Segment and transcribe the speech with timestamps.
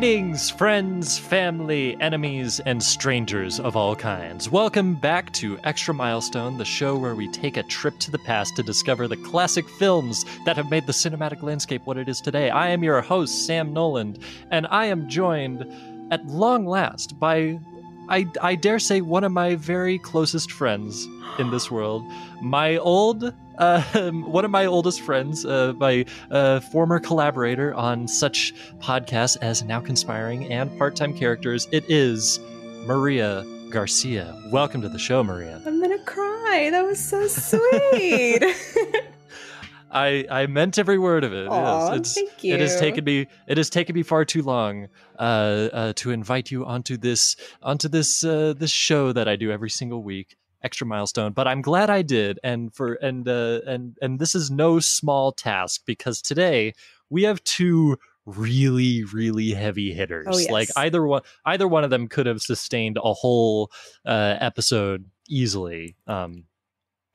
[0.00, 4.48] Greetings, friends, family, enemies, and strangers of all kinds.
[4.48, 8.56] Welcome back to Extra Milestone, the show where we take a trip to the past
[8.56, 12.48] to discover the classic films that have made the cinematic landscape what it is today.
[12.48, 15.70] I am your host, Sam Noland, and I am joined
[16.10, 17.60] at long last by,
[18.08, 21.06] I, I dare say, one of my very closest friends
[21.38, 26.98] in this world, my old uh, one of my oldest friends, uh, my uh, former
[26.98, 31.68] collaborator on such podcasts as Now Conspiring and Part Time Characters.
[31.70, 32.40] It is
[32.86, 34.36] Maria Garcia.
[34.50, 35.60] Welcome to the show, Maria.
[35.66, 36.68] I'm gonna cry.
[36.70, 38.42] That was so sweet.
[39.90, 41.46] I I meant every word of it.
[41.48, 42.54] Aw, yes, it's, thank you.
[42.54, 46.50] It has taken me it has taken me far too long uh, uh, to invite
[46.50, 50.86] you onto this onto this uh, this show that I do every single week extra
[50.86, 54.78] milestone but i'm glad i did and for and uh and and this is no
[54.80, 56.72] small task because today
[57.08, 60.50] we have two really really heavy hitters Oh, yes.
[60.50, 63.70] like either one either one of them could have sustained a whole
[64.04, 66.44] uh episode easily um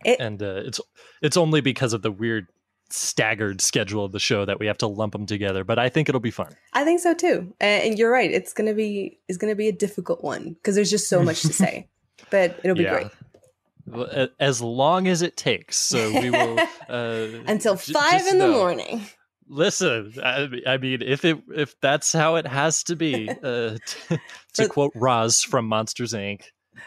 [0.03, 0.81] It- and uh, it's
[1.21, 2.47] it's only because of the weird
[2.89, 6.07] staggered schedule of the show that we have to lump them together but i think
[6.09, 7.53] it'll be fun I think so too.
[7.61, 8.29] And you're right.
[8.29, 11.53] It's gonna be it's gonna be a difficult one because there's just so much to
[11.63, 11.88] say.
[12.29, 12.93] But it'll be Yeah.
[12.99, 13.07] great.
[14.39, 18.53] As long as it takes so we will uh Until five just in the know.
[18.53, 19.05] morning.
[19.47, 24.19] Listen, I, I mean, if it if that's how it has to be, uh, to,
[24.56, 26.45] to quote Roz from Monsters Inc.,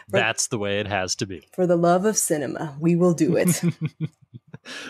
[0.09, 1.47] that's the way it has to be.
[1.53, 3.63] For the love of cinema, we will do it.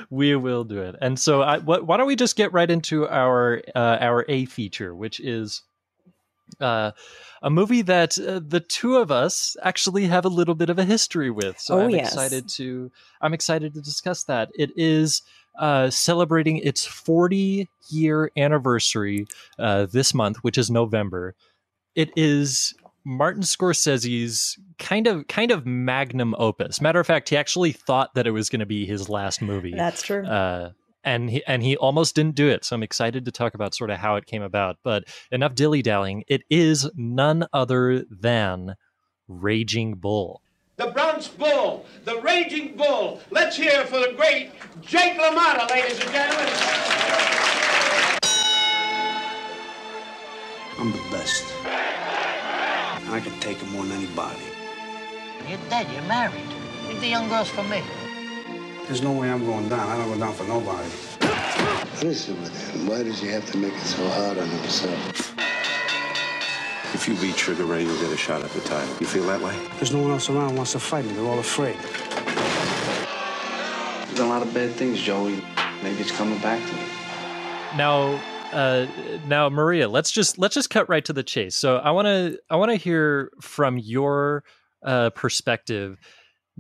[0.10, 0.96] we will do it.
[1.00, 4.46] And so, I, wh- why don't we just get right into our uh, our A
[4.46, 5.62] feature, which is
[6.60, 6.92] uh,
[7.42, 10.84] a movie that uh, the two of us actually have a little bit of a
[10.86, 11.60] history with.
[11.60, 12.08] So Oh, I'm yes.
[12.08, 14.50] excited to I'm excited to discuss that.
[14.56, 15.22] It is
[15.58, 19.28] uh, celebrating its 40 year anniversary
[19.58, 21.36] uh, this month, which is November.
[21.96, 22.74] It is
[23.06, 26.80] Martin Scorsese's kind of kind of magnum opus.
[26.82, 29.74] Matter of fact, he actually thought that it was going to be his last movie
[29.76, 30.26] That's true.
[30.26, 30.72] uh,
[31.04, 32.66] and he and he almost didn't do it.
[32.66, 34.78] So I'm excited to talk about sort of how it came about.
[34.84, 36.24] But enough dilly dallying.
[36.28, 38.76] It is none other than
[39.28, 40.42] Raging Bull.
[40.78, 43.20] The Bronx Bull, the Raging Bull.
[43.32, 44.52] Let's hear for the great
[44.82, 46.48] Jake LaMotta, ladies and gentlemen.
[50.80, 51.44] I'm the best.
[51.66, 54.40] And I can take him more than anybody.
[55.50, 55.88] You're dead.
[55.92, 56.48] You're married.
[56.88, 57.84] Leave the young girls for me.
[58.90, 59.88] There's no way I'm going down.
[59.88, 60.90] I don't go down for nobody.
[62.02, 65.36] Listen, Madame, why does he have to make it so hard on himself?
[66.96, 68.92] If you beat Sugar Ray, you'll get a shot at the title.
[69.00, 69.56] You feel that way?
[69.76, 71.14] There's no one else around who wants to fight me.
[71.14, 71.78] They're all afraid.
[74.10, 75.44] I've a lot of bad things, Joey.
[75.84, 76.82] Maybe it's coming back to me.
[77.78, 78.20] Now,
[78.52, 78.88] uh,
[79.28, 81.56] now Maria, let's just let's just cut right to the chase.
[81.56, 84.44] So I want to I want to hear from your
[84.82, 86.00] uh, perspective.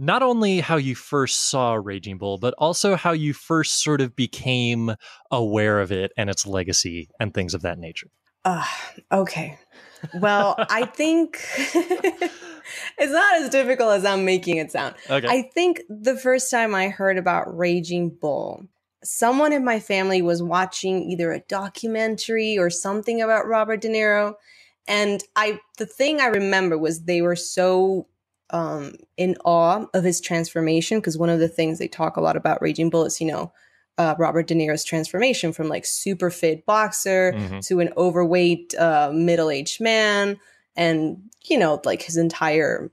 [0.01, 4.15] Not only how you first saw Raging Bull, but also how you first sort of
[4.15, 4.95] became
[5.29, 8.07] aware of it and its legacy and things of that nature.
[8.45, 8.65] Uh,
[9.11, 9.59] okay.
[10.13, 14.95] Well, I think it's not as difficult as I'm making it sound.
[15.09, 15.27] Okay.
[15.27, 18.67] I think the first time I heard about Raging Bull,
[19.03, 24.35] someone in my family was watching either a documentary or something about Robert De Niro.
[24.87, 28.07] And I the thing I remember was they were so
[28.51, 32.35] um in awe of his transformation because one of the things they talk a lot
[32.35, 33.51] about Raging Bull is, you know,
[33.97, 37.65] uh, Robert De Niro's transformation from like super fit boxer Mhm.
[37.67, 40.39] to an overweight uh, middle-aged man
[40.75, 42.91] and you know like his entire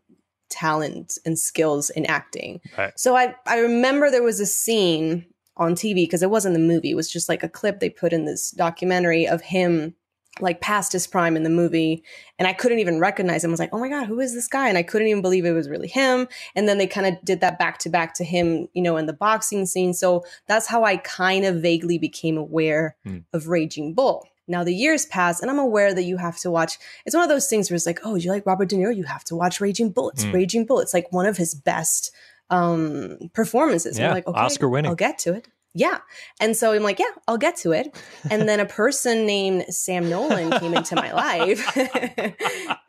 [0.49, 2.93] talent and skills in acting Right.
[2.99, 6.93] so i i remember there was a scene on tv because it wasn't the movie
[6.93, 9.95] it was just like a clip they put in this documentary of him
[10.41, 12.03] like past his prime in the movie
[12.39, 13.51] and i couldn't even recognize him.
[13.51, 14.69] I was like oh my god who is this guy?
[14.69, 16.29] And i couldn't even believe it was really him.
[16.55, 19.07] And then they kind of did that back to back to him you know in
[19.07, 19.95] the boxing scene.
[19.95, 23.19] So that's how i kind of vaguely became aware Hmm.
[23.33, 24.27] of raging bull.
[24.49, 27.31] Now the years pass and i'm aware that you have to watch it's one of
[27.31, 29.61] those things where it's like oh you like robert de niro you have to watch
[29.61, 30.11] raging bull.
[30.11, 30.33] It's Hmm.
[30.33, 30.81] raging bull.
[30.81, 32.13] It's like one of his best
[32.51, 33.99] um performances.
[33.99, 34.89] Yeah, I'm like okay Oscar winning.
[34.91, 35.99] i'll get to it yeah.
[36.41, 37.97] And so i'm like yeah i'll get to it.
[38.31, 41.77] And then a person named sam nolan came into my life.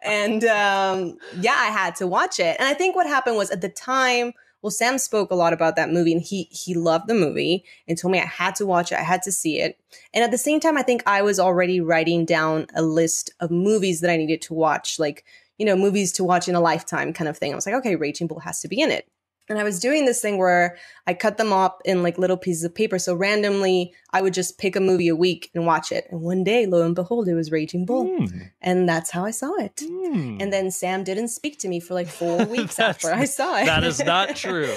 [0.03, 2.55] And um yeah i had to watch it.
[2.59, 4.31] And i think what happened was at the time
[4.61, 7.97] well sam spoke a lot about that movie and he he loved the movie and
[7.97, 9.77] told me i had to watch it i had to see it.
[10.13, 13.51] And at the same time i think i was already writing down a list of
[13.51, 15.25] movies that i needed to watch like
[15.57, 17.51] you know movies to watch in a lifetime kind of thing.
[17.51, 19.09] I was like okay raging bull has to be in it
[19.49, 22.63] And I was doing this thing where I cut them up in like little pieces
[22.65, 22.99] of paper.
[22.99, 26.05] So randomly, I would just pick a movie a week and watch it.
[26.11, 28.05] And one day, lo and behold, it was Raging Bull.
[28.05, 28.51] Mm.
[28.61, 29.77] And that's how I saw it.
[29.77, 30.41] Mm.
[30.41, 33.65] And then Sam didn't speak to me for like four weeks after I saw it.
[33.67, 34.69] that is not true.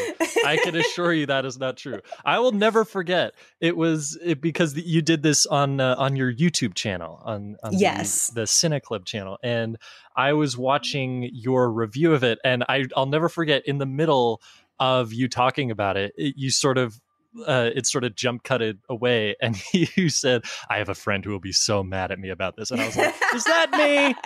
[0.44, 2.00] I can assure you that is not true.
[2.24, 3.34] I will never forget.
[3.60, 7.72] It was it, because you did this on uh, on your YouTube channel on, on
[7.72, 8.28] the- Yes.
[8.28, 9.78] the, Cine Club channel, and
[10.16, 14.40] I was watching your review of it, and I I'll never forget in the middle
[14.78, 17.00] of you talking about it, it you sort of.
[17.46, 21.30] Uh, it sort of jump cutted away, and you said, "I have a friend who
[21.30, 24.16] will be so mad at me about this," and I was like, "Is that me?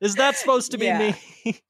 [0.00, 0.98] Is that supposed to be Yeah.
[1.44, 1.60] me?"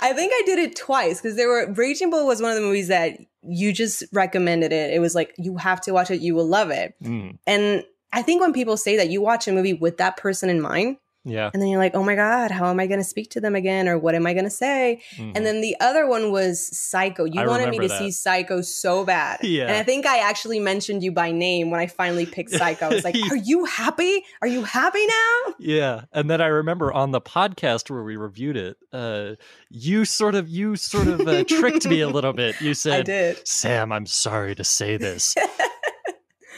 [0.00, 2.62] I think I did it twice because there were Raging Bull was one of the
[2.62, 4.92] movies that you just recommended it.
[4.92, 6.94] It was like you have to watch it, you will love it.
[7.02, 10.48] Mm, And I think when people say that you watch a movie with that person
[10.48, 13.04] in mind, yeah, and then you're like, oh my God, how am I going to
[13.04, 13.88] speak to them again?
[13.88, 15.02] Or what am I going to say?
[15.16, 15.32] Mhm.
[15.36, 17.24] And then the other one was Psycho.
[17.24, 17.98] You I wanted me to that.
[17.98, 19.40] see Psycho so bad.
[19.42, 19.64] Yeah.
[19.68, 22.86] And I think I actually mentioned you by name when I finally picked Psycho.
[22.86, 24.24] I was like, are you happy?
[24.42, 25.54] Are you happy now?
[25.58, 29.34] Yeah, and then I remember on the podcast where we reviewed it, uh,
[29.70, 32.60] you sort of you sort of uh, tricked me a little bit.
[32.60, 33.36] You said.
[33.44, 35.34] "Sam, I'm sorry to say this,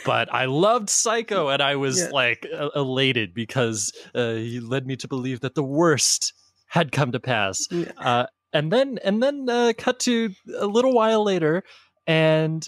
[0.05, 2.09] but I loved Psycho, and I was Yeah.
[2.13, 6.33] like elated because uh, he led me to believe that the worst
[6.67, 7.93] had come to pass." Yeah.
[7.99, 11.63] Uh, and then and then uh, cut to a little while later,
[12.07, 12.65] and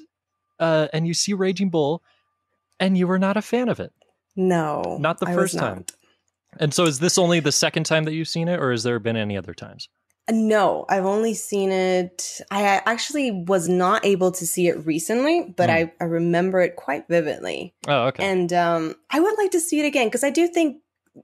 [0.58, 2.02] uh, and you see Raging Bull,
[2.81, 3.92] and you were not a fan of it.
[4.37, 4.96] No.
[5.00, 5.76] Not the I first time.
[5.78, 5.92] not.
[6.58, 8.98] And so, is this only the second time that you've seen it, or has there
[9.00, 9.88] been any other times?
[10.31, 12.41] No, I've only seen it.
[12.50, 15.76] I actually was not able to see it recently, but Hmm.
[15.76, 17.75] I, I remember it quite vividly.
[17.87, 18.25] Oh, okay.
[18.25, 20.79] And um, I would like to see it again because I do think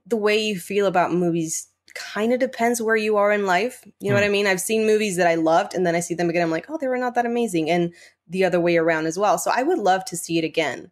[0.05, 3.83] the way you feel about movies kind of depends where you are in life.
[3.99, 4.47] You know what I mean?
[4.47, 6.43] I've seen movies that I loved and then I see them again.
[6.43, 7.69] I'm like, oh, they were not that amazing.
[7.69, 7.93] And
[8.27, 9.37] the other way around as well.
[9.37, 10.91] So I would love to see it again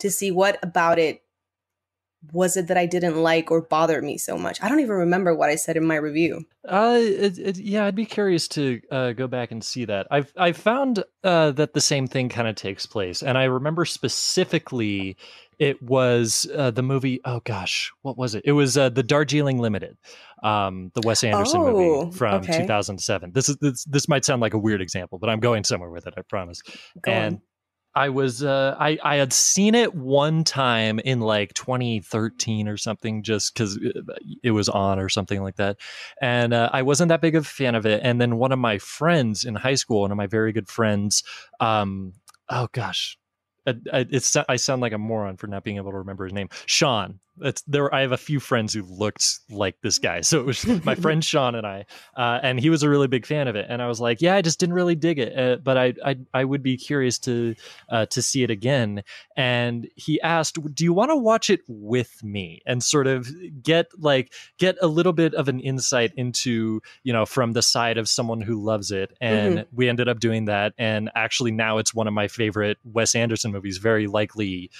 [0.00, 1.22] to see what about it
[2.32, 4.62] was it that I didn't like or bothered me so much.
[4.62, 6.44] I don't even remember what I said in my review.
[6.66, 10.06] Uh, it, it, yeah, I'd be curious to uh, go back and see that.
[10.10, 13.84] I've I found uh, that the same thing kind of takes place, and I remember
[13.84, 15.16] specifically
[15.58, 17.20] it was uh, the movie.
[17.24, 18.42] Oh gosh, what was it?
[18.44, 19.96] It was uh, the Darjeeling Limited,
[20.42, 22.62] um, the Wes Anderson Oh, movie from okay.
[22.62, 23.32] 2007.
[23.32, 26.06] This is this, this might sound like a weird example, but I'm going somewhere with
[26.06, 26.14] it.
[26.16, 26.62] I promise.
[27.02, 27.42] Go and on.
[27.94, 33.22] I was uh, I I had seen it one time in like 2013 or something,
[33.22, 33.78] just because
[34.42, 35.76] it was on or something like that,
[36.20, 38.00] and uh, I wasn't that big of a fan of it.
[38.02, 41.22] And then one of my friends in high school, one of my very good friends,
[41.60, 42.14] um,
[42.48, 43.18] oh gosh.
[43.66, 46.48] It's I sound like a moron for not being able to remember his name.
[46.66, 47.20] Sean.
[47.40, 47.92] It's there.
[47.92, 51.24] I have a few friends who looked like this guy, so it was my friend
[51.24, 51.86] Sean and I,
[52.16, 53.66] uh, and he was a really big fan of it.
[53.68, 56.16] And I was like, yeah, I just didn't really dig it, uh, but I, I
[56.32, 57.56] I would be curious to
[57.88, 59.02] uh, to see it again.
[59.36, 63.28] And he asked, "Do you want to watch it with me?" And sort of
[63.62, 67.98] get like get a little bit of an insight into you know from the side
[67.98, 69.12] of someone who loves it.
[69.20, 70.72] And we ended up doing that.
[70.78, 73.78] And actually, now it's one of my favorite Wes Anderson movies.
[73.78, 74.70] Very likely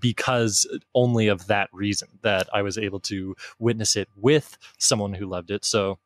[0.00, 1.89] because only of that reason
[2.22, 5.64] that I was able to witness it with someone who loved it.
[5.64, 5.98] So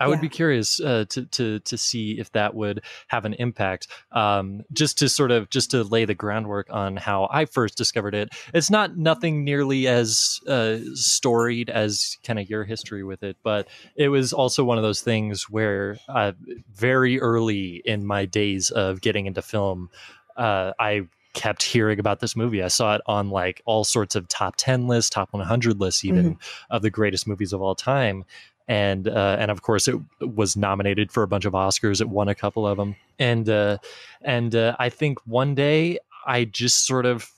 [0.00, 0.22] I would Yeah.
[0.22, 3.86] be curious uh, to to to see if that would have an impact.
[4.10, 8.14] Um, just to sort of just to lay the groundwork on how I first discovered
[8.14, 8.30] it.
[8.52, 13.68] It's not nothing nearly as uh, storied as kind of your history with it, but
[13.94, 16.32] it was also one of those things where uh,
[16.72, 19.88] very early in my days of getting into film,
[20.36, 21.02] uh, I
[21.32, 22.62] kept hearing about this movie.
[22.62, 26.38] I saw it on like all sorts of top 10 lists, top 100 lists, even
[26.70, 28.24] of the greatest movies of all time.
[28.68, 32.00] And uh, and of course, it was nominated for a bunch of Oscars.
[32.00, 32.96] It won a couple of them.
[33.18, 33.78] And uh,
[34.22, 37.30] and uh, I think one day I just sort of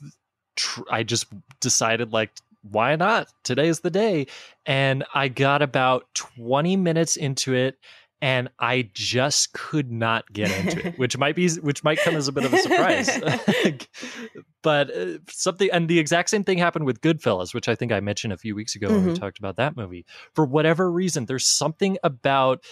[0.57, 1.27] tr- I just
[1.61, 2.31] decided like
[2.71, 3.29] why not?
[3.43, 4.27] Today's the day.
[4.65, 7.79] And I got about 20 minutes into it
[8.25, 12.27] and I just could not get into it, which might be which might come as
[12.27, 13.11] a bit of a surprise.
[14.63, 18.01] but uh, something and the exact same thing happened with Goodfellas, which I think I
[18.01, 19.21] mentioned a few weeks ago when we Mhm.
[19.21, 20.07] talked about that movie.
[20.35, 22.65] For whatever reason, there's something about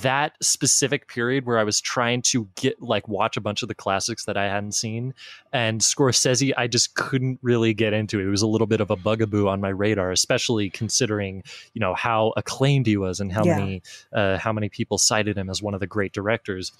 [0.00, 3.74] that specific period where I was trying to get like watch a bunch of the
[3.74, 5.12] classics that I hadn't seen
[5.52, 8.26] and Scorsese I just couldn't really get into it.
[8.26, 11.42] It was a little bit of a bugaboo on my radar, especially considering,
[11.74, 13.56] you know, how acclaimed he was and how Yeah.
[13.56, 16.72] many uh, how many people cited him as one of the great directors.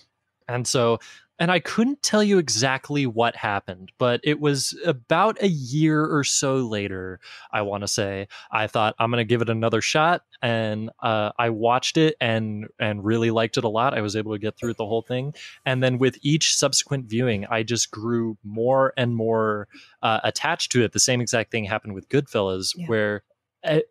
[0.49, 0.99] And so,
[1.39, 6.23] and I couldn't tell you exactly what happened, but it was about a year or
[6.23, 7.19] so later,
[7.53, 10.23] I want to say, I thought I'm going to give it another shot.
[10.41, 13.95] And uh, I watched it and and really liked it a lot.
[13.97, 15.35] I was able to get through the whole thing.
[15.65, 19.69] And then with each subsequent viewing, I just grew more and more
[20.03, 20.93] uh, attached to it.
[20.93, 22.87] The same exact thing happened with Goodfellas, Yeah.
[22.87, 23.23] where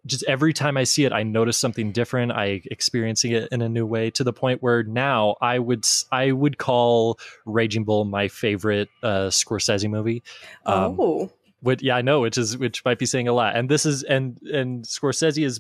[0.06, 2.32] just every time I see it, I notice something different.
[2.32, 6.32] I experiencing it in a new way to the point where now I would I
[6.32, 10.24] would call Raging Bull my favorite uh, Scorsese movie.
[10.66, 13.56] Um, oh, Which yeah, I know, which is which might be saying a lot.
[13.56, 15.60] And this is and and Scorsese is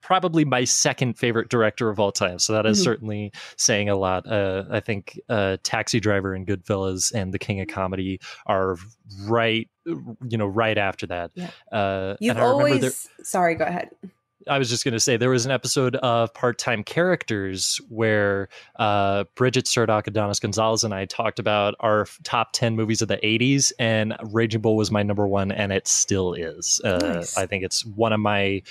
[0.00, 2.38] probably my second favorite director of all time.
[2.38, 2.84] So that is Mhm.
[2.84, 4.26] certainly saying a lot.
[4.26, 8.76] Uh, I think uh, Taxi Driver and Goodfellas and The King of Comedy are
[9.26, 11.30] right, you know, right after that.
[11.34, 11.50] Yeah.
[11.72, 12.80] Uh, you've and I remember always.
[12.80, 13.90] there- Sorry, go ahead.
[14.46, 18.48] I was just going to say there was an episode of Part Time Characters where
[18.78, 23.18] uh, Bridget Surdock, Adonis Gonzalez, and I talked about our top 10 movies of the
[23.18, 26.80] 80s, and Raging Bull was my number one, and it still is.
[26.82, 27.36] Uh, Nice.
[27.36, 28.62] I think it's one of my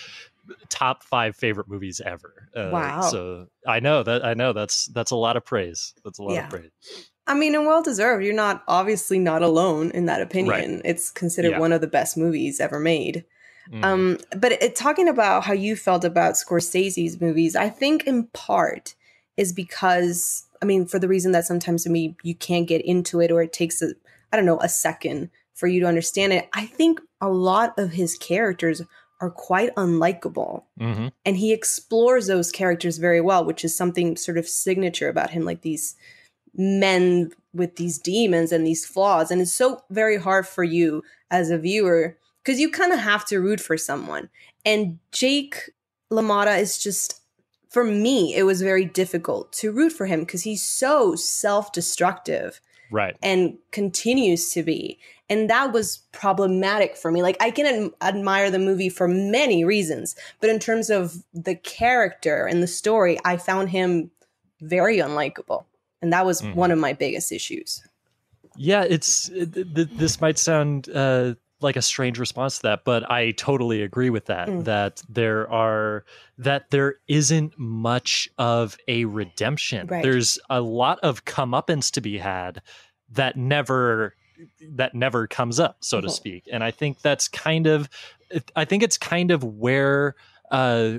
[0.70, 2.50] top five favorite movies ever.
[2.56, 3.02] Uh, Wow.
[3.02, 5.94] So I know that I know that's that's a lot of praise.
[6.04, 6.46] That's a lot Yeah.
[6.46, 6.72] of praise.
[7.28, 8.24] I mean, and well deserved.
[8.24, 10.82] You're not obviously not alone in that opinion.
[10.86, 11.60] It's considered Yeah.
[11.60, 13.26] one of the best movies ever made.
[13.72, 13.84] Mm.
[13.84, 18.96] Um, but it, talking about how you felt about Scorsese's movies, I think in part
[19.36, 23.20] is because I mean, for the reason that sometimes to me you can't get into
[23.20, 23.90] it or it takes a
[24.32, 26.48] I don't know a second for you to understand it.
[26.54, 28.82] I think a lot of his characters
[29.20, 30.64] are quite unlikable.
[30.80, 31.12] Mhm.
[31.26, 35.44] and he explores those characters very well which is something sort of signature about him
[35.44, 35.96] like these
[36.54, 39.32] men with these demons and these flaws.
[39.32, 43.26] And it's so very hard for you as a viewer because you kind of have
[43.26, 44.30] to root for someone.
[44.66, 45.72] And jake
[46.12, 47.22] lamotta is just
[47.70, 53.16] for me it was very difficult to root for him because he's so self-destructive Right.
[53.22, 55.00] and continues to be.
[55.30, 57.22] And that was problematic for me.
[57.22, 61.56] Like, I can ad- admire the movie for many reasons, but in terms of the
[61.56, 64.12] character and the story, I found him
[64.62, 65.66] very unlikable.
[66.02, 66.56] And that was Mhm.
[66.56, 67.84] one of my biggest issues.
[68.56, 73.10] Yeah, it's it, th- this might sound uh, like a strange response to that, but
[73.10, 74.48] I totally agree with that.
[74.48, 74.66] Mm.
[74.66, 76.06] That there are
[76.38, 79.88] that there isn't much of a redemption.
[79.88, 80.04] Right.
[80.04, 82.62] There's a lot of comeuppance to be had
[83.12, 84.14] that never
[84.76, 86.12] that never comes up, so to Mhm.
[86.12, 86.44] speak.
[86.52, 87.90] And I think that's kind of
[88.56, 90.16] I think it's kind of where
[90.50, 90.92] uh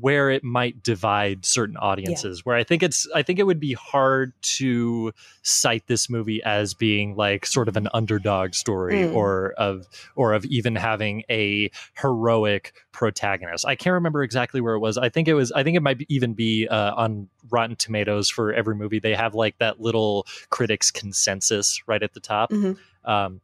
[0.00, 3.72] where it might divide certain audiences where i think it's i think it would be
[3.74, 5.12] hard to
[5.42, 9.14] cite this movie as being like sort of an underdog story Mm.
[9.14, 13.64] or of or of even having a heroic protagonist.
[13.66, 14.98] I can't remember exactly where it was.
[14.98, 18.28] I think it was i think it might be- even be uh, on rotten tomatoes
[18.28, 18.98] for every movie.
[18.98, 22.50] They have like that little critics consensus right at the top.
[22.50, 22.76] Mhm.
[23.04, 23.40] um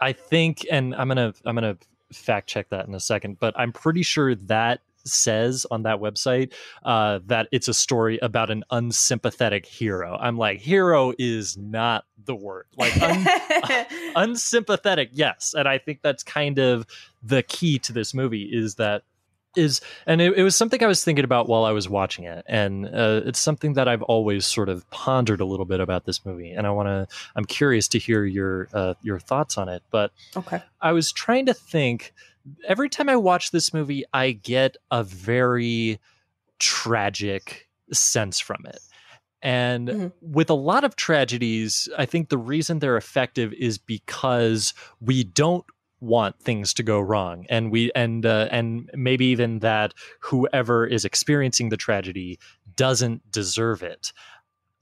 [0.00, 1.76] i think and i'm gonna i'm gonna
[2.12, 6.52] fact check that in a second but i'm pretty sure that says on that website
[6.84, 10.16] uh, that it's a story about an unsympathetic hero.
[10.20, 12.66] I'm like, hero is not the word.
[12.76, 13.86] Like, un-
[14.16, 15.54] unsympathetic, yes.
[15.56, 16.86] And I think that's kind of
[17.22, 19.02] the key to this movie is that
[19.56, 22.44] is and it, it was something i was thinking about while i was watching it
[22.46, 26.24] and uh, it's something that i've always sort of pondered a little bit about this
[26.24, 29.82] movie and i want to i'm curious to hear your uh, your thoughts on it
[29.90, 30.62] but okay.
[30.80, 32.14] I was trying to think.
[32.66, 36.00] Every time I watch this movie, I get a very
[36.58, 38.80] tragic sense from it.
[39.42, 40.12] And Mhm.
[40.20, 45.64] with a lot of tragedies, I think the reason they're effective is because we don't
[46.00, 51.04] want things to go wrong and we and uh, and maybe even that whoever is
[51.04, 52.38] experiencing the tragedy
[52.76, 54.12] doesn't deserve it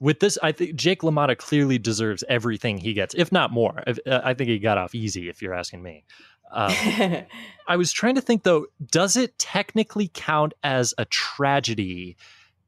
[0.01, 3.83] with this, I think Jake LaMotta clearly deserves everything he gets, if not more.
[3.87, 6.05] If- uh, I think he got off easy, if you're asking me.
[6.53, 6.73] Um,
[7.67, 12.17] I was trying to think though, does it technically count as a tragedy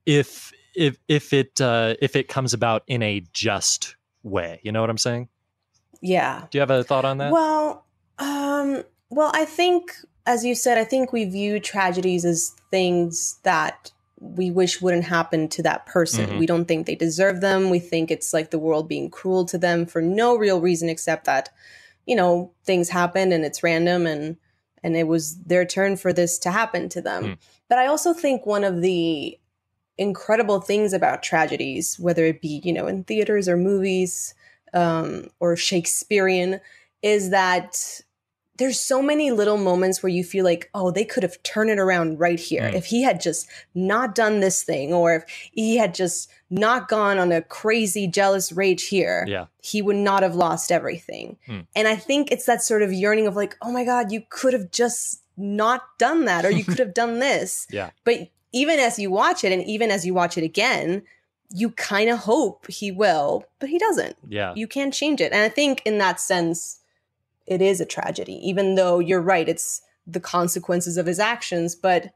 [0.06, 4.60] if if if it uh, if it comes about in a just way?
[4.62, 5.28] You know what I'm saying?
[6.02, 6.46] yeah.
[6.50, 7.32] Do you have a thought on that?
[7.32, 7.84] Well,
[8.20, 9.92] um, well, I think,
[10.26, 15.48] as you said, I think we view tragedies as things that we wish wouldn't happen
[15.48, 16.26] to that person.
[16.26, 16.38] Mhm.
[16.38, 17.70] We don't think they deserve them.
[17.70, 21.24] We think it's like the world being cruel to them for no real reason except
[21.24, 21.48] that,
[22.06, 24.36] you know, things happen and it's random and
[24.82, 27.24] and it was their turn for this to happen to them.
[27.24, 27.38] Mm.
[27.68, 29.38] But I also think one of the
[29.98, 34.34] incredible things about tragedies, whether it be, you know, in theaters or movies
[34.72, 36.60] um, or Shakespearean,
[37.02, 38.00] is that
[38.60, 41.78] there's so many little moments where you feel like, oh, they could have turned it
[41.78, 42.62] around right here.
[42.62, 42.74] Mm.
[42.74, 47.18] If he had just not done this thing, or if he had just not gone
[47.18, 49.46] on a crazy jealous rage here, Yeah.
[49.62, 51.38] he would not have lost everything.
[51.46, 51.60] Hmm.
[51.74, 54.52] And I think it's that sort of yearning of like, oh my God, you could
[54.52, 57.66] have just not done that, or you could have done this.
[57.72, 57.90] Yeah.
[58.04, 61.02] But even as you watch it, and even as you watch it again,
[61.52, 64.16] you kind of hope he will, but he doesn't.
[64.28, 64.52] Yeah.
[64.54, 65.32] You can't change it.
[65.32, 66.79] And I think in that sense,
[67.50, 72.12] it is a tragedy, even though you're right, it's the consequences of his actions, but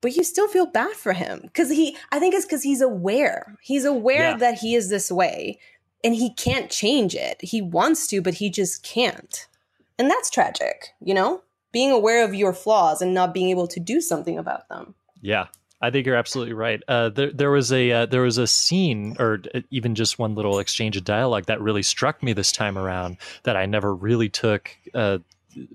[0.00, 3.56] but you still feel bad for him because he i think it's because he's aware.
[3.62, 4.36] He's aware Yeah.
[4.38, 5.58] that he is this way
[6.04, 7.36] and he can't change it.
[7.40, 9.46] He wants to but he just can't.
[9.98, 11.42] And that's tragic you know?
[11.72, 14.94] Being aware of your flaws and not being able to do something about them.
[15.20, 15.46] Yeah,
[15.80, 16.82] I think you're absolutely right.
[16.88, 20.58] Uh, there, there was a uh, there was a scene, or even just one little
[20.58, 24.70] exchange of dialogue that really struck me this time around that I never really took
[24.94, 25.18] uh,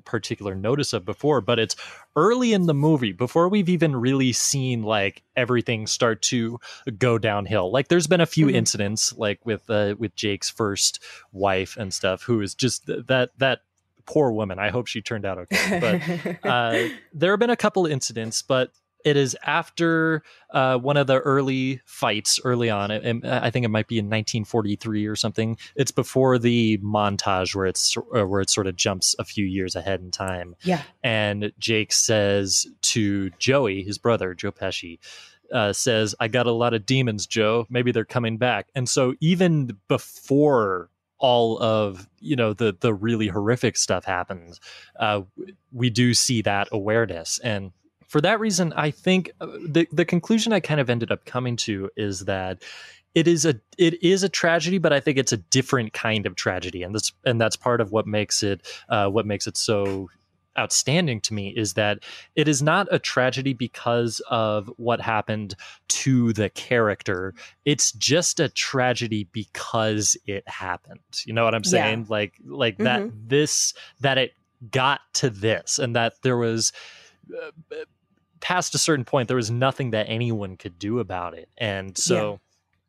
[0.06, 1.40] particular notice of before.
[1.42, 1.76] But it's
[2.16, 6.60] early in the movie, before we've even really seen like everything start to
[6.98, 7.72] go downhill.
[7.72, 8.54] Like there's been a few Mhm.
[8.56, 11.00] incidents, like with uh, with Jake's first
[11.32, 13.60] wife and stuff, who is just th- that that
[14.06, 14.58] poor woman.
[14.58, 18.72] I hope she turned out okay, but uh, there have been a couple incidents, but
[19.06, 22.92] it is after uh, one of the early fights early on.
[22.92, 25.58] It- it- I think it might be in 1943 or something.
[25.76, 29.76] It's before the montage where it's uh, where it sort of jumps a few years
[29.76, 30.56] ahead in time.
[30.64, 35.00] yeah And Jake says to Joey, his brother, Joe Pesci,
[35.52, 37.66] uh, says, I got a lot of demons, Joe.
[37.70, 38.70] Maybe they're coming back.
[38.76, 40.90] And so even before
[41.24, 44.60] all of you know the the really horrific stuff happens
[45.00, 45.22] uh
[45.72, 47.72] we do see that awareness and
[48.12, 51.56] for that reason i think uh, the the conclusion i kind of ended up coming
[51.56, 52.62] to is that
[53.16, 56.36] it is a it is a tragedy but i think it's a different kind of
[56.36, 56.84] tragedy.
[56.84, 60.10] And that's and that's part of what makes it uh what makes it so
[60.60, 62.00] outstanding to me is that
[62.36, 65.56] it is not a tragedy because of what happened
[65.88, 67.34] to the character.
[67.64, 71.00] It's just a tragedy because it happened.
[71.26, 71.70] You know what i'm Yeah.
[71.72, 72.08] saying?
[72.10, 74.32] Like like that this that it
[74.72, 76.72] got to this and that there was
[77.34, 77.52] uh,
[78.42, 82.40] past a certain point there was nothing that anyone could do about it and so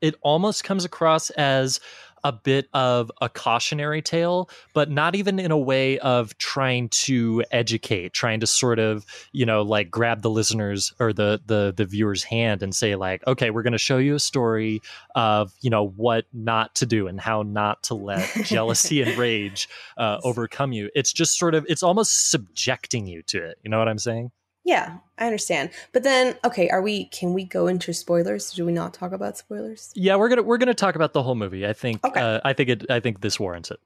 [0.00, 1.80] it almost comes across as
[2.24, 7.44] a bit of a cautionary tale, but not even in a way of trying to
[7.50, 11.84] educate, trying to sort of, you know, like grab the listeners or the the the
[11.84, 14.80] viewer's hand and say like, okay, we're going to show you a story
[15.14, 19.68] of, you know, what not to do and how not to let jealousy and rage
[19.96, 20.90] uh, overcome you.
[20.94, 23.58] It's just sort of it's almost subjecting you to it.
[23.62, 24.30] You know what I'm saying?
[24.64, 28.72] Yeah i understand but then okay are we can we go into spoilers do we
[28.72, 31.66] not talk about spoilers Yeah, we're gonna we're gonna talk about the whole movie.
[31.66, 32.20] I think Okay.
[32.20, 33.80] uh, I think it I think this warrants it.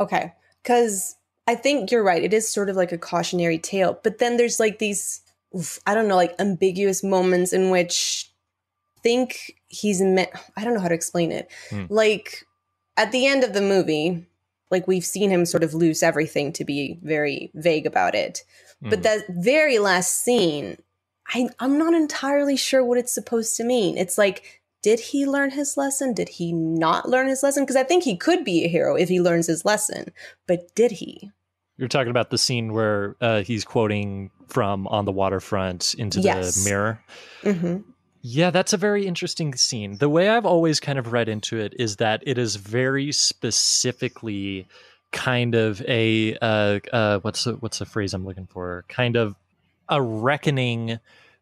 [0.00, 0.32] Okay.
[0.62, 2.22] Because I think you're right.
[2.22, 3.98] It is sort of like a cautionary tale.
[4.02, 5.20] But then there's like these,
[5.56, 8.30] oof, I don't know, like ambiguous moments in which
[8.98, 11.48] I think he's meant, I don't know how to explain it.
[11.70, 11.84] Hmm.
[11.88, 12.44] Like
[12.96, 14.26] at the end of the movie,
[14.70, 18.42] like we've seen him sort of lose everything to be very vague about it.
[18.82, 19.02] But Hmm.
[19.02, 20.78] that very last scene,
[21.34, 23.96] I, I'm not entirely sure what it's supposed to mean.
[23.98, 26.14] It's like, did he learn his lesson?
[26.14, 27.64] Did he not learn his lesson?
[27.64, 30.12] Because I think he could be a hero if he learns his lesson.
[30.46, 31.32] But did he?
[31.78, 36.54] You're talking about the scene where uh, he's quoting from On the Waterfront into Yes.
[36.54, 37.02] the mirror.
[37.42, 37.76] hmm
[38.22, 39.98] Yeah, that's a very interesting scene.
[39.98, 44.66] The way I've always kind of read into it is that it is very specifically
[45.12, 48.84] kind of a uh, uh, what's the, what's the phrase I'm looking for?
[48.88, 49.34] Kind of
[49.88, 50.98] a reckoning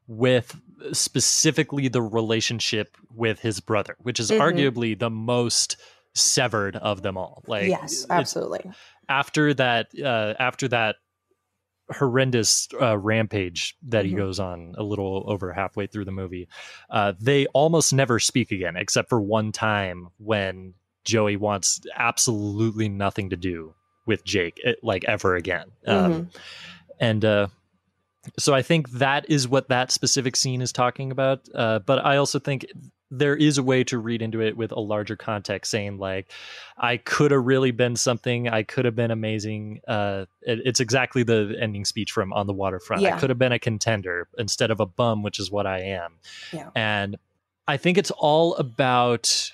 [0.06, 0.60] with
[0.92, 4.38] specifically the relationship with his brother, which is Mhm.
[4.40, 5.76] arguably the most
[6.14, 7.42] severed of them all.
[7.46, 8.70] Like yes, absolutely.
[9.08, 10.96] after that uh, after that
[11.90, 14.16] horrendous uh, rampage that he Mhm.
[14.16, 16.48] goes on a little over halfway through the movie
[16.88, 20.72] uh, they almost never speak again except for one time when
[21.04, 23.74] joey wants absolutely nothing to do
[24.06, 25.68] with jake eh, like ever again.
[25.86, 26.30] Um,
[27.00, 27.46] and uh,
[28.38, 31.40] so i think that is what that specific scene is talking about.
[31.54, 32.66] Uh, but i also think
[33.10, 36.30] there is a way to read into it with a larger context saying like
[36.78, 38.48] i could have really been something.
[38.48, 39.80] I could have been amazing.
[39.86, 43.02] Uh, it- it's exactly the ending speech from on the waterfront.
[43.02, 43.14] Yeah.
[43.14, 46.18] i could have been a contender instead of a bum which is what i am.
[46.52, 46.70] Yeah.
[46.74, 47.16] and
[47.68, 49.52] i think it's all about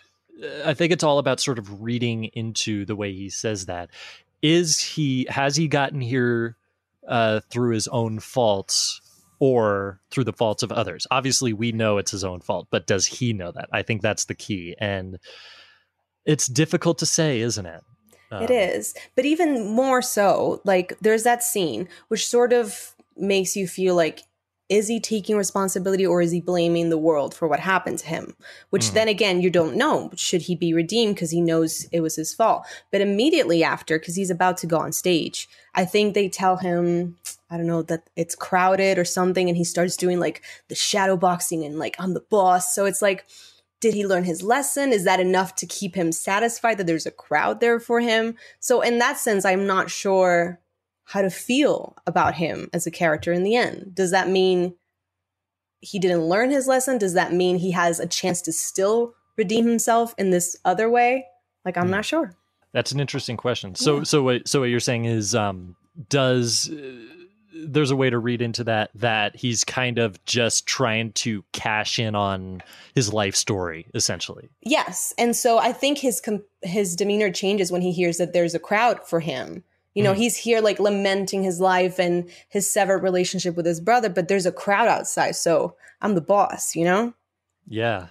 [0.65, 3.91] i think it's all about sort of reading into the way he says that.
[4.43, 6.57] Is he has he gotten here
[7.07, 9.01] uh, through his own faults
[9.39, 11.07] or through the faults of others?
[11.11, 13.69] Obviously we know it's his own fault but does he know that?
[13.73, 15.19] I think that's the key and
[16.25, 17.83] it's difficult to say isn't it?
[18.33, 18.95] It is.
[19.17, 24.23] But even more so, like there's that scene which sort of makes you feel like
[24.71, 28.37] is he taking responsibility or is he blaming the world for what happened to him?
[28.71, 28.93] Which Mm.
[28.95, 30.11] then again, you don't know.
[30.15, 32.65] Should he be redeemed because he knows it was his fault?
[32.93, 37.17] But immediately after, because he's about to go on stage, I think they tell him,
[37.51, 39.49] I don't know, that it's crowded or something.
[39.49, 42.73] And he starts doing like the shadow boxing and like, I'm the boss.
[42.73, 43.27] So it's like,
[43.81, 44.93] did he learn his lesson?
[44.93, 48.37] Is that enough to keep him satisfied that there's a crowd there for him?
[48.61, 50.61] So, in that sense, I'm not sure
[51.11, 53.93] how to feel about him as a character in the end.
[53.95, 54.75] Does that mean
[55.81, 56.99] he didn't learn his lesson?
[56.99, 61.25] Does that mean he has a chance to still redeem himself in this other way?
[61.65, 61.91] Like, I'm Hmm.
[61.93, 62.33] not sure.
[62.73, 63.75] That's an interesting question.
[63.75, 64.47] So, so what?
[64.47, 65.75] So what you're saying is, um,
[66.09, 66.93] does uh,
[67.53, 71.99] there's a way to read into that that he's kind of just trying to cash
[71.99, 72.63] in on
[72.95, 74.49] his life story, essentially.
[74.63, 78.55] Yes, and so I think his com- his demeanor changes when he hears that there's
[78.55, 79.65] a crowd for him.
[79.95, 80.19] You know, Mhm.
[80.19, 84.47] he's here like lamenting his life and his severed relationship with his brother, but there's
[84.47, 86.75] a crowd outside, so I'm the boss.
[86.77, 87.15] You know?
[87.69, 88.07] Yeah.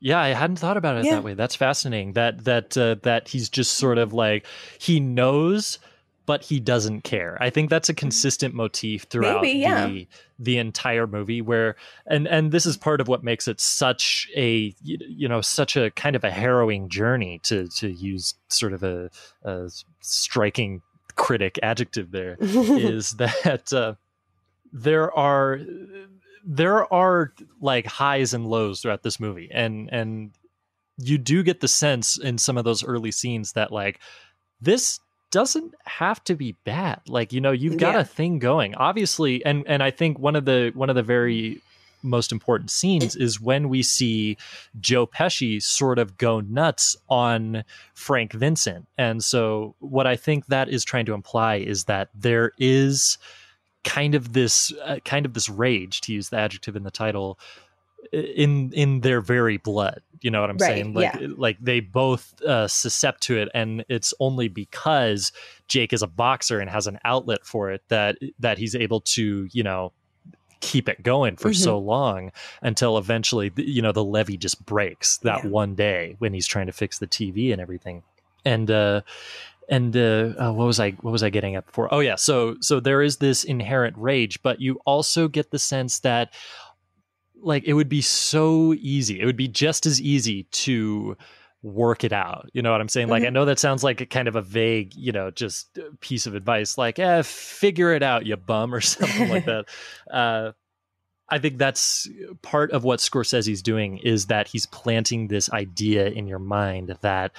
[0.00, 1.14] Yeah, I hadn't thought about it Yeah.
[1.16, 1.34] that way.
[1.34, 2.14] That's fascinating.
[2.14, 4.46] That that uh, that he's just sort of like
[4.78, 5.78] he knows
[6.24, 7.36] but he doesn't care.
[7.40, 9.86] I think that's a consistent motif throughout Maybe, yeah.
[9.88, 10.06] the
[10.38, 11.74] the entire movie where
[12.06, 15.76] and and this is part of what makes it such a you you know such
[15.76, 19.10] a kind of a harrowing journey to to use sort of a,
[19.44, 19.68] a
[20.00, 20.80] striking
[21.22, 23.94] critic adjective there is that uh,
[24.72, 25.60] there are
[26.44, 29.48] there are like highs and lows throughout this movie.
[29.52, 30.32] And and
[30.98, 34.00] you do get the sense in some of those early scenes that like
[34.60, 34.98] this
[35.30, 37.00] doesn't have to be bad.
[37.06, 38.00] Like you know you've got Yeah.
[38.00, 38.74] a thing going.
[38.74, 41.60] Obviously and and i think one of the one of the very
[42.02, 44.36] most important scenes is when we see
[44.80, 48.86] Joe Pesci sort of go nuts on Frank Vincent.
[48.98, 53.18] And so what I think that is trying to imply is that there is
[53.84, 57.38] kind of this uh, kind of this rage to use the adjective in the title
[58.12, 61.28] in in their very blood you know what i'm Right, saying like yeah.
[61.36, 65.32] like they both uh suscept to it and it's only because
[65.68, 69.48] jake is a boxer and has an outlet for it that that he's able to
[69.52, 69.92] you know
[70.62, 71.56] keep it going for Mhm.
[71.56, 75.50] so long until eventually you know the levee just breaks that Yeah.
[75.50, 78.02] one day when he's trying to fix the tv and everything
[78.44, 79.02] and uh
[79.68, 81.92] and uh, uh, what was I what was I getting at before?
[81.94, 86.00] Oh yeah, so so there is this inherent rage, but you also get the sense
[86.00, 86.32] that
[87.40, 89.20] like it would be so easy.
[89.20, 91.16] It would be just as easy to
[91.62, 92.48] work it out.
[92.52, 93.08] You know what I'm saying?
[93.08, 95.82] Like I know that sounds like a kind of a vague, you know, just uh,
[96.00, 99.66] piece of advice like, "Eh, figure it out, you bum," or something like that.
[100.10, 100.52] Uh
[101.32, 102.10] I think that's
[102.42, 107.32] part of what Scorsese's doing is that he's planting this idea in your mind that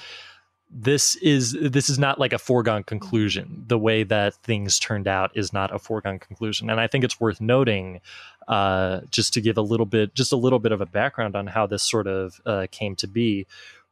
[0.75, 3.63] this is this is not like a foregone conclusion.
[3.67, 7.19] The way that things turned out is not a foregone conclusion, and I think it's
[7.19, 8.01] worth noting,
[8.47, 11.45] uh, just to give a little bit, just a little bit of a background on
[11.45, 13.45] how this sort of uh, came to be,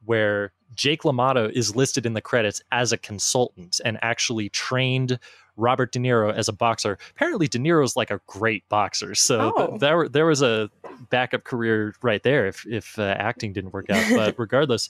[0.06, 5.20] where Jake LaMotta is listed in the credits as a consultant and actually trained
[5.58, 6.98] Robert De Niro as a boxer.
[7.12, 9.68] Apparently, De Niro's like a great boxer, so Oh.
[9.68, 10.70] th- there there was a
[11.10, 14.04] backup career right there if if uh, acting didn't work out.
[14.16, 14.90] But regardless,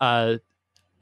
[0.00, 0.36] uh,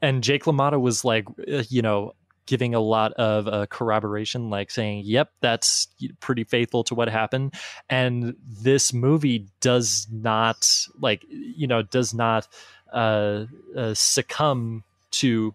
[0.01, 2.13] and Jake LaMotta was like, uh, you know,
[2.47, 5.87] giving a lot of uh, corroboration, like saying, "Yep, that's
[6.21, 7.53] pretty faithful to what happened."
[7.89, 10.67] And this movie does not,
[10.99, 12.47] like, you know, does not
[12.91, 15.53] uh, uh, succumb to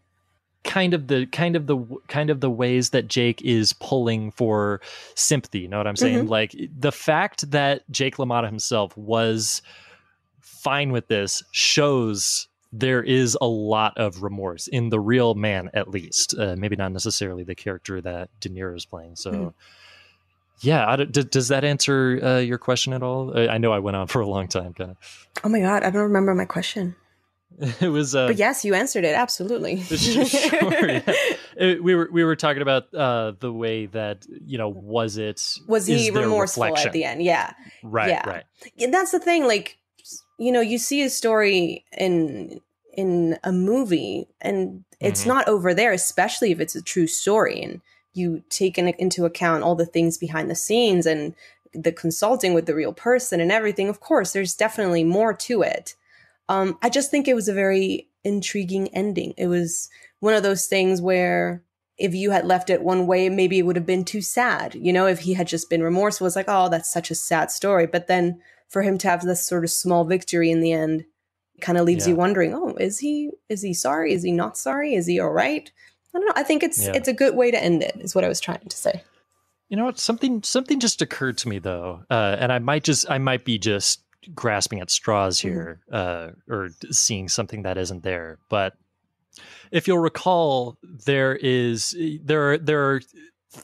[0.64, 4.81] kind of the kind of the kind of the ways that Jake is pulling for
[5.14, 5.61] sympathy.
[5.61, 6.27] You know what I'm saying?
[6.27, 9.62] Like the fact that Jake LaMotta himself was
[10.40, 15.88] fine with this shows there is a lot of remorse in the real man, at
[15.88, 16.35] least.
[16.37, 19.14] Uh, maybe not necessarily the character that De Niro is playing.
[19.16, 19.31] So.
[19.31, 19.55] Mhm.
[20.61, 23.37] Yeah, I d- does that answer uh, your question at all?
[23.38, 24.96] I I know I went on for a long time, kind of.
[25.44, 26.96] Oh my god, I don't remember my question.
[27.80, 29.80] It was, uh, But yes, you answered it absolutely.
[29.82, 31.00] sure, yeah.
[31.58, 35.40] Uh, we were we were talking about uh, the way that you know was it
[35.66, 36.88] Was he remorseful reflection?
[36.88, 37.22] at the end?
[37.22, 37.54] Yeah.
[37.82, 38.28] Right, Yeah.
[38.28, 38.44] right.
[38.76, 39.78] Yeah, that's the thing like
[40.38, 42.60] you know you see a story in
[42.92, 45.28] in a movie and it's Mhm.
[45.28, 47.80] not over there especially if it's a true story and
[48.12, 51.34] you take in, into account all the things behind the scenes and
[51.72, 55.94] the consulting with the real person and everything of course there's definitely more to it
[56.48, 59.88] um, i just think it was a very intriguing ending it was
[60.20, 61.62] one of those things where
[61.98, 64.74] if you had left it one way, maybe it would have been too sad.
[64.74, 67.50] You know, if he had just been remorseful, it's like, oh, that's such a sad
[67.50, 67.87] story.
[67.87, 71.06] But then for him to have this sort of small victory in the end
[71.62, 72.11] kind of leaves Yeah.
[72.11, 74.12] you wondering, oh, is he is he sorry?
[74.12, 74.94] Is he not sorry?
[74.94, 75.70] Is he all right?
[76.14, 76.35] I don't know.
[76.37, 76.92] I think it's Yeah.
[76.94, 77.96] it's a good way to end it.
[77.98, 79.02] Is what I was trying to say.
[79.70, 79.98] You know what?
[79.98, 83.56] Something something just occurred to me though, uh, and I might just I might be
[83.59, 84.02] just
[84.34, 88.38] grasping at straws here, uh, or seeing something that isn't there.
[88.48, 88.74] But
[89.70, 93.00] if you'll recall, there is there are there are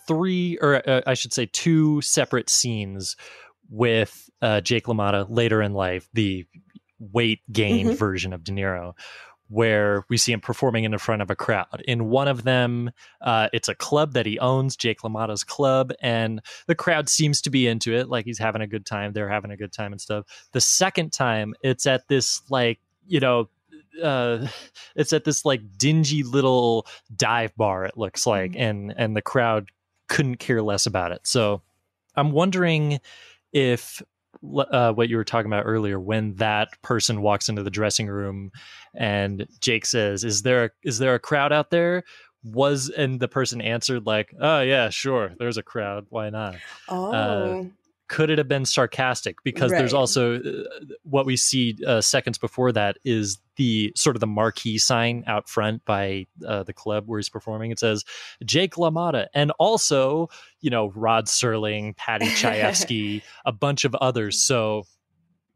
[0.06, 3.16] three, or uh, I should say, two separate scenes
[3.70, 6.46] with uh, Jake LaMotta later in life, the
[6.98, 7.96] weight gained Mhm.
[7.96, 8.92] version of De Niro.
[9.52, 11.82] Where we see him performing in the front of a crowd.
[11.86, 16.40] In one of them, uh, it's a club that he owns, Jake LaMotta's club, and
[16.66, 19.12] the crowd seems to be into it, like he's having a good time.
[19.12, 20.24] They're having a good time and stuff.
[20.52, 23.48] The second time, it's at this like you know,
[24.02, 24.46] uh,
[24.96, 27.84] it's at this like dingy little dive bar.
[27.84, 29.68] It looks like, and and the crowd
[30.08, 31.20] couldn't care less about it.
[31.24, 31.62] So
[32.14, 33.00] I'm wondering
[33.52, 34.02] if
[34.42, 38.50] uh, what you were talking about earlier when that person walks into the dressing room
[38.94, 42.04] and Jake says, "Is there a, is there a crowd out there?"
[42.44, 45.32] Was and the person answered like, "Oh yeah, sure.
[45.38, 46.06] There's a crowd.
[46.08, 46.56] Why not?"
[46.88, 47.70] Oh,
[48.12, 49.42] Could it have been sarcastic?
[49.42, 50.64] Because there's also uh,
[51.02, 55.48] what we see uh, seconds before that is the sort of the marquee sign out
[55.48, 57.70] front by uh, the club where he's performing.
[57.70, 58.04] It says
[58.44, 60.28] Jake LaMotta and also
[60.60, 64.42] you know Rod Serling, Paddy Chayefsky, a bunch of others.
[64.42, 64.84] So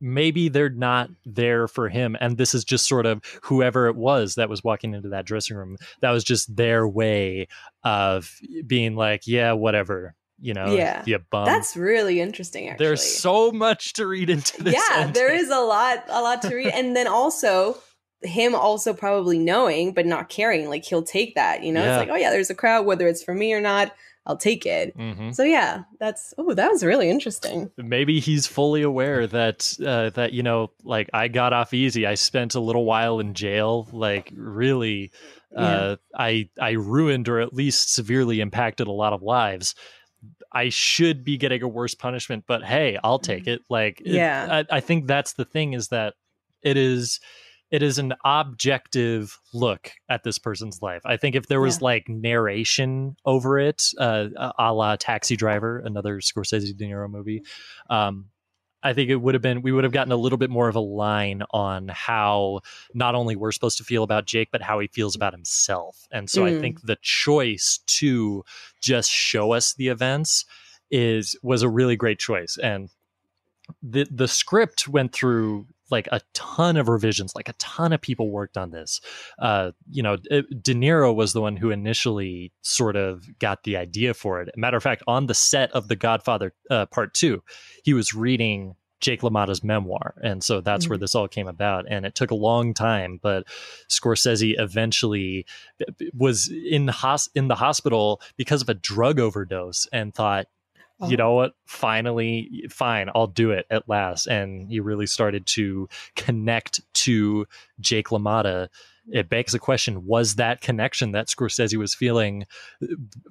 [0.01, 4.35] maybe they're not there for him and this is just sort of whoever it was
[4.35, 7.49] that was walking into that dressing room that was just their way
[7.83, 8.31] of
[8.66, 11.03] being like yeah whatever you know Yeah.
[11.07, 12.68] you bum that's really interesting.
[12.68, 16.42] Actually, there's so much to read into this yeah, there is a lot, a lot
[16.42, 17.79] to read, and then also
[18.22, 20.68] him also probably knowing but not caring.
[20.68, 21.62] Like he'll take that.
[21.62, 22.01] You know, Yeah.
[22.01, 23.94] it's like, oh yeah, there's a crowd, whether it's for me or not,
[24.29, 24.96] I'll take it.
[24.99, 25.35] Mhm.
[25.35, 27.70] So yeah, that's oh, that was really interesting.
[27.77, 32.14] maybe he's fully aware that uh, that you know like i got off easy i
[32.14, 35.12] spent a little while in jail like really
[35.57, 39.75] uh, i i ruined or at least severely impacted a lot of lives
[40.57, 44.62] i should be getting a worse punishment but hey i'll take it like it- Yeah.
[44.71, 46.14] I, I think that's the thing is that
[46.62, 47.21] it is
[47.71, 51.03] it is an objective look at this person's life.
[51.05, 51.85] I think if there was Yeah.
[51.85, 57.42] like narration over it, uh, a la Taxi Driver, another Scorsese De Niro movie,
[57.90, 58.27] um,
[58.87, 60.77] I think it would have been we would have gotten a little bit more of
[60.77, 62.61] a line on how
[62.94, 66.07] not only we're supposed to feel about Jake, but how he feels about himself.
[66.12, 66.61] And so I Mm.
[66.61, 68.44] think the choice to
[68.81, 70.44] just show us the events
[70.90, 72.57] is was a really great choice.
[72.62, 72.90] And
[73.83, 78.31] the the script went through like a ton of revisions like a ton of people
[78.31, 79.01] worked on this
[79.38, 84.14] uh you know de niro was the one who initially sort of got the idea
[84.14, 87.42] for it matter of fact on the set of the godfather uh, part two
[87.85, 90.14] he was reading Jake LaMotta's memoir.
[90.22, 91.85] And so that's where this all came about.
[91.88, 93.46] And it took a long time, but
[93.90, 95.46] Scorsese eventually
[96.14, 100.46] was in, hos- in the hospital because of a drug overdose and thought,
[101.09, 101.55] you know what?
[101.67, 104.27] Finally, fine, I'll do it at last.
[104.27, 107.47] And he really started to connect to
[107.81, 108.69] Jake LaMotta.
[109.09, 112.47] It begs the question: Was that connection that Scorsese was feeling
[112.83, 112.87] uh,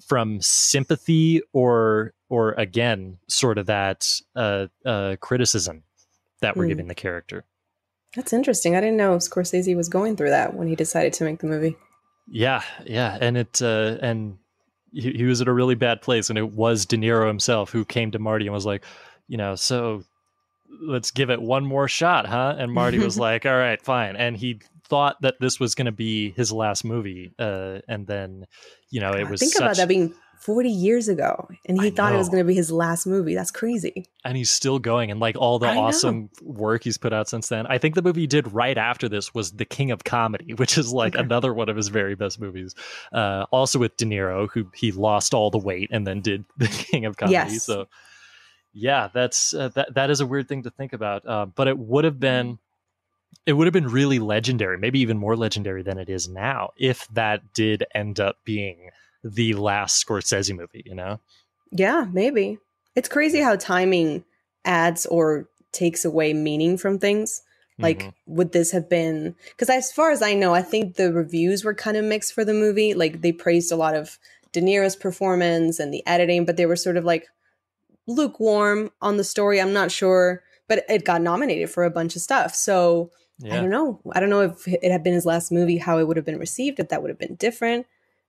[0.05, 5.83] from sympathy, or, or again, sort of that uh, uh, criticism
[6.41, 6.69] that we're Hmm.
[6.69, 7.43] giving the character?
[8.15, 8.75] That's interesting.
[8.77, 11.75] I didn't know Scorsese was going through that when he decided to make the movie.
[12.27, 14.37] Yeah, yeah, and it uh, and
[14.95, 17.85] he, he was at a really bad place, and it was De Niro himself who
[17.85, 18.83] came to Marty and was like,
[19.27, 20.03] you know, so
[20.81, 22.55] let's give it one more shot, huh?
[22.57, 25.91] And Marty was like, all right, fine, and he thought that this was going to
[25.91, 28.47] be his last movie, uh, and then
[28.89, 30.13] you know it was think such, about that being
[30.45, 33.33] 40 years ago, and he I thought it was going to be his last movie.
[33.33, 34.05] That's crazy.
[34.23, 35.81] and he's still going, and like all the I know.
[35.81, 37.65] awesome work he's put out since then.
[37.65, 40.77] I think the movie he did right after this was The King of Comedy, which
[40.77, 42.75] is like another one of his very best movies.
[43.11, 46.67] Uh, also with De Niro, who he lost all the weight and then did The
[46.67, 47.33] King of Comedy.
[47.33, 47.63] Yes.
[47.63, 47.87] So
[48.71, 51.27] yeah, that's uh, that that is a weird thing to think about.
[51.27, 52.59] Uh, but it would have been
[53.47, 57.07] it would have been really legendary, maybe even more legendary than it is now, if
[57.13, 58.91] that did end up being
[59.25, 60.83] the last Scorsese movie.
[60.85, 61.19] You know?
[61.71, 62.59] Yeah, maybe.
[62.95, 64.23] It's crazy how timing
[64.63, 67.41] adds or takes away meaning from things.
[67.77, 68.13] Like, Mhm.
[68.27, 69.35] would this have been?
[69.49, 72.45] Because as far as I know, I think the reviews were kind of mixed for
[72.45, 72.93] the movie.
[72.93, 74.17] Like, they praised a lot of
[74.53, 77.27] De Niro's performance and the editing, but they were sort of like
[78.07, 79.59] lukewarm on the story.
[79.59, 82.55] I'm not sure, but it got nominated for a bunch of stuff.
[82.55, 83.11] So
[83.43, 83.99] I don't know.
[84.13, 86.39] I don't know if it had been his last movie, how it would have been
[86.39, 87.85] received, if that would have been different.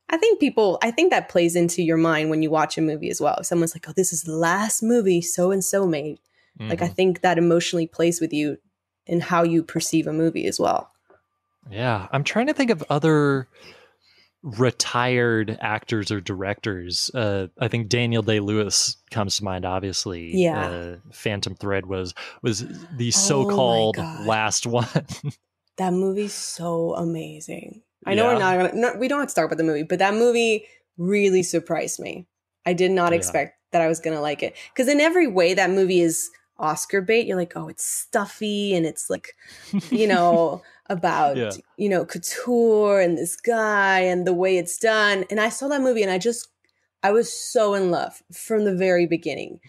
[0.08, 3.10] I think people, I think that plays into your mind when you watch a movie
[3.10, 3.36] as well.
[3.40, 6.18] If someone's like, oh, this is the last movie so and so made.
[6.60, 6.94] Like, I Mhm.
[6.94, 8.58] think that emotionally plays with you
[9.06, 10.90] in how you perceive a movie as well.
[11.70, 13.48] Yeah, I'm trying to think of other
[14.42, 17.10] retired actors or directors.
[17.14, 19.64] Uh, I think Daniel Day Lewis comes to mind.
[19.64, 20.68] Obviously, Yeah.
[20.68, 22.64] Uh, Phantom Thread was was
[22.96, 24.26] the Oh so-called God.
[24.26, 24.86] last one.
[25.78, 27.82] That movie's so amazing.
[28.04, 28.74] I know we're not gonna.
[28.74, 30.66] No, we don't have to talk about the movie, but that movie
[30.98, 32.26] really surprised me.
[32.64, 33.18] I did not Yeah.
[33.18, 37.00] expect that I was gonna like it because in every way that movie is Oscar
[37.00, 37.26] bait.
[37.26, 39.34] You're like, oh, it's stuffy and it's like,
[39.90, 41.50] you know, about Yeah.
[41.76, 45.24] you know couture and this guy and the way it's done.
[45.30, 46.48] And I saw that movie and I just,
[47.02, 49.60] I was so in love from the very beginning.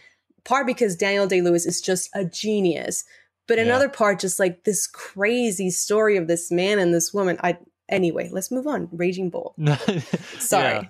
[0.46, 3.04] Part because Daniel Day Lewis is just a genius,
[3.48, 3.66] but Yeah.
[3.66, 7.38] another part just like this crazy story of this man and this woman.
[7.44, 7.58] I
[7.90, 8.90] anyway, let's move on.
[8.92, 9.56] Raging Bull.
[10.40, 10.74] Sorry.
[10.76, 10.84] Yeah.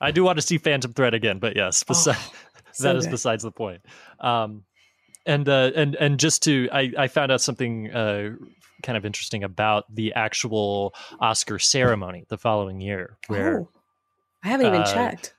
[0.00, 2.32] I do want to see Phantom Thread again, but yes, besi- Oh,
[2.66, 3.80] that so is besides the point.
[4.20, 4.64] Um,
[5.26, 8.30] and uh, and and just to, I, I found out something uh,
[8.82, 13.68] kind of interesting about the actual Oscar ceremony the following year, where Oh,
[14.42, 15.32] I haven't even uh, checked.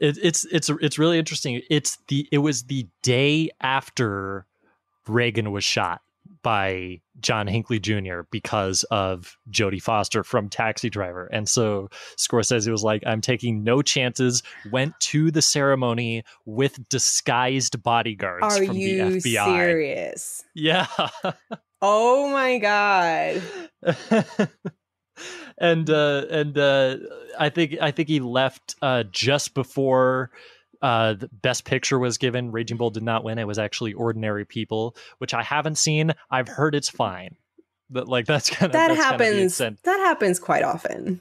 [0.00, 1.60] it, it's it's it's really interesting.
[1.68, 4.46] It's the it was the day after
[5.06, 6.00] Reagan was shot
[6.46, 8.20] by John Hinckley Jr.
[8.30, 13.20] because of Jodie Foster from Taxi Driver, and so Scorsese says he was like, "I'm
[13.20, 19.44] taking no chances." Went to the ceremony with disguised bodyguards Are from you the FBI.
[19.44, 20.44] serious?
[20.54, 20.86] Yeah.
[21.82, 23.42] Oh my god.
[25.58, 26.96] and uh and uh
[27.38, 30.30] i think i think he left uh just before
[30.82, 32.52] uh the best picture was given.
[32.52, 33.38] Raging bull did not win.
[33.38, 36.12] It was actually ordinary people which i haven't seen.
[36.30, 37.36] I've heard it's fine.
[37.90, 39.58] But like that's kind of That that's kind of happens.
[39.58, 41.20] That happens quite often.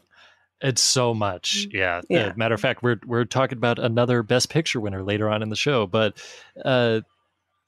[0.62, 1.68] it's so much.
[1.72, 2.28] Yeah, Yeah.
[2.28, 5.50] Uh, matter of fact we're we're talking about another best picture winner later on in
[5.50, 6.18] the show but
[6.64, 7.02] uh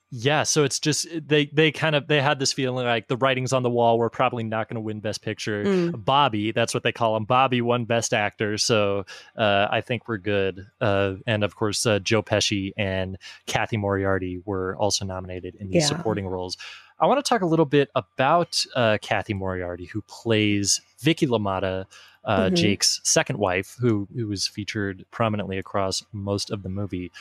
[0.10, 3.52] yeah so it's just they they kind of they had this feeling like the writings
[3.52, 6.06] on the wall were probably not going to win best picture Mm.
[6.06, 7.26] Bobby, that's what they call him.
[7.26, 10.66] Bobby won Best Actor, so uh, I think we're good.
[10.80, 13.18] Uh, and of course, uh, Joe Pesci and
[13.48, 15.88] Cathy Moriarty were also nominated in these Yeah.
[15.98, 16.56] supporting roles.
[17.00, 21.86] I want to talk a little bit about uh, Cathy Moriarty, who plays Vicky LaMotta,
[22.24, 22.56] uh, Mhm.
[22.56, 27.12] Jake's second wife, who who was featured prominently across most of the movie.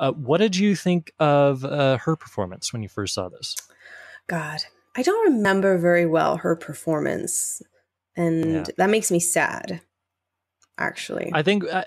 [0.00, 3.54] Uh, what did you think of uh, her performance when you first saw this?
[4.26, 4.60] God,
[4.96, 7.62] I don't remember very well her performance,
[8.16, 8.64] and Yeah.
[8.78, 9.82] that makes me sad.
[10.78, 11.84] Actually, I think I,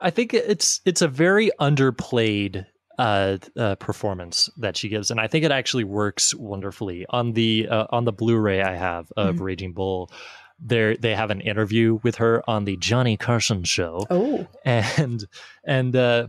[0.00, 2.64] I think it's it's a very underplayed
[2.98, 7.66] uh, uh, performance that she gives, and I think it actually works wonderfully on the
[7.68, 9.40] uh, on the Blu-ray I have of Mhm.
[9.40, 10.10] Raging Bull.
[10.58, 15.26] There, they have an interview with her on the Johnny Carson show, oh, and
[15.64, 16.28] and uh,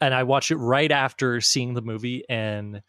[0.00, 2.82] and I watch it right after seeing the movie, and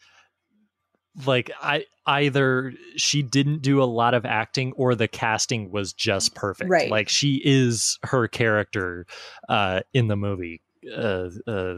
[1.25, 6.35] like I either she didn't do a lot of acting or the casting was just
[6.35, 6.69] perfect.
[6.69, 6.89] Right.
[6.89, 9.05] Like she is her character
[9.49, 10.61] uh, in the movie.
[10.95, 11.75] Uh, uh,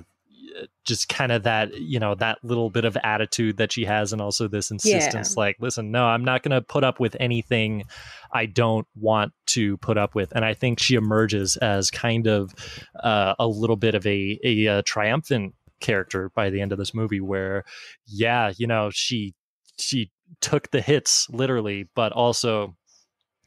[0.85, 4.21] just kind of that you know that little bit of attitude that she has and
[4.21, 7.83] also this insistence like listen no i'm not going to put up with anything
[8.31, 10.31] i don't want to put up with.
[10.35, 12.53] And i think she emerges as kind of
[13.01, 16.93] uh, a little bit of a, a, uh triumphant character by the end of this
[16.93, 17.63] movie where
[18.07, 19.33] yeah you know she
[19.77, 22.75] she took the hits literally but also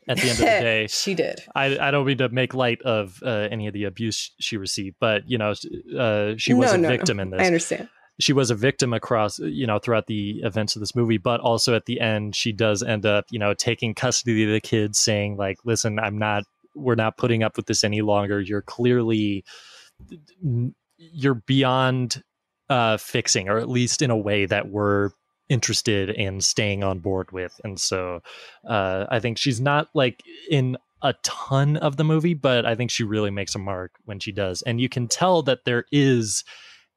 [0.09, 1.43] at the end of the day she did.
[1.55, 4.97] I, I don't mean to make light of uh, any of the abuse she received,
[5.01, 5.55] but you know,
[5.99, 6.89] uh, she was No, a no, no.
[6.89, 7.41] victim in this.
[7.41, 7.89] I understand.
[8.19, 11.75] She was a victim across, you know, throughout the events of this movie, but also
[11.75, 15.37] at the end, she does end up, you know, taking custody of the kids, saying
[15.37, 18.41] like, "Listen, I'm not, we're not putting up with this any longer.
[18.41, 19.45] You're clearly,
[20.97, 22.23] you're beyond
[22.71, 25.11] uh, fixing, or at least in a way that we're
[25.49, 28.21] interested in staying on board with." And so,
[28.69, 32.91] uh, I think she's not like in a ton of the movie, but I think
[32.91, 34.63] she really makes a mark when she does.
[34.63, 36.45] And you can tell that there is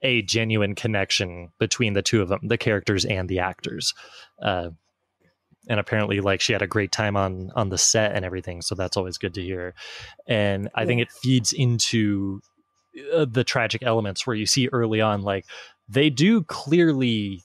[0.01, 3.93] a genuine connection between the two of them, the characters and the actors.
[4.41, 4.69] Uh,
[5.67, 8.73] and apparently, like she had a great time on on the set and everything, so
[8.75, 9.75] that's always good to hear.
[10.27, 12.41] And I think it feeds into
[13.13, 15.45] uh, the tragic elements where you see early on, like
[15.87, 17.43] they do clearly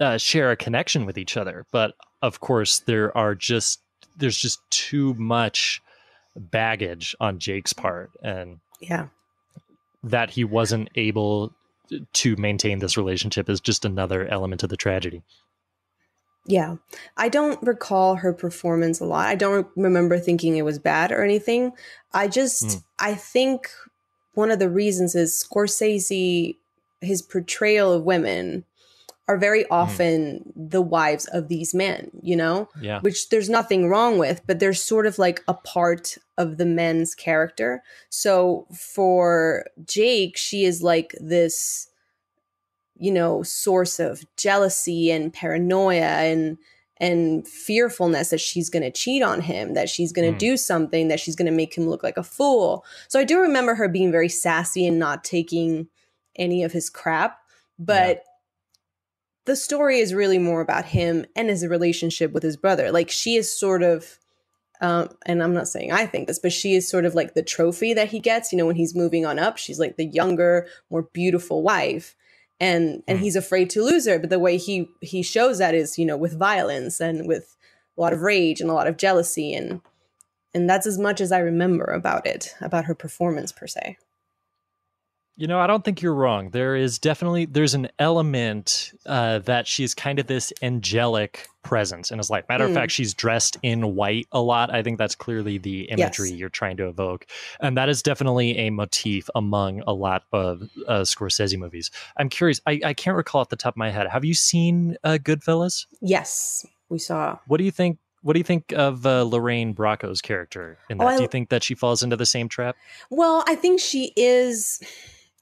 [0.00, 3.80] uh, share a connection with each other, but of course there are just
[4.18, 5.82] there's just too much
[6.34, 9.08] baggage on Jake's part, and Yeah.
[10.02, 11.52] that he wasn't able
[12.12, 15.22] to maintain this relationship is just another element of the tragedy.
[16.46, 16.76] Yeah.
[17.16, 19.26] I don't recall her performance a lot.
[19.26, 21.72] I don't remember thinking it was bad or anything.
[22.12, 22.84] I just, Mm.
[22.98, 23.68] I think
[24.34, 26.56] one of the reasons is Scorsese,
[27.00, 28.64] his portrayal of women
[29.28, 32.68] are very often the wives of these men, you know?
[32.80, 33.00] Yeah.
[33.00, 37.14] Which there's nothing wrong with, but they're sort of like a part of the men's
[37.14, 37.82] character.
[38.08, 41.88] So for Jake, she is like this,
[42.98, 46.58] you know, source of jealousy and paranoia and
[46.98, 50.38] and fearfulness that she's going to cheat on him, that she's going to Mm.
[50.38, 52.86] do something, that she's going to make him look like a fool.
[53.08, 55.88] So I do remember her being very sassy and not taking
[56.36, 57.38] any of his crap,
[57.78, 58.22] but
[59.46, 62.92] the story is really more about him and his relationship with his brother.
[62.92, 64.18] Like she is sort of
[64.82, 67.42] um, and I'm not saying I think this, but she is sort of like the
[67.42, 69.56] trophy that he gets, you know, when he's moving on up.
[69.56, 72.14] She's like the younger, more beautiful wife.
[72.60, 73.24] And and Hmm.
[73.24, 74.18] he's afraid to lose her.
[74.18, 77.56] But the way he he shows that is, you know, with violence and with
[77.96, 79.80] a lot of rage and a lot of jealousy and
[80.54, 83.98] and that's as much as I remember about it, about her performance per se.
[85.38, 86.48] You know, I don't think you're wrong.
[86.50, 92.16] There is definitely there's an element uh, that she's kind of this angelic presence in
[92.16, 92.44] his life.
[92.48, 92.74] Matter of Mm.
[92.74, 94.72] fact, she's dressed in white a lot.
[94.72, 96.38] I think that's clearly the imagery Yes.
[96.38, 97.26] you're trying to evoke,
[97.60, 101.90] and that is definitely a motif among a lot of uh, Scorsese movies.
[102.16, 102.60] I'm curious.
[102.66, 104.06] I, I can't recall off the top of my head.
[104.08, 105.84] Have you seen uh, Goodfellas?
[106.00, 107.38] Yes, we saw.
[107.46, 107.98] What do you think?
[108.22, 111.04] What do you think of uh, Lorraine Bracco's character in that?
[111.04, 112.74] Oh, I- do you think that she falls into the same trap?
[113.10, 114.80] Well, I think she is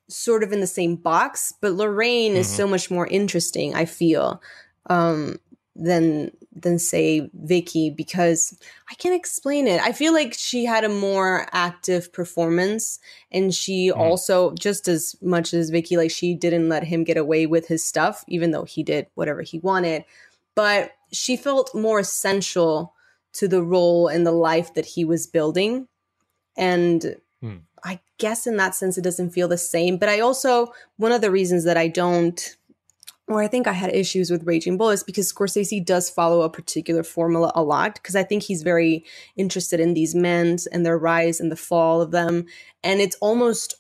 [0.09, 2.57] sort of in the same box, but Lorraine is Mhm.
[2.57, 4.41] so much more interesting, I feel,
[4.91, 5.39] um,
[5.77, 8.57] than than say Vicky because
[8.89, 9.81] I can't explain it.
[9.83, 13.01] I feel like she had a more active performance
[13.33, 13.97] and she Mhm.
[13.99, 17.85] also just as much as Vicky like she didn't let him get away with his
[17.85, 20.05] stuff even though he did whatever he wanted,
[20.55, 22.95] but she felt more essential
[23.33, 25.89] to the role and the life that he was building.
[26.57, 27.17] And.
[27.85, 29.99] I guess in that sense, it doesn't feel the same.
[29.99, 32.57] But I also, one of the reasons that I don't,
[33.29, 36.51] or I think I had issues with Raging Bull is because Scorsese does follow a
[36.51, 37.95] particular formula a lot.
[37.95, 39.05] Because I think he's very
[39.37, 42.47] interested in these men and their rise and the fall of them.
[42.83, 43.75] And it's almost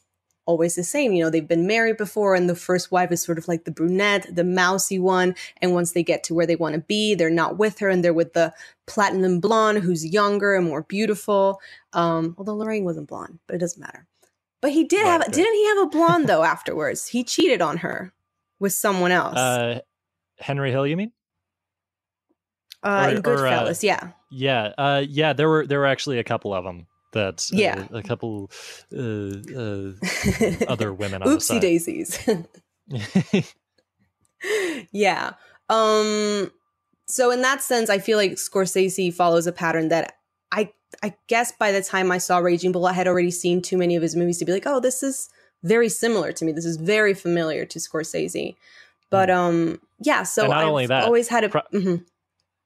[0.47, 1.13] always the same.
[1.13, 3.71] You know, they've been married before, and the first wife is sort of like the
[3.71, 5.35] brunette, the mousy one.
[5.63, 8.05] And once they get to where they want to be, they're not with her and
[8.05, 8.53] they're with the
[8.87, 11.61] platinum blonde who's younger and more beautiful.
[11.93, 14.07] Um, although Lorraine wasn't blonde, but it doesn't matter.
[14.61, 17.07] But he did Right, have, didn't he have a blonde though afterwards?
[17.09, 18.13] He cheated on her
[18.59, 19.37] with someone else.
[19.37, 19.81] Uh,
[20.39, 21.13] Henry Hill, you mean?
[22.83, 24.11] uh, or- in or, uh, Goodfellas, yeah.
[24.31, 25.33] Yeah, uh, yeah.
[25.33, 26.87] There were there were actually a couple of them.
[27.15, 27.87] That uh, Yeah.
[27.93, 28.51] a couple
[28.95, 29.93] uh, uh,
[30.69, 32.19] other women on the Oopsie daisies.
[34.93, 35.33] yeah.
[35.69, 36.51] Um
[37.07, 40.17] so in that sense I feel like Scorsese follows a pattern that
[40.53, 43.77] I I guess by the time I saw Raging Bull I had already seen too
[43.79, 45.29] many of his movies to be like, "Oh, this is
[45.63, 46.53] very similar to me.
[46.53, 48.55] This is very familiar to Scorsese."
[49.11, 50.51] But um yeah, so Hmm.
[50.51, 52.05] Not I've only that, always had a pro- mhm.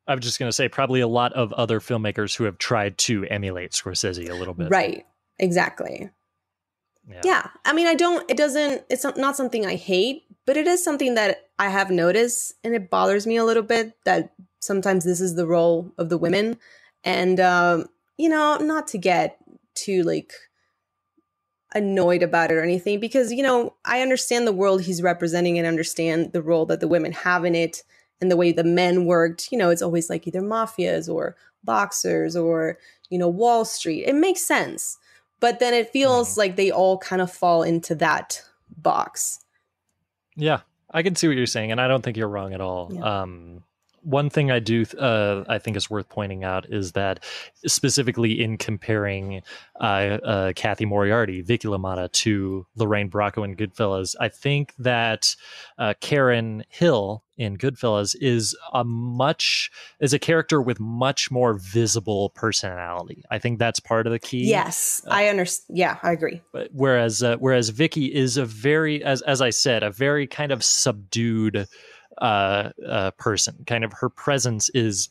[0.09, 2.97] I was just going to say probably a lot of other filmmakers who have tried
[2.99, 4.71] to emulate Scorsese a little bit.
[4.71, 5.05] right.
[5.39, 6.11] Exactly.
[7.09, 7.21] Yeah.
[7.25, 7.47] Yeah.
[7.65, 10.83] I mean, I don't, it doesn't, it's not- not something I hate, but it is
[10.83, 15.21] something that I have noticed and it bothers me a little bit that sometimes this
[15.21, 16.59] is the role of the women.
[17.05, 17.87] And, um,
[18.17, 19.39] you know, not to get
[19.75, 20.33] too like
[21.75, 25.67] annoyed about it or anything, because, you know, I understand the world he's representing and
[25.67, 27.83] understand the role that the women have in it
[28.21, 29.51] and the way the men worked.
[29.53, 32.79] You know, it's always like either mafias or boxers or,
[33.11, 34.05] you know, Wall Street.
[34.05, 34.99] It makes sense
[35.41, 36.37] but then it feels Mhm.
[36.37, 38.43] like they all kind of fall into that
[38.77, 39.39] box.
[40.35, 42.91] Yeah, I can see what you're saying, and I don't think you're wrong at all.
[42.93, 43.21] Yeah.
[43.23, 43.63] Um,
[44.03, 47.25] one thing I do, uh, I think is worth pointing out is that
[47.67, 49.43] specifically in comparing
[49.81, 55.35] uh, uh, Cathy Moriarty, Vicky LaMotta to Lorraine Bracco in Goodfellas, I think that
[55.79, 59.71] uh, Karen Hill in Goodfellas is a much
[60.01, 63.23] is a character with much more visible personality.
[63.31, 64.49] I think that's part of the key.
[64.49, 65.79] Yes, I understand.
[65.79, 66.43] Yeah, I agree.
[66.53, 70.53] But whereas uh, whereas Vicky is a very as as I said a very kind
[70.53, 71.69] of subdued
[72.21, 73.65] uh, uh, person.
[73.67, 75.09] Kind of her presence is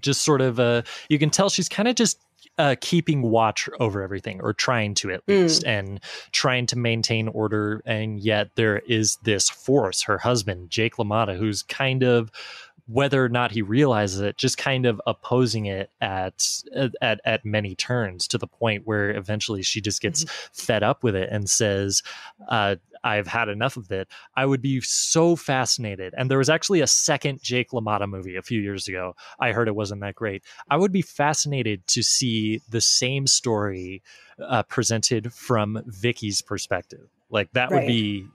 [0.00, 2.18] just sort of uh, you can tell she's kind of just
[2.58, 5.42] uh, keeping watch over everything or trying to at Mm.
[5.42, 6.00] least and
[6.30, 11.62] trying to maintain order and yet there is this force her husband jake lamotta who's
[11.62, 12.30] kind of
[12.86, 16.46] whether or not he realizes it just kind of opposing it at
[17.00, 21.16] at at many turns to the point where eventually she just gets fed up with
[21.16, 22.02] it and says
[22.48, 24.08] uh I've had enough of it.
[24.34, 26.14] I would be so fascinated.
[26.16, 29.14] And there was actually a second Jake LaMotta movie a few years ago.
[29.38, 30.42] I heard it wasn't that great.
[30.70, 34.02] I would be fascinated to see the same story
[34.42, 37.08] uh, presented from Vicky's perspective.
[37.30, 38.26] Like that would be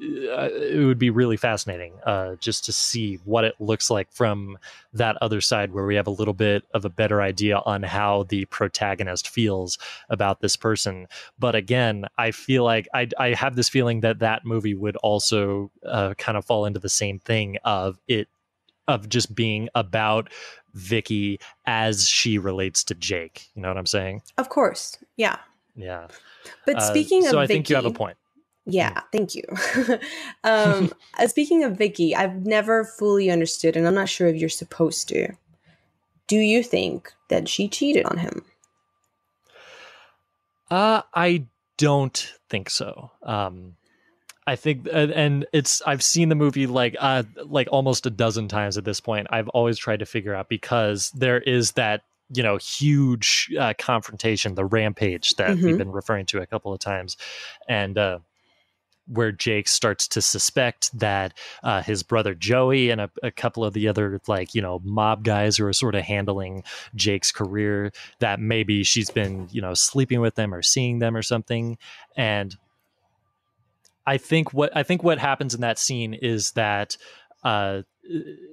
[0.00, 4.58] it would be really fascinating uh, just to see what it looks like from
[4.92, 8.24] that other side, where we have a little bit of a better idea on how
[8.24, 9.78] the protagonist feels
[10.08, 11.06] about this person.
[11.38, 15.70] But again, I feel like I, I have this feeling that that movie would also
[15.84, 18.28] uh, kind of fall into the same thing of it
[18.86, 20.30] of just being about
[20.74, 23.48] Vicky as she relates to Jake.
[23.54, 24.22] You know what I'm saying?
[24.38, 24.96] Of course.
[25.16, 25.36] Yeah.
[25.76, 26.08] Yeah.
[26.64, 28.16] But Uh, speaking of so I Vicky, think you have a point.
[28.70, 29.42] Yeah, thank you.
[30.44, 34.50] um, uh, speaking of Vicky, I've never fully understood, and I'm not sure if you're
[34.50, 35.32] supposed to.
[36.26, 38.44] Do you think that she cheated on him?
[40.70, 41.46] Uh, I
[41.78, 43.10] don't think so.
[43.22, 43.76] Um,
[44.46, 48.48] I think, and- and it's I've seen the movie like uh like almost a dozen
[48.48, 49.26] times at this point.
[49.30, 52.02] I've always tried to figure out because there is that
[52.34, 55.78] you know huge uh, confrontation, the rampage that we've Mhm.
[55.78, 57.16] been referring to a couple of times,
[57.68, 58.18] and uh,
[59.08, 63.72] where Jake starts to suspect that uh, his brother Joey and a, a couple of
[63.72, 66.62] the other like you know mob guys who are sort of handling
[66.94, 71.22] Jake's career that maybe she's been you know sleeping with them or seeing them or
[71.22, 71.78] something.
[72.16, 72.56] And
[74.06, 76.96] I think what I think what happens in that scene is that
[77.48, 77.82] uh,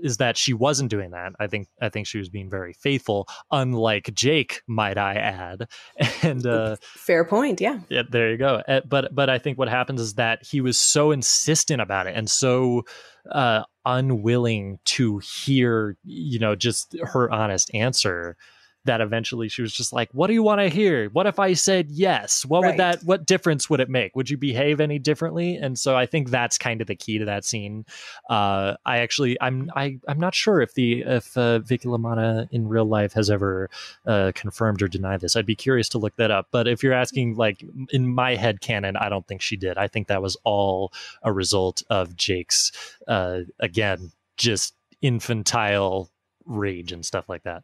[0.02, 1.34] is that she wasn't doing that.
[1.40, 5.68] I think I think she was being very faithful, unlike Jake, might I add.
[6.24, 7.62] And uh, Fair point.
[7.62, 7.80] Yeah.
[7.90, 8.62] yeah, there you go.
[8.68, 12.16] Uh, But but I think what happens is that he was so insistent about it
[12.16, 12.84] and so
[13.32, 18.38] uh, unwilling to hear, you know, just her honest answer.
[18.86, 21.10] That eventually she was just like, "What do you want to hear?
[21.10, 22.46] What if I said yes?
[22.46, 22.70] What Right.
[22.70, 23.04] would that?
[23.04, 24.16] What difference would it make?
[24.16, 27.26] Would you behave any differently?" And so I think that's kind of the key to
[27.26, 27.86] that scene.
[28.30, 32.68] Uh, I actually, I'm, I, I'm not sure if the if uh, Vicky LaMotta in
[32.68, 33.70] real life has ever
[34.06, 35.36] uh, confirmed or denied this.
[35.36, 36.48] I'd be curious to look that up.
[36.52, 39.78] But if you're asking, like in my head canon, I don't think she did.
[39.78, 42.72] I think that was all a result of Jake's,
[43.08, 46.10] uh, again, just infantile
[46.46, 47.64] rage and stuff like that.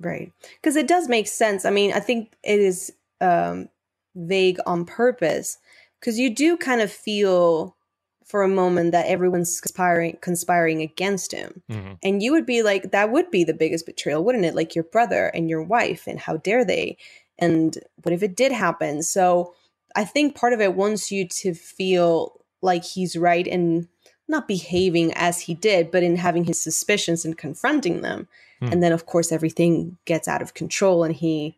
[0.00, 0.32] Right.
[0.60, 1.64] Because it does make sense.
[1.64, 3.68] I mean, I think it is um,
[4.14, 5.58] vague on purpose
[6.00, 7.76] because you do kind of feel
[8.24, 11.62] for a moment that everyone's conspiring conspiring against him.
[11.70, 11.98] Mhm.
[12.02, 14.54] And you would be like, that would be the biggest betrayal, wouldn't it?
[14.54, 16.96] Like your brother and your wife, and how dare they?
[17.38, 19.02] And what if it did happen?
[19.02, 19.54] So
[19.94, 23.88] I think part of it wants you to feel like he's right in
[24.28, 28.28] not behaving as he did, but in having his suspicions and confronting them.
[28.60, 28.72] Hmm.
[28.72, 31.56] And then, of course, everything gets out of control and he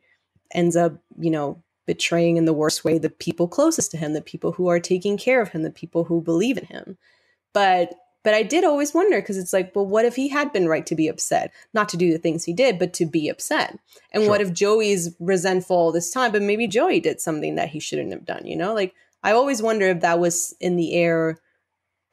[0.52, 4.20] ends up, you know, betraying in the worst way the people closest to him, the
[4.20, 6.98] people who are taking care of him, the people who believe in him.
[7.52, 7.94] But
[8.24, 10.84] but I did always wonder because it's like, well, what if he had been right
[10.86, 13.78] to be upset, not to do the things he did, but to be upset?
[14.10, 17.78] And what if Joey's resentful all this time, but maybe Joey did something that he
[17.78, 18.44] shouldn't have done?
[18.44, 21.38] You know, like I always wonder if that was in the air,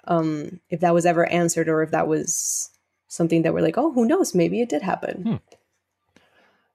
[0.05, 2.69] um, if that was ever answered, or if that was
[3.07, 4.33] something that we're like, oh, who knows?
[4.33, 5.23] Maybe it did happen.
[5.23, 5.35] Hmm.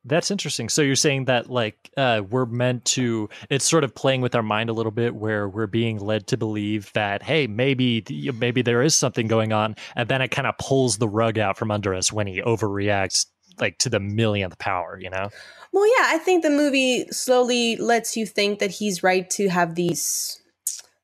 [0.05, 0.69] That's interesting.
[0.69, 4.43] So you're saying that like uh, we're meant to it's sort of playing with our
[4.43, 8.05] mind a little bit where we're being led to believe that hey maybe
[8.37, 11.59] maybe there is something going on and then it kind of pulls the rug out
[11.59, 13.27] from under us when he overreacts
[13.61, 15.31] like to the millionth power, you know?
[15.73, 19.75] Well, yeah, I think the movie slowly lets you think that he's right to have
[19.75, 20.41] these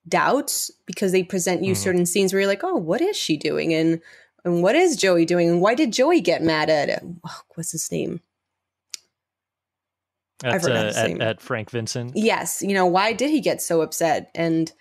[0.08, 1.76] doubts because they present you Mhm.
[1.76, 3.72] certain scenes where you're like, oh, what is she doing?
[3.74, 4.00] And
[4.44, 5.48] and what is Joey doing?
[5.48, 8.20] And why did Joey get mad at oh, what's his name?
[10.42, 12.12] At, uh, at, at Frank Vincent.
[12.14, 14.30] Yes, you know, why did he get so upset?
[14.34, 14.72] And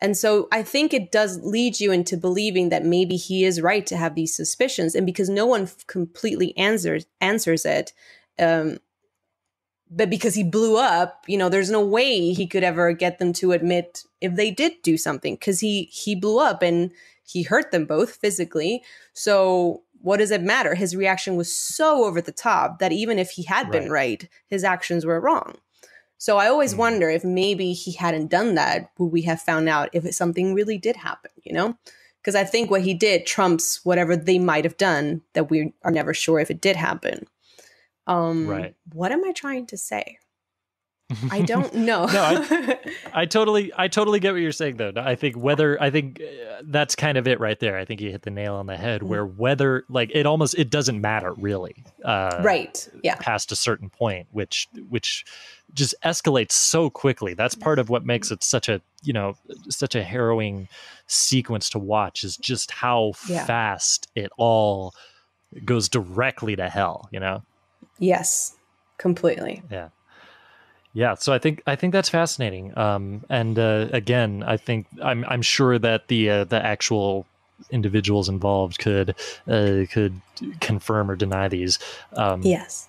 [0.00, 3.86] and so I think it does lead you into believing that maybe he is right
[3.86, 7.92] to have these suspicions, and because no one f- completely answers answers it,
[8.40, 8.78] um,
[9.88, 13.32] but because he blew up, you know, there's no way he could ever get them
[13.34, 16.92] to admit if they did do something because he he blew up and
[17.24, 18.82] he hurt them both physically.
[19.12, 20.74] So what does it matter?
[20.74, 24.62] His reaction was so over the top that even if he had been right, his
[24.64, 25.56] actions were wrong.
[26.18, 26.78] So I always Mhm.
[26.78, 30.78] wonder if maybe he hadn't done that, would we have found out if something really
[30.78, 31.76] did happen, you know?
[32.20, 35.90] Because I think what he did trumps whatever they might have done that we are
[35.90, 37.26] never sure if it did happen.
[38.06, 38.74] Um, Right.
[38.92, 40.18] What am I trying to say?
[41.30, 42.06] I don't know.
[42.06, 42.78] No, I-
[43.12, 44.92] I totally, I totally get what you're saying, though.
[44.96, 47.76] I think whether, I think uh, that's kind of it right there.
[47.78, 49.02] I think you hit the nail on the head.
[49.02, 49.06] Mm.
[49.08, 52.88] Where whether, like, it almost, it doesn't matter really, uh, right.
[53.04, 53.16] Yeah.
[53.20, 55.24] past a certain point, which, which
[55.74, 57.34] just escalates so quickly.
[57.34, 59.36] That's part of what makes it such a, you know,
[59.68, 60.68] such a harrowing
[61.06, 62.24] sequence to watch.
[62.24, 63.44] Is just how Yeah.
[63.44, 64.94] fast it all
[65.64, 67.08] goes directly to hell.
[67.12, 67.42] You know.
[67.98, 68.56] Yes.
[68.98, 69.62] Completely.
[69.70, 69.88] Yeah.
[70.94, 72.76] Yeah, so I think I think that's fascinating.
[72.78, 77.26] Um, and uh, again, I think I'm I'm sure that the uh, the actual
[77.70, 79.16] individuals involved could
[79.48, 80.20] uh, could
[80.60, 81.80] confirm or deny these.
[82.14, 82.88] Um, yes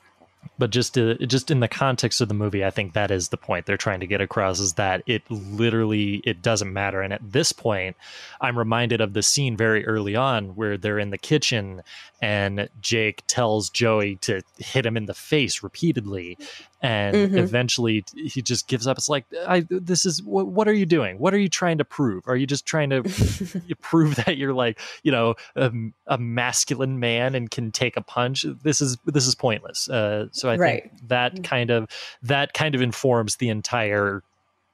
[0.57, 3.37] but just to, just in the context of the movie i think that is the
[3.37, 7.31] point they're trying to get across is that it literally it doesn't matter and at
[7.31, 7.95] this point
[8.41, 11.81] i'm reminded of the scene very early on where they're in the kitchen
[12.21, 16.37] and jake tells joey to hit him in the face repeatedly
[16.81, 17.37] and mm-hmm.
[17.37, 18.97] eventually he just gives up.
[18.97, 21.17] It's like i this is what, what, are you doing?
[21.17, 22.27] What are you trying to prove?
[22.27, 23.03] Are you just trying to
[23.81, 25.71] prove that you're like you know a,
[26.07, 28.45] a, masculine man and can take a punch?
[28.63, 29.89] This is this is pointless.
[29.89, 30.83] Uh, so i right.
[30.83, 31.43] think that mm.
[31.43, 31.87] kind of
[32.21, 34.21] that kind of informs the entire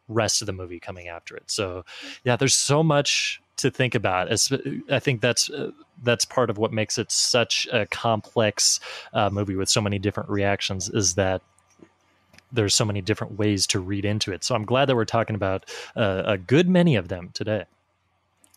[0.08, 1.50] rest of the movie coming after it.
[1.50, 1.86] So
[2.24, 4.32] yeah there's so much to think about.
[4.90, 5.72] I think that's uh,
[6.04, 8.80] that's part of what makes it such a complex
[9.14, 11.42] uh, movie with so many different reactions is that
[12.52, 14.44] there's so many different ways to read into it.
[14.44, 17.66] So I'm glad that we're talking about uh, a good many of them today.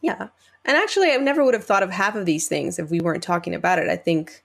[0.01, 0.28] Yeah.
[0.64, 3.22] And actually, I never would have thought of half of these things if we weren't
[3.22, 3.88] talking about it.
[3.88, 4.42] I think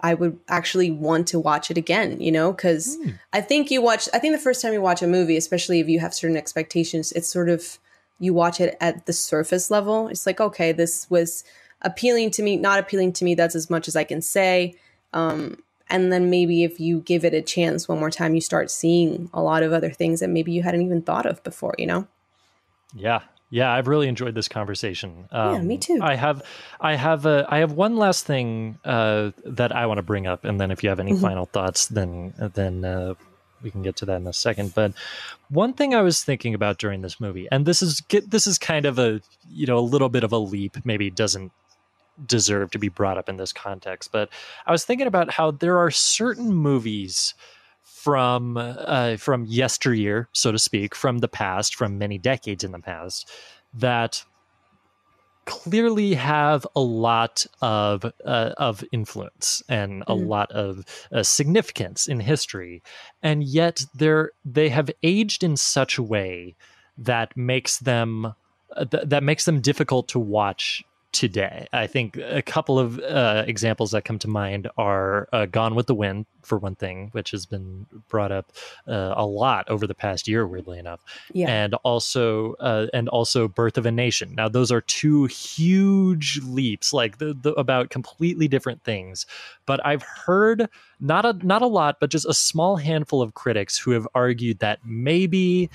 [0.00, 3.18] I would actually want to watch it again, you know, because mm.
[3.32, 5.88] I think you watch, I think the first time you watch a movie, especially if
[5.88, 7.78] you have certain expectations, it's sort of,
[8.20, 10.08] you watch it at the surface level.
[10.08, 11.44] It's like, okay, this was
[11.82, 13.34] appealing to me, not appealing to me.
[13.34, 14.74] That's as much as I can say.
[15.12, 18.70] Um, and then maybe if you give it a chance one more time you start
[18.70, 21.86] seeing a lot of other things that maybe you hadn't even thought of before you
[21.86, 22.06] know?
[22.94, 23.20] Yeah.
[23.50, 25.28] Yeah i've really enjoyed this conversation.
[25.30, 25.98] Um, yeah me um, too.
[26.02, 26.42] I have
[26.80, 30.44] i have a i have one last thing uh, that i want to bring up
[30.44, 31.22] and then if you have any mm-hmm.
[31.22, 33.14] final thoughts then then uh,
[33.62, 34.74] we can get to that in a second.
[34.74, 34.92] But
[35.48, 38.86] one thing i was thinking about during this movie and this is this is kind
[38.86, 39.20] of a
[39.50, 41.52] you know a little bit of a leap maybe doesn't
[42.26, 44.12] deserve to be brought up in this context.
[44.12, 44.30] But
[44.66, 47.34] I was thinking about how there are certain movies
[47.82, 52.78] from uh, from yesteryear, so to speak, from the past, from many decades in the
[52.78, 53.30] past,
[53.74, 54.24] that
[55.48, 60.28] clearly have a lot of uh, of influence and a mm.
[60.28, 62.82] lot of uh, significance in history,
[63.22, 66.54] and yet they're they have aged in such a way
[66.98, 68.34] that makes them
[68.76, 71.66] uh, th- that makes them difficult to watch today.
[71.72, 75.86] I think a couple of uh, examples that come to mind are uh, Gone with
[75.86, 78.52] the Wind, for one thing, which has been brought up
[78.88, 81.48] uh, a lot over the past year, weirdly enough, yeah.
[81.48, 84.34] and also uh, and also Birth of a Nation.
[84.34, 89.26] Now, those are two huge leaps, like the, the, about completely different things.
[89.66, 90.68] But I've heard
[91.00, 94.58] not a not a lot, but just a small handful of critics who have argued
[94.60, 95.70] that maybe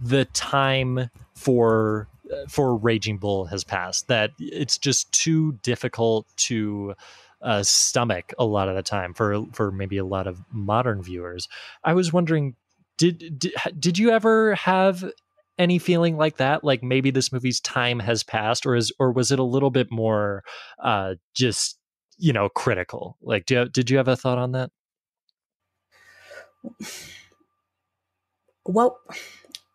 [0.00, 2.06] the time for
[2.48, 4.08] for Raging Bull has passed.
[4.08, 6.94] That it's just too difficult to
[7.42, 11.48] uh, stomach a lot of the time for for maybe a lot of modern viewers.
[11.84, 12.56] I was wondering,
[12.96, 15.04] did did, did you ever have
[15.58, 16.64] any feeling like that?
[16.64, 19.90] Like maybe this movie's time has passed, or is or was it a little bit
[19.90, 20.42] more
[20.82, 21.78] uh, just
[22.18, 23.16] you know critical?
[23.22, 24.70] Like, do did you have a thought on that?
[28.64, 29.00] Well,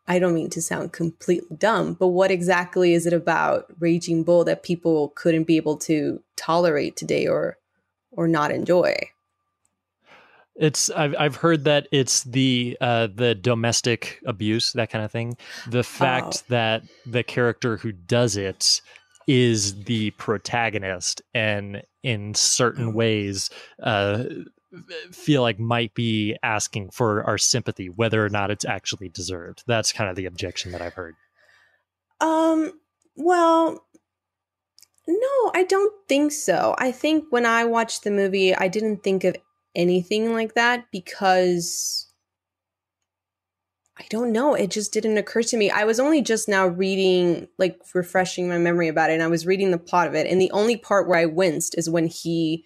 [0.07, 4.43] I don't mean to sound completely dumb, but what exactly is it about Raging Bull
[4.43, 7.57] that people couldn't be able to tolerate today or
[8.11, 8.95] or not enjoy?
[10.55, 15.37] It's I've I've heard that it's the uh, the domestic abuse that kind of thing.
[15.67, 16.45] The fact oh.
[16.49, 18.81] that the character who does it
[19.25, 22.91] is the protagonist, and in certain oh.
[22.91, 23.49] ways,
[23.81, 24.25] uh,
[25.11, 29.63] feel like might be asking for our sympathy, whether or not it's actually deserved.
[29.67, 31.15] That's kind of the objection that I've heard.
[32.19, 32.73] Um,
[33.15, 33.85] well,
[35.07, 36.75] no, I don't think so.
[36.77, 39.35] I think when I watched the movie, I didn't think of
[39.75, 42.09] anything like that because
[43.99, 44.55] I don't know.
[44.55, 45.69] It just didn't occur to me.
[45.69, 49.45] I was only just now reading, like refreshing my memory about it, and I was
[49.45, 50.25] reading the plot of it.
[50.25, 52.65] And the only part where I winced is when he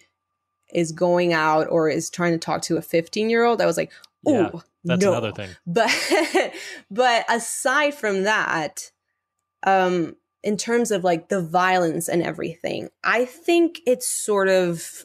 [0.72, 3.76] is going out or is trying to talk to a 15 year old, I was
[3.76, 3.92] like,
[4.26, 5.12] oh, yeah, that's no.
[5.12, 5.50] another thing.
[5.66, 6.54] But
[6.90, 8.90] but aside from that,
[9.64, 15.04] um, in terms of like the violence and everything, I think it's sort of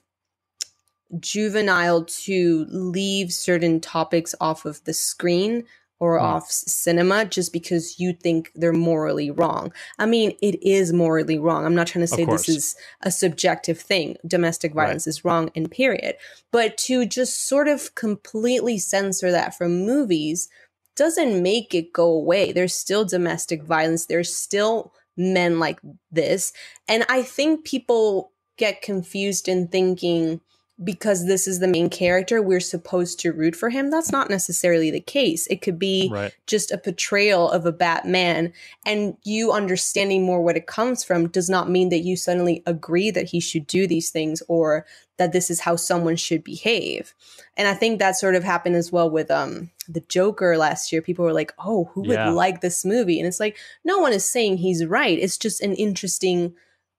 [1.19, 5.63] juvenile to leave certain topics off of the screen
[6.03, 9.71] or off cinema just because you think they're morally wrong.
[9.97, 11.65] I mean, it is morally wrong.
[11.65, 14.17] I'm not trying to say this is a subjective thing.
[14.27, 15.11] Domestic violence right.
[15.11, 16.17] is wrong in period.
[16.51, 20.49] But to just sort of completely censor that from movies
[20.97, 22.51] doesn't make it go away.
[22.51, 24.05] There's still domestic violence.
[24.05, 25.79] There's still men like
[26.11, 26.51] this.
[26.89, 30.41] And I think people get confused in thinking
[30.83, 33.89] because this is the main character, we're supposed to root for him.
[33.89, 35.47] That's not necessarily the case.
[35.47, 36.33] It could be Right.
[36.47, 38.53] just a portrayal of a Batman,
[38.85, 43.11] and you understanding more what it comes from does not mean that you suddenly agree
[43.11, 44.85] that he should do these things or
[45.17, 47.13] that this is how someone should behave.
[47.55, 51.01] And I think that sort of happened as well with um the Joker last year.
[51.01, 54.23] People were like, "Oh, who would like this movie?" And it's like, no one is
[54.29, 55.19] saying he's right.
[55.19, 56.55] It's just an interesting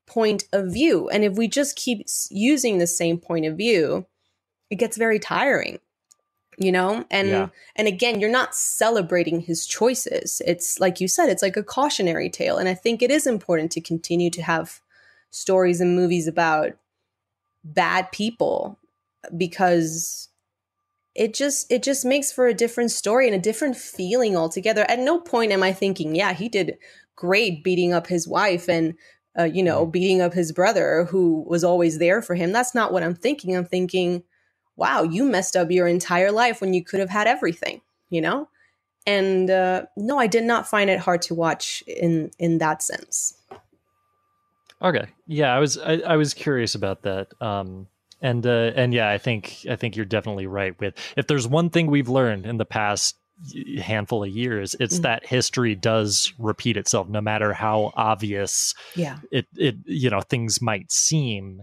[0.07, 1.09] point of view.
[1.09, 4.07] And if we just keep using the same point of view,
[4.70, 5.78] it gets very tiring.
[6.57, 7.05] You know?
[7.11, 7.48] And Yeah.
[7.74, 10.40] and again, you're not celebrating his choices.
[10.46, 12.59] It's like you said, it's like a cautionary tale.
[12.59, 14.80] And I think it is important to continue to have
[15.30, 16.76] stories and movies about
[17.64, 18.78] bad people
[19.36, 20.28] because
[21.14, 24.84] it just it just makes for a different story and a different feeling altogether.
[24.88, 26.78] At no point am I thinking, yeah, he did
[27.16, 28.94] great beating up his wife and
[29.39, 32.53] uh, you know beating up his brother who was always there for him.
[32.53, 33.57] That's not what I'm thinking.
[33.57, 34.22] I'm thinking,
[34.76, 37.80] wow, you messed up your entire life when you could have had everything,
[38.11, 38.49] you know.
[39.07, 43.39] And uh, no, I did not find it hard to watch in in that sense.
[44.80, 45.07] Okay.
[45.26, 47.28] Yeah, I was I, I was curious about that.
[47.41, 47.89] Um
[48.20, 51.70] and uh and yeah, I think I think you're definitely right with if there's one
[51.70, 53.16] thing we've learned in the past
[53.80, 55.03] handful of years, it's Mhm.
[55.03, 59.18] that history does repeat itself no matter how obvious Yeah.
[59.30, 61.62] it it you know things might seem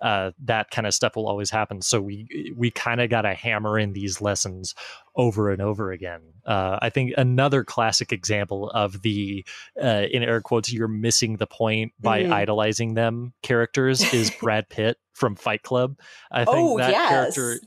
[0.00, 1.80] uh, that kind of stuff will always happen.
[1.80, 4.74] So we we kind of got to hammer in these lessons
[5.14, 6.20] over and over again.
[6.44, 9.44] Uh, I think another classic example of the
[9.80, 12.32] uh, in air quotes you're missing the point by Mhm.
[12.32, 15.96] idolizing them characters is Brad Pitt from Fight Club.
[16.32, 17.08] I think Oh, that yes.
[17.08, 17.60] character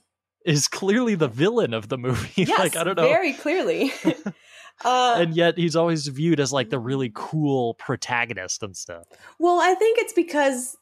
[0.46, 2.30] is clearly the villain of the movie.
[2.46, 3.08] Yes, like I don't know.
[3.08, 3.92] very clearly.
[4.86, 9.06] uh, and yet he's always viewed as like the really cool protagonist and stuff.
[9.40, 10.78] Well, I think it's because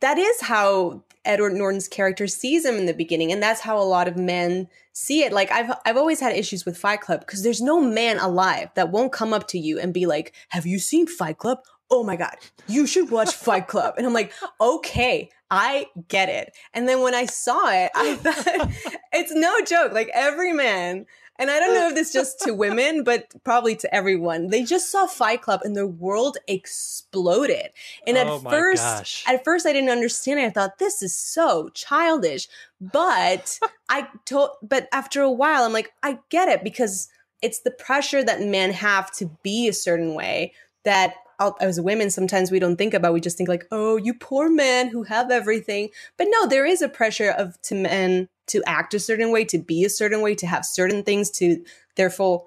[0.00, 3.84] that is how Edward Norton's character sees him in the beginning, and that's how a
[3.84, 5.32] lot of men see it.
[5.32, 8.90] Like I've I've always had issues with Fight Club because there's no man alive that
[8.90, 11.58] won't come up to you and be like, "Have you seen Fight Club?
[11.90, 12.36] Oh my god,
[12.66, 17.14] you should watch Fight Club." And I'm like, "Okay, I get it." And then when
[17.14, 18.70] I saw it, I thought
[19.12, 19.92] it's no joke.
[19.92, 21.06] Like every man
[21.38, 24.48] and I don't know if this just to women, but probably to everyone.
[24.48, 27.68] They just saw Fight Club and their world exploded.
[28.08, 29.24] And Oh at my first, gosh.
[29.26, 30.46] at first I didn't understand it.
[30.46, 32.48] I thought this is so childish.
[32.80, 37.08] But I told but after a while I'm like, I get it because
[37.40, 41.14] it's the pressure that men have to be a certain way that
[41.60, 44.88] as women sometimes we don't think about we just think like oh you poor men
[44.88, 45.88] who have everything.
[46.16, 49.58] But no there is a pressure of to men to act a certain way to
[49.58, 51.64] be a certain way to have certain things to
[51.96, 52.46] therefore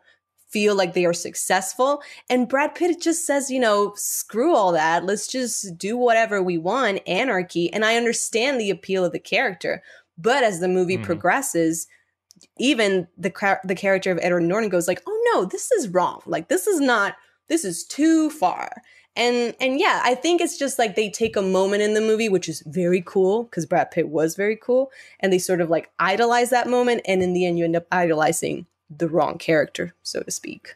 [0.49, 2.01] feel like they are successful.
[2.29, 5.05] And brad pitt just says you know screw all that.
[5.05, 7.71] Let's just do whatever we want anarchy.
[7.71, 9.81] And i understand the appeal of the character.
[10.17, 11.03] But as the movie Mhm.
[11.03, 11.87] progresses
[12.57, 13.31] even the
[13.63, 16.21] the character of edward norton goes like oh no this is wrong.
[16.25, 17.15] Like this is not
[17.52, 18.82] this is too far
[19.18, 22.30] and and yeah i think it's just like they take a moment in the movie
[22.30, 24.89] which is very cool because brad pitt was very cool
[25.20, 27.86] and they sort of like idolize that moment and in the end you end up
[27.91, 30.76] idolizing the wrong character so to speak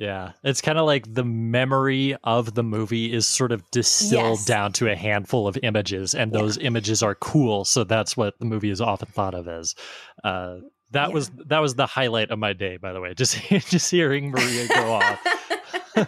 [0.00, 4.44] Yeah, it's kind of like the memory of the movie is sort of distilled Yes.
[4.46, 6.38] down to a handful of images, and Yeah.
[6.40, 7.64] those images are cool.
[7.64, 9.74] So that's what the movie is often thought of as.
[10.22, 10.58] Uh,
[10.92, 11.14] that Yeah.
[11.14, 13.14] was that was the highlight of my day, by the way.
[13.14, 15.24] Just just hearing Maria go off,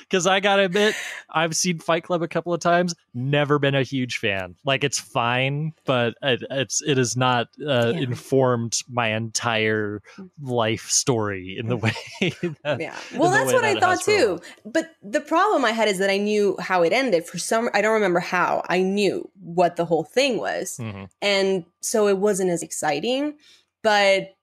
[0.00, 0.94] because I gotta admit,
[1.30, 2.94] I've seen Fight Club a couple of times.
[3.14, 4.56] Never been a huge fan.
[4.64, 8.00] Like it's fine, but it, it's it has not uh, Yeah.
[8.00, 10.02] informed my entire
[10.40, 11.92] life story in the way.
[12.64, 15.64] that, yeah well that's what that i thought has for a too but the problem
[15.64, 18.62] i had is that i knew how it ended for some i don't remember how
[18.68, 21.08] i knew what the whole thing was Mhm.
[21.20, 23.34] and so it wasn't as exciting
[23.82, 24.34] but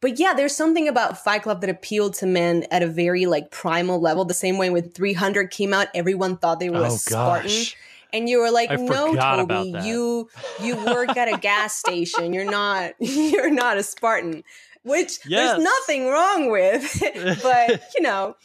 [0.00, 3.50] but yeah there's something about fight club that appealed to men at a very like
[3.50, 4.24] primal level.
[4.24, 7.48] The same way when 300 came out everyone thought they were a Oh spartan.
[7.48, 7.76] gosh.
[8.12, 10.28] and you were like I no toby you
[10.62, 12.32] you work at a gas station.
[12.32, 14.42] You're not you're not a spartan
[14.82, 15.50] which Yes.
[15.52, 17.02] there's nothing wrong with
[17.42, 18.36] but you know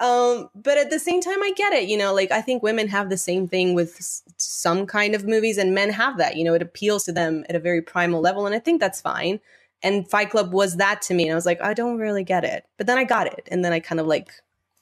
[0.00, 2.88] um but at the same time i get it you know like i think women
[2.88, 6.42] have the same thing with s- some kind of movies and men have that you
[6.42, 9.38] know it appeals to them at a very primal level and i think that's fine
[9.84, 12.42] and fight club was that to me and i was like i don't really get
[12.44, 14.30] it but then i got it and then i kind of like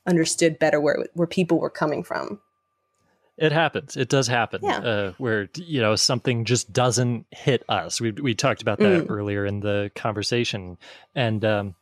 [0.06, 2.40] understood better where where people were coming from
[3.38, 3.96] It happens.
[3.96, 4.60] It does happen.
[4.62, 4.78] Yeah.
[4.78, 8.00] Uh, where you know something just doesn't hit us.
[8.00, 9.10] We we talked about that Mm.
[9.10, 10.76] earlier in the conversation,
[11.14, 11.74] and um,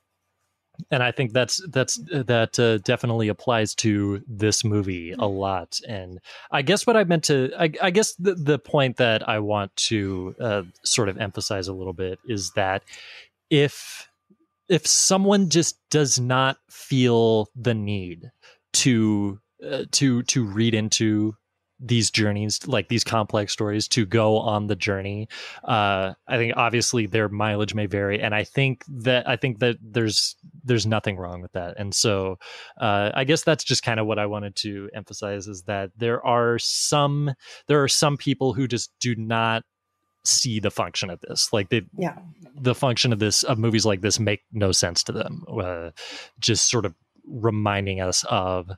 [0.91, 5.81] and I think that's that's that uh, definitely applies to this movie a lot.
[5.87, 6.21] And
[6.51, 9.75] I guess what I meant to, I, I guess the the point that I want
[9.77, 12.83] to uh, sort of emphasize a little bit is that
[13.51, 14.09] if
[14.69, 18.31] if someone just does not feel the need
[18.73, 21.35] to uh, to to read into
[21.83, 25.29] these journeys like these complex stories to go on the journey.
[25.65, 29.77] Uh i think obviously their mileage may vary and i think that i think that
[29.81, 31.75] there's there's nothing wrong with that.
[31.79, 32.39] And so
[32.81, 36.25] uh i guess that's just kind of what i wanted to emphasize is that there
[36.27, 37.33] are some
[37.67, 39.63] there are some people who just do not
[40.27, 41.51] see the function of this.
[41.51, 42.19] Like they Yeah.
[42.55, 45.91] the function of this of movies like this make no sense to them uh,
[46.39, 46.95] just sort of
[47.27, 48.71] reminding us of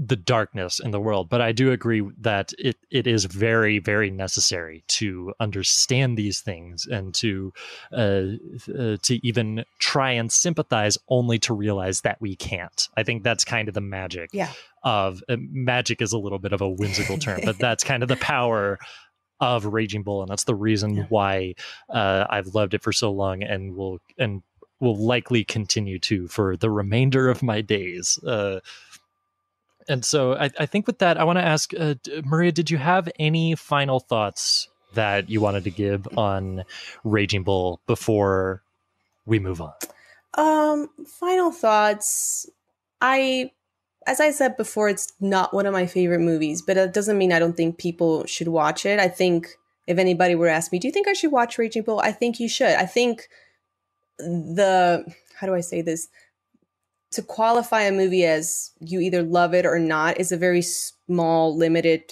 [0.00, 4.10] the darkness in the world but i do agree that it it is very very
[4.12, 7.52] necessary to understand these things and to
[7.92, 8.22] uh,
[8.78, 13.44] uh to even try and sympathize only to realize that we can't i think that's
[13.44, 14.52] kind of the magic Yeah.
[14.84, 18.08] of uh, magic is a little bit of a whimsical term but that's kind of
[18.08, 18.78] the power
[19.40, 21.06] of raging bull and that's the reason Yeah.
[21.08, 21.54] why
[21.88, 24.42] uh, i've loved it for so long and will and
[24.80, 28.60] will likely continue to for the remainder of my days uh,
[29.88, 32.78] and so I, I think with that i want to ask uh, maria did you
[32.78, 36.64] have any final thoughts that you wanted to give on
[37.04, 38.62] raging bull before
[39.26, 39.72] we move on
[40.34, 40.88] Um,
[41.20, 42.46] final thoughts.
[43.00, 43.50] I,
[44.06, 47.32] as I said before, it's not one of my favorite movies, but it doesn't mean
[47.32, 49.00] I don't think people should watch it.
[49.00, 49.48] I think
[49.86, 52.00] if anybody were to ask me, do you think I should watch Raging Bull?
[52.00, 52.74] I think you should.
[52.76, 53.28] I think
[54.18, 55.04] the,
[55.40, 56.08] how do I say this?
[57.12, 61.56] To qualify a movie as you either love it or not is a very small,
[61.56, 62.02] limited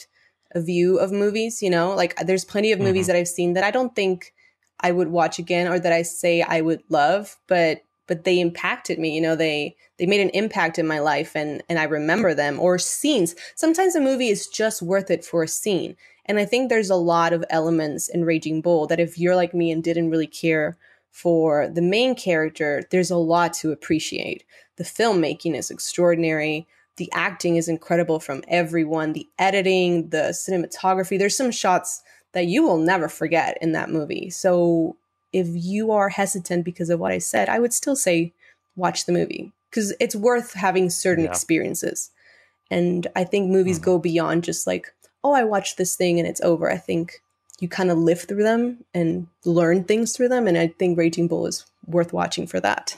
[0.54, 1.94] view of movies, you know?
[1.94, 3.06] Like there's plenty of movies Mhm.
[3.08, 4.32] that I've seen that I don't think
[4.80, 9.00] I would watch again or that I say I would love, but but they impacted
[9.00, 12.32] me, you know, they they made an impact in my life and and I remember
[12.34, 13.34] them or scenes.
[13.54, 15.96] Sometimes a movie is just worth it for a scene.
[16.24, 19.52] And I think there's a lot of elements in Raging Bull that if you're like
[19.54, 20.76] me and didn't really care
[21.10, 24.44] for the main character, there's a lot to appreciate.
[24.76, 26.66] The filmmaking is extraordinary.
[26.96, 29.12] The acting is incredible from everyone.
[29.12, 31.18] The editing, the cinematography.
[31.18, 32.02] There's some shots
[32.32, 34.30] that you will never forget in that movie.
[34.30, 34.96] So
[35.32, 38.32] if you are hesitant because of what I said, I would still say
[38.76, 41.30] watch the movie because it's worth having certain Yeah.
[41.30, 42.10] experiences.
[42.70, 43.82] And I think movies Mhm.
[43.84, 44.92] go beyond just like,
[45.24, 46.70] oh, I watched this thing and it's over.
[46.70, 47.22] I think
[47.60, 50.46] you kind of live through them and learn things through them.
[50.46, 52.96] And I think Raging Bull is worth watching for that.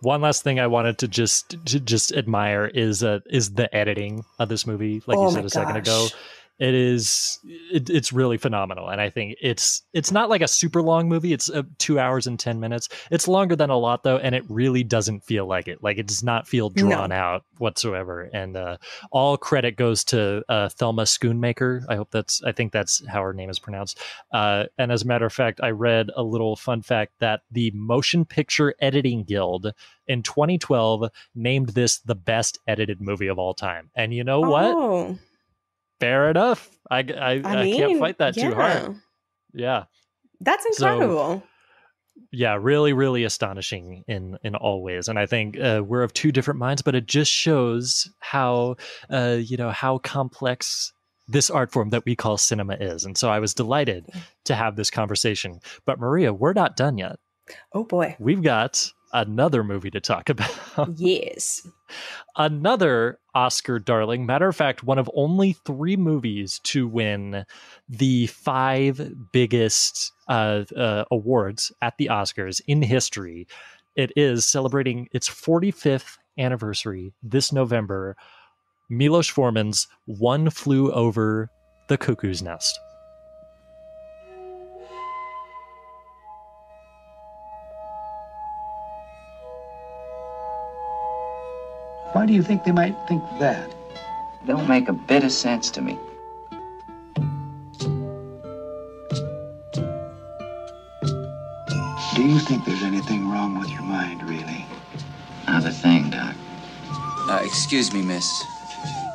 [0.00, 4.24] one last thing i wanted to just to just admire is uh is the editing
[4.38, 6.14] of this movie like Oh you said a second ago gosh.
[6.60, 8.88] It is it, it's really phenomenal.
[8.90, 11.32] And i think it's it's not like a super long movie.
[11.32, 12.88] It's uh, two hours and 10 minutes.
[13.10, 15.82] It's longer than a lot though and it really doesn't feel like it.
[15.82, 16.88] Like it does not feel No.
[16.88, 18.28] drawn out whatsoever.
[18.32, 18.76] And uh
[19.10, 21.82] all credit goes to uh thelma schoonmaker.
[21.88, 23.98] I hope that's i think that's how her name is pronounced.
[24.32, 27.70] Uh and as a matter of fact i read a little fun fact that the
[27.74, 29.72] motion picture editing guild
[30.06, 33.90] in 2012 named this the best edited movie of all time.
[33.94, 34.74] And you know what?
[34.76, 35.18] Oh,
[36.00, 36.68] fair enough.
[36.90, 38.96] I, I, I, I, can't fight that too hard.
[39.52, 39.84] Yeah.
[40.40, 41.42] That's So- incredible.
[42.32, 42.58] Yeah.
[42.60, 45.08] Really, really astonishing in, in all ways.
[45.08, 48.76] And I think uh, we're of two different minds, but it just shows how,
[49.08, 50.92] uh, you know, how complex
[51.28, 53.04] this art form that we call cinema is.
[53.04, 54.06] And so I was delighted
[54.44, 55.60] to have this conversation.
[55.86, 57.16] But Maria, we're not done yet.
[57.72, 58.16] oh boy.
[58.18, 60.50] We've got another movie to talk about.
[60.96, 61.66] Yes.
[62.36, 64.26] another Oscar darling.
[64.26, 67.44] Matter of fact, one of only three movies to win
[67.88, 73.46] the five biggest uh, uh, awards at the Oscars in history.
[73.96, 78.16] It is celebrating its 45th anniversary this November.
[78.88, 81.48] Milos Forman's One Flew Over
[81.88, 82.78] the Cuckoo's Nest.
[92.20, 93.74] Why do you think they might think that?
[94.46, 95.98] Don't make a bit of sense to me.
[102.14, 104.66] Do you think there's anything wrong with your mind, really?
[105.46, 106.34] Not a thing, Doc.
[106.90, 108.44] Uh, excuse me, miss.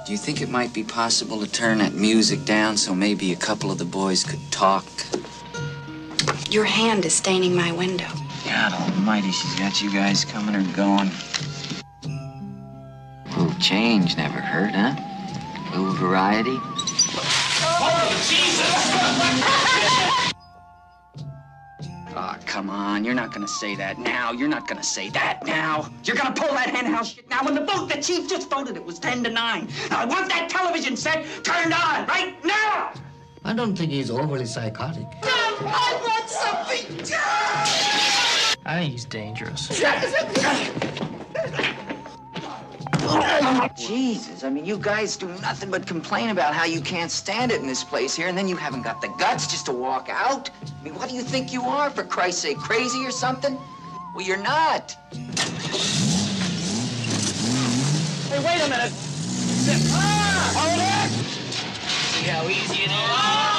[0.08, 3.36] Do you think it might be possible to turn that music down so maybe a
[3.36, 4.84] couple of the boys could talk?
[6.50, 8.10] Your hand is staining my window.
[8.46, 11.12] God almighty, she's got you guys coming or going.
[13.66, 14.96] Little change never hurt, huh?
[15.72, 16.60] Little variety.
[16.62, 18.76] Oh, Jesus!
[22.16, 23.04] Aw, come on.
[23.04, 24.32] You're not gonna say that now.
[24.32, 25.90] You're not gonna say that now.
[26.04, 27.44] You're gonna pull that henhouse shit now.
[27.44, 29.68] When the vote, the chief just voted, it was 10 to 9.
[29.90, 32.94] Now, I want that television set turned on right now!
[33.44, 35.08] I don't think he's overly psychotic.
[35.24, 37.18] I want something done!
[38.68, 39.82] I think he's dangerous.
[43.76, 47.62] Jesus, I mean, you guys do nothing but complain about how you can't stand it
[47.62, 50.50] in this place here, and then you haven't got the guts just to walk out?
[50.64, 52.58] I mean, what do you think you are, for Christ's sake?
[52.58, 53.58] Crazy or something?
[54.16, 54.96] Well, you're not.
[58.30, 58.94] Hey, wait a minute.
[59.92, 60.52] Ah!
[60.56, 61.12] Hold it!
[62.14, 63.55] See how easy it is?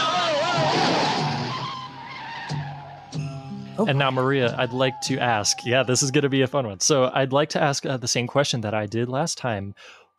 [3.79, 5.59] And now, Maria, I'd like to ask.
[5.65, 6.81] Yeah, this is going to be a fun one.
[6.81, 9.75] So, I'd like to ask uh, the same question that I did last time.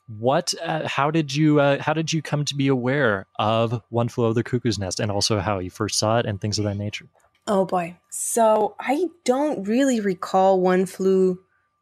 [0.07, 0.53] What?
[0.63, 1.59] Uh, how did you?
[1.59, 4.99] Uh, how did you come to be aware of One Flew Over the Cuckoo's Nest,
[4.99, 7.07] and also how you first saw it and things of that nature?
[7.47, 7.97] Oh boy.
[8.09, 11.39] So I don't really recall One Flew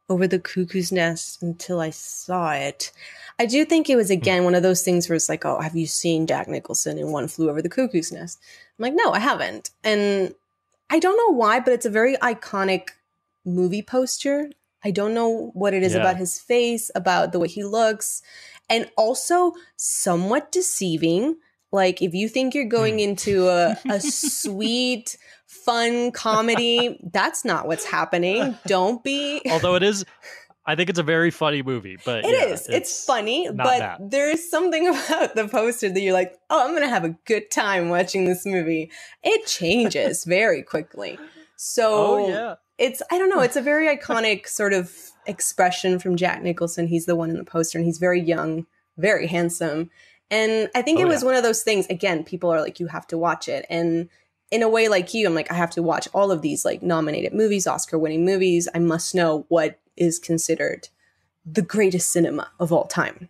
[0.09, 2.91] Over the Cuckoo's Nest until I saw it.
[3.39, 5.75] I do think it was again one of those things where it's like, oh, have
[5.75, 8.39] you seen Jack Nicholson in One Flew Over the Cuckoo's Nest?
[8.77, 9.71] I'm like, no, I haven't.
[9.83, 10.35] And
[10.89, 12.89] I don't know why, but it's a very iconic
[13.45, 14.49] movie poster.
[14.83, 16.01] I don't know what it is Yeah.
[16.01, 18.21] about his face, about the way he looks,
[18.69, 21.37] and also somewhat deceiving.
[21.71, 22.99] Like if you think you're going hmm.
[22.99, 28.57] into a, a sweet, fun comedy, that's not what's happening.
[28.67, 29.41] Don't be.
[29.49, 30.05] Although it is,
[30.67, 31.97] I think it's a very funny movie.
[32.03, 32.67] But It yeah, is.
[32.67, 33.99] It's, funny, but that.
[34.09, 37.89] there's something about the poster that you're like, oh, I'm gonna have a good time
[37.89, 38.89] watching this movie.
[39.23, 41.19] It changes very quickly.
[41.55, 42.55] So Oh yeah.
[42.77, 44.91] it's I don't know, it's a very iconic sort of
[45.25, 46.87] expression from Jack Nicholson.
[46.87, 48.65] He's the one in the poster and he's very young,
[48.97, 49.89] very handsome.
[50.31, 51.27] And I think Oh, it was yeah.
[51.27, 53.65] one of those things, again, people are like, you have to watch it.
[53.69, 54.09] And
[54.55, 56.81] in a way like you, I'm like, I have to watch all of these like
[56.81, 58.69] nominated movies, Oscar winning movies.
[58.73, 60.87] I must know what is considered
[61.45, 63.29] the greatest cinema of all time.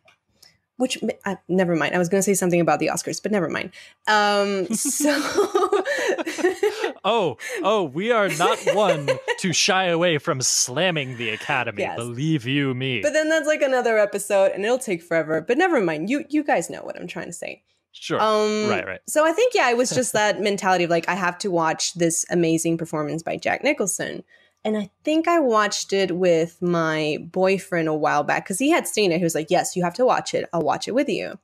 [0.77, 1.95] Which uh, never mind.
[1.95, 3.71] I was going to say something about the Oscars, but never mind.
[4.07, 5.09] Um, so
[7.03, 9.09] Oh, oh, we are not one
[9.39, 11.83] to shy away from slamming the Academy.
[11.83, 11.95] Yes.
[11.95, 13.01] Believe you me.
[13.01, 15.39] But then that's like another episode, and it'll take forever.
[15.39, 16.09] But never mind.
[16.09, 17.63] You you guys know what I'm trying to say.
[17.99, 18.21] Sure.
[18.21, 18.99] Um, right, right.
[19.07, 21.93] So I think yeah, it was just that mentality of like I have to watch
[21.93, 24.23] this amazing performance by Jack Nicholson,
[24.63, 28.87] and I think I watched it with my boyfriend a while back because he had
[28.87, 29.17] seen it.
[29.17, 30.47] He was like, "Yes, you have to watch it.
[30.53, 31.39] I'll watch it with you."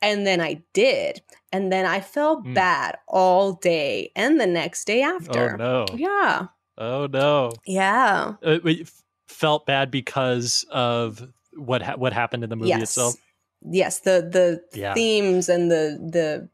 [0.00, 1.22] And then I did,
[1.52, 2.54] and then I felt Mm.
[2.54, 5.54] bad all day and the next day after.
[5.54, 5.86] Oh no.
[5.96, 7.52] Yeah, Oh no.
[7.66, 8.34] yeah.
[8.40, 12.82] Uh, wait, f- felt bad because of what ha- what happened in the movie yes.
[12.82, 13.14] itself.
[13.68, 14.94] Yes, the the Yeah.
[14.94, 16.48] themes and the the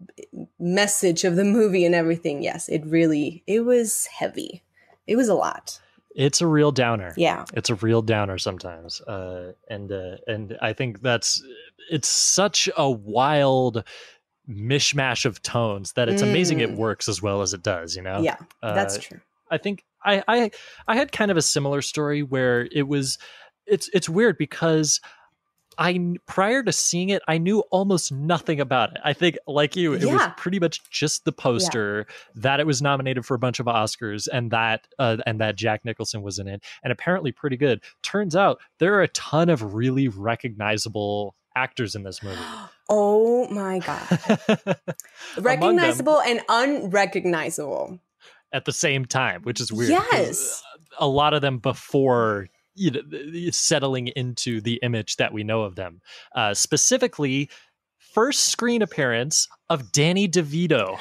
[0.59, 2.43] message of the movie and everything.
[2.43, 4.63] Yes, it really it was heavy.
[5.07, 5.81] It was a lot.
[6.17, 7.13] It's a real downer.
[7.17, 7.45] Yeah.
[7.55, 9.01] It's a real downer sometimes.
[9.03, 11.43] Uh, and uh, and I think that's
[11.91, 13.85] it's such a wild
[14.49, 16.77] mishmash of tones that it's amazing it Mm.
[16.77, 17.97] works as well as it does.
[17.97, 18.21] You know.
[18.23, 19.21] Yeah, that's Uh, true.
[19.51, 20.51] I think I, I
[20.89, 23.19] I had kind of a similar story where it was
[23.67, 25.01] it's it's weird because
[25.79, 28.99] I prior to seeing it I knew almost nothing about it.
[29.05, 33.25] I think like you it was pretty much just the poster that it was nominated
[33.27, 36.63] for a bunch of Oscars and that uh, and that Jack Nicholson was in it
[36.83, 37.83] and apparently pretty good.
[38.03, 42.37] Turns out there are a ton of really recognizable actors in this movie.
[42.91, 44.03] Oh my god.
[44.49, 47.99] Among them, Recognizable and unrecognizable.
[48.53, 49.89] at the same time, which is weird.
[49.91, 50.63] Yes.
[50.99, 53.01] a lot of them before you know,
[53.51, 56.01] settling into the image that we know of them.
[56.35, 57.49] Uh, specifically,
[57.99, 60.99] first screen appearance of Danny DeVito.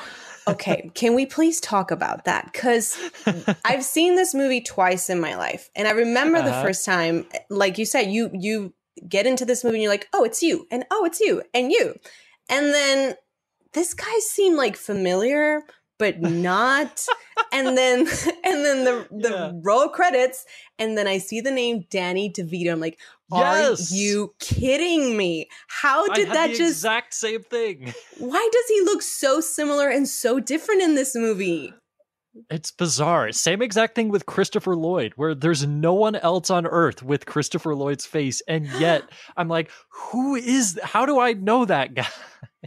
[0.48, 2.52] Okay, can we please talk about that?
[2.52, 2.98] Because
[3.66, 6.64] I've seen this movie twice in my life, and I remember the Uh-huh.
[6.64, 8.74] first time, like you said, you you
[9.08, 11.72] get into this movie and you're like, oh, it's you, and oh, it's you, and
[11.72, 11.96] you,
[12.50, 13.16] and then
[13.74, 15.62] this guy seemed like familiar,
[16.04, 17.06] but not.
[17.54, 18.00] and then
[18.44, 19.52] and then the the Yeah.
[19.64, 20.46] roll credits,
[20.78, 22.72] and then I see the name Danny DeVito.
[22.74, 23.00] I'm like,
[23.32, 23.92] are Yes.
[23.92, 25.48] you kidding me?
[25.68, 26.72] How did that the just?
[26.72, 27.94] exact same thing?
[28.18, 31.74] why does he look so similar and so different in this movie?
[32.50, 33.32] It's bizarre.
[33.32, 37.76] Same exact thing with Christopher Lloyd, where there's no one else on earth with Christopher
[37.76, 39.04] Lloyd's face, and yet
[39.38, 40.80] I'm like, who is?
[40.84, 42.08] How do I know that guy?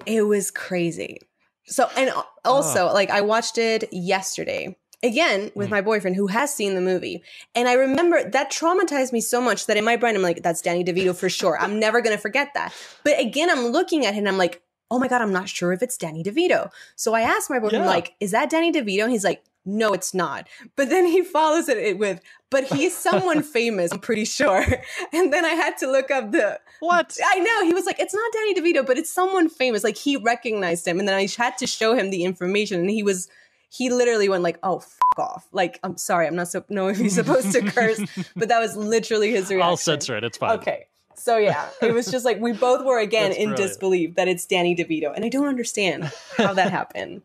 [0.07, 1.19] It was crazy.
[1.67, 2.13] So, and
[2.45, 5.73] also, like, I watched it yesterday again with Mm.
[5.73, 7.23] my boyfriend who has seen the movie.
[7.55, 10.63] And I remember that traumatized me so much that in my brain, I'm like, that's
[10.63, 11.59] Danny DeVito for sure.
[11.61, 12.73] I'm never going to forget that.
[13.05, 15.73] But again, I'm looking at him and I'm like, oh my God, I'm not sure
[15.73, 16.71] if it's Danny DeVito.
[16.95, 17.91] So I asked my boyfriend, Yeah.
[17.91, 19.03] like, is that Danny DeVito?
[19.03, 20.49] And he's like, no, it's not.
[20.77, 24.65] But then he follows it with, but he's someone famous, I'm pretty sure.
[25.13, 27.17] And then I had to look up the, What?
[27.25, 27.65] I know.
[27.67, 29.83] He was like, it's not Danny DeVito, but it's someone famous.
[29.85, 30.99] Like he recognized him.
[30.99, 32.81] And then I had to show him the information.
[32.81, 33.29] And he was,
[33.69, 35.47] he literally went like, oh, f- off.
[35.53, 36.27] Like, I'm sorry.
[36.27, 38.01] I'm not so, know if he's supposed to curse,
[38.37, 39.63] but that was literally his reaction.
[39.63, 40.25] I'll censor it.
[40.25, 40.59] It's fine.
[40.59, 40.87] Okay.
[41.19, 43.69] So yeah, it was just like we both were again That's in brilliant.
[43.71, 45.15] disbelief that it's Danny DeVito.
[45.17, 47.23] And I don't understand how that happened.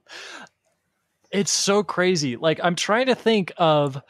[1.31, 2.35] It's so crazy.
[2.35, 4.01] Like I'm trying to think of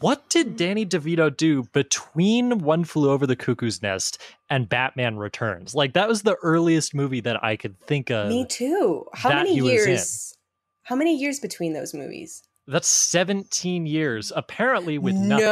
[0.00, 5.74] what did Danny DeVito do between One Flew Over the Cuckoo's Nest and Batman Returns?
[5.74, 8.28] Like that was the earliest movie that I could think of.
[8.28, 9.06] Me too.
[9.14, 9.88] How many he was in.
[9.88, 10.34] years?
[10.82, 12.42] How many years between those movies?
[12.66, 15.44] That's 17 years, apparently with nothing.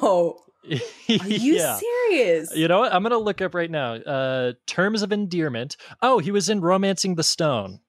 [0.00, 0.38] No.
[0.66, 1.78] Are you yeah.
[1.78, 2.56] serious?
[2.56, 2.92] You know what?
[2.94, 3.94] I'm gonna look up right now.
[3.94, 5.76] Uh, terms of endearment.
[6.00, 7.80] Oh, he was in *Romancing the Stone*.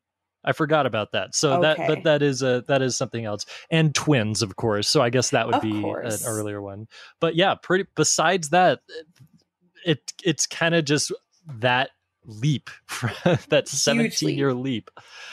[0.46, 1.36] I forgot about that.
[1.36, 3.46] So that, but that is a that is something else.
[3.70, 4.88] And twins, of course.
[4.88, 6.88] So I guess that would Of be an earlier one.
[7.20, 7.86] But yeah, pretty.
[7.96, 8.80] Besides that,
[9.86, 11.12] it it's kind of just
[11.60, 11.90] that
[12.26, 12.70] leap,
[13.50, 14.38] that 17 leap.
[14.38, 14.90] year leap.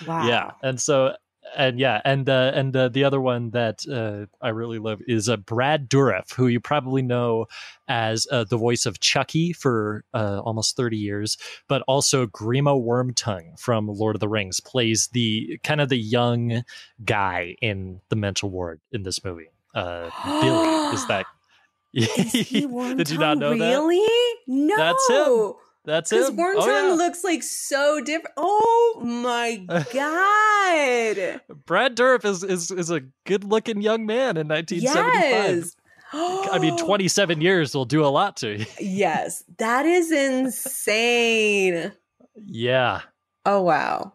[0.07, 0.27] Wow.
[0.27, 1.15] Yeah, and so
[1.57, 5.29] and yeah, and uh, and uh, the other one that uh, I really love is
[5.29, 7.47] uh, Brad Dourif, who you probably know
[7.89, 11.37] as uh, the voice of Chucky for uh, almost thirty years,
[11.69, 16.63] but also Grima Wormtongue from Lord of the Rings plays the kind of the young
[17.05, 19.51] guy in the mental ward in this movie.
[19.75, 21.27] Uh, Billy is that.
[21.95, 23.59] Is Did you not know that?
[23.59, 24.39] really?
[24.47, 24.77] No.
[24.79, 25.53] That's him.
[25.85, 26.17] That's it.
[26.17, 26.31] Because.
[26.31, 26.95] Wormtongue Oh, yeah.
[26.95, 28.35] looks like so different.
[28.37, 29.57] Oh my
[29.93, 31.41] god!
[31.67, 35.65] Brad Dourif is, is is a good looking young man in 1975.
[35.65, 35.77] yes.
[36.15, 38.67] I mean, 27 years will do a lot to you.
[38.81, 41.93] Yes, that is insane.
[42.37, 43.01] Yeah.
[43.45, 44.13] Oh wow.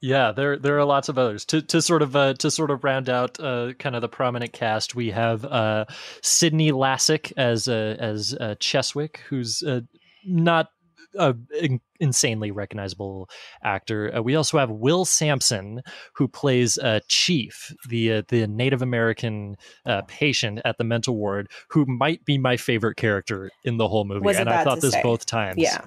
[0.00, 1.44] Yeah, there there are lots of others.
[1.46, 4.52] To to sort of uh, to sort of round out uh, kind of the prominent
[4.52, 5.86] cast, we have uh,
[6.22, 9.80] Sydney Lassick as uh, as uh, Cheswick, who's uh,
[10.24, 10.68] not
[11.16, 13.28] a in- insanely recognizable
[13.62, 14.14] actor.
[14.16, 15.82] Uh, we also have Will Sampson,
[16.14, 19.56] who plays uh, Chief, the uh, the Native American
[19.86, 24.04] uh, patient at the mental ward, who might be my favorite character in the whole
[24.04, 24.28] movie.
[24.28, 25.02] And I thought this say.
[25.02, 25.58] both times.
[25.58, 25.80] Yeah.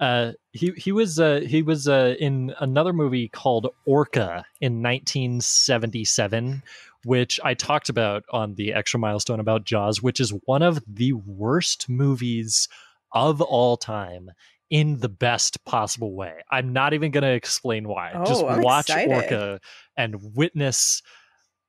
[0.00, 6.62] Uh, he he was uh, he was uh, in another movie called Orca in 1977,
[7.04, 11.14] which I talked about on the extra milestone about Jaws, which is one of the
[11.14, 12.68] worst movies
[13.12, 14.30] of all time
[14.70, 16.34] in the best possible way.
[16.50, 18.12] I'm not even going to explain why.
[18.26, 19.12] Just Oh, I'm watch excited.
[19.12, 19.60] Orca
[19.96, 21.02] and witness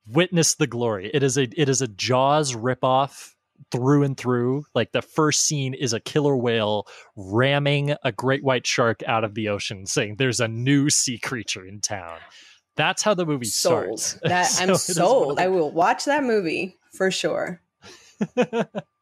[0.08, 1.10] witness the glory.
[1.14, 3.30] It is a it is a Jaws ripoff
[3.72, 4.64] through and through.
[4.74, 9.36] Like the first scene is a killer whale ramming a great white shark out of
[9.36, 12.18] the ocean, saying there's a new sea creature in town.
[12.76, 14.00] That's how the movie Sold.
[14.00, 14.22] starts.
[14.30, 15.40] That So I'm it is one of sold.
[15.40, 17.62] I will watch that movie for sure.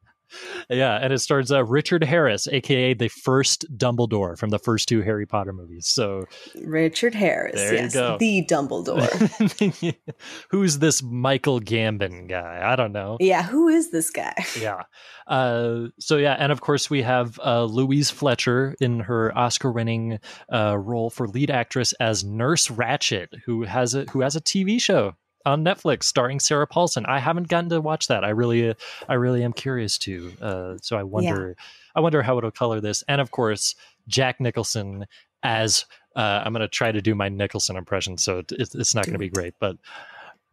[0.70, 5.02] yeah, and it stars uh, Richard Harris, aka the first Dumbledore from the first two
[5.02, 5.88] Harry Potter movies.
[5.88, 6.26] So
[6.64, 7.56] Richard Harris.
[7.56, 9.96] Yes, the Dumbledore.
[10.50, 12.62] who's this Michael Gambon guy?
[12.64, 13.18] I don't know.
[13.20, 14.34] yeah, who is this guy?
[14.60, 14.84] yeah.
[15.28, 20.20] Uh, so yeah, and of course we have uh, Louise Fletcher in her Oscar-winning
[20.54, 24.82] uh, role for lead actress as Nurse Ratched, who has a who has a TV
[24.82, 25.16] show
[25.48, 27.06] on Netflix starring Sarah Paulson.
[27.06, 28.24] I haven't gotten to watch that.
[28.24, 28.76] I really,
[29.08, 30.34] I really am curious to.
[30.42, 31.56] Uh, so I wonder,
[31.96, 33.04] I wonder how it'll color this.
[33.08, 33.76] And of course,
[34.08, 35.06] Jack Nicholson
[35.44, 35.86] as
[36.16, 39.06] uh, I'm going to try to do my Nicholson impression, so it, it's it's not
[39.06, 39.78] going to be great, but.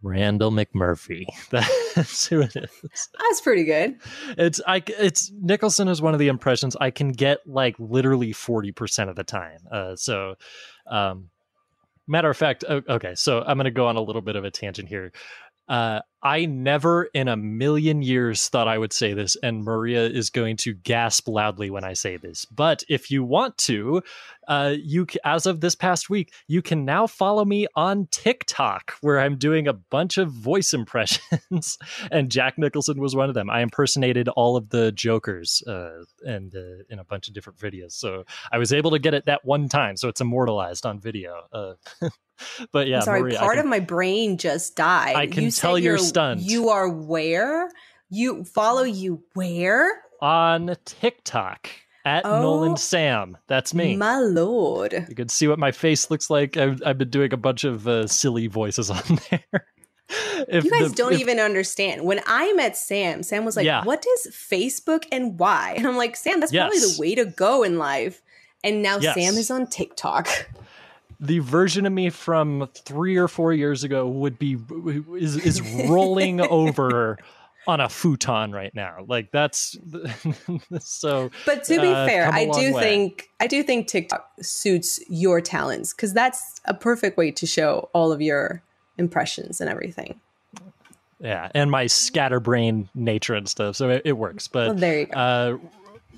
[0.07, 1.25] Randle McMurphy.
[1.51, 3.97] That's who it is That's pretty good.
[4.37, 9.09] it's I it's Nicholson is one of the impressions I can get like literally 40%
[9.09, 9.61] of the time.
[9.73, 10.35] Uh so
[10.91, 11.31] um
[12.07, 14.51] matter of fact okay, so I'm going to go on a little bit of a
[14.51, 15.13] tangent here.
[15.69, 20.31] Uh I never in a million years thought I would say this and Maria is
[20.31, 22.47] going to gasp loudly when I say this.
[22.47, 24.03] But if you want to,
[24.49, 29.21] uh you as of this past week, you can now follow me on TikTok where
[29.21, 31.79] I'm doing a bunch of voice impressions
[32.11, 33.51] and Jack Nicholson was one of them.
[33.51, 37.93] I impersonated all of the Jokers uh, and uh, in a bunch of different videos,
[37.93, 41.43] so I was able to get it that one time, so it's immortalized on video.
[41.53, 41.75] Uh,
[42.73, 45.17] but yeah, I'm sorry, Maria, part can- of my brain just died.
[45.17, 47.71] I can you tell you're you're- You are where?
[48.11, 50.03] You follow you where?
[50.23, 51.69] on TikTok
[52.07, 53.37] at Oh, Nolan Sam.
[53.47, 53.97] That's me.
[53.97, 54.93] My lord.
[55.09, 56.57] you can see what my face looks like.
[56.57, 59.67] I've, I've been doing a bunch of uh, silly voices on there.
[60.49, 62.05] if You guys the- don't if- even understand.
[62.05, 63.85] When I met Sam, Sam was like, Yeah.
[63.85, 65.75] What is Facebook and why?
[65.77, 68.23] And I'm like, Sam, that's probably the way to go in life.
[68.63, 69.15] And now Yes.
[69.15, 70.29] Sam is on TikTok.
[71.25, 74.57] the version of me from three or four years ago would be
[75.19, 77.19] is is rolling over
[77.67, 79.05] on a futon right now.
[79.07, 79.77] Like that's
[80.81, 81.31] so.
[81.47, 82.83] But to be uh, fair, I do way.
[82.83, 87.89] think I do think TikTok suits your talents because that's a perfect way to show
[87.93, 88.63] all of your
[88.99, 90.21] impressions and everything.
[91.21, 94.47] Yeah, and my scatterbrain nature and stuff, so it, it works.
[94.47, 95.19] But Well, there you go.
[95.19, 95.57] Uh,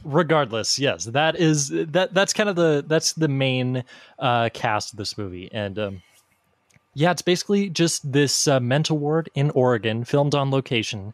[0.06, 2.14] regardless, yes, that is that.
[2.14, 3.84] That's kind of the that's the main
[4.18, 6.02] uh, cast of this movie, and um,
[6.94, 11.12] yeah, it's basically just this uh, mental ward in Oregon, filmed on location,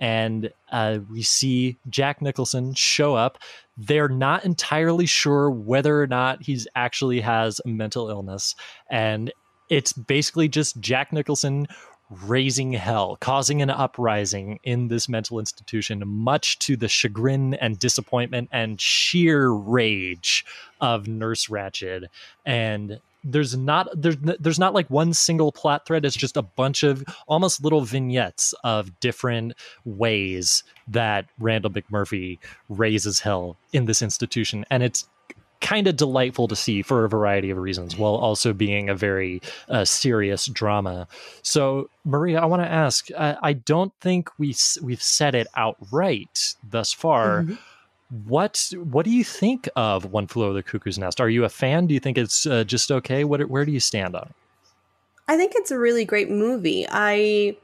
[0.00, 3.38] and uh, we see Jack Nicholson show up.
[3.78, 8.54] They're not entirely sure whether or not he's actually has a mental illness,
[8.90, 9.32] and
[9.70, 11.66] it's basically just Jack Nicholson
[12.24, 18.48] raising hell, causing an uprising in this mental institution, much to the chagrin and disappointment
[18.52, 20.44] and sheer rage
[20.80, 22.06] of Nurse Ratched.
[22.44, 26.04] And there's not there's there's not like one single plot thread.
[26.04, 33.20] It's just a bunch of almost little vignettes of different ways that Randle McMurphy raises
[33.20, 35.06] hell in this institution, and it's
[35.62, 39.40] kind of delightful to see for a variety of reasons while also being a very
[39.70, 41.06] uh, serious drama.
[41.42, 46.54] So maria i want to ask I, I don't think we we've said it outright
[46.68, 47.44] thus far.
[47.44, 47.58] Mhm.
[48.26, 51.20] what what do you think of one flew over the cuckoo's nest?
[51.20, 51.86] Are you a fan?
[51.86, 53.24] Do you think it's uh, just okay?
[53.24, 54.34] What where do you stand on it?
[55.28, 56.86] I think it's a really great movie.
[56.90, 57.56] I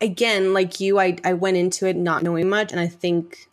[0.00, 3.48] again, like you, I I went into it not knowing much, and I think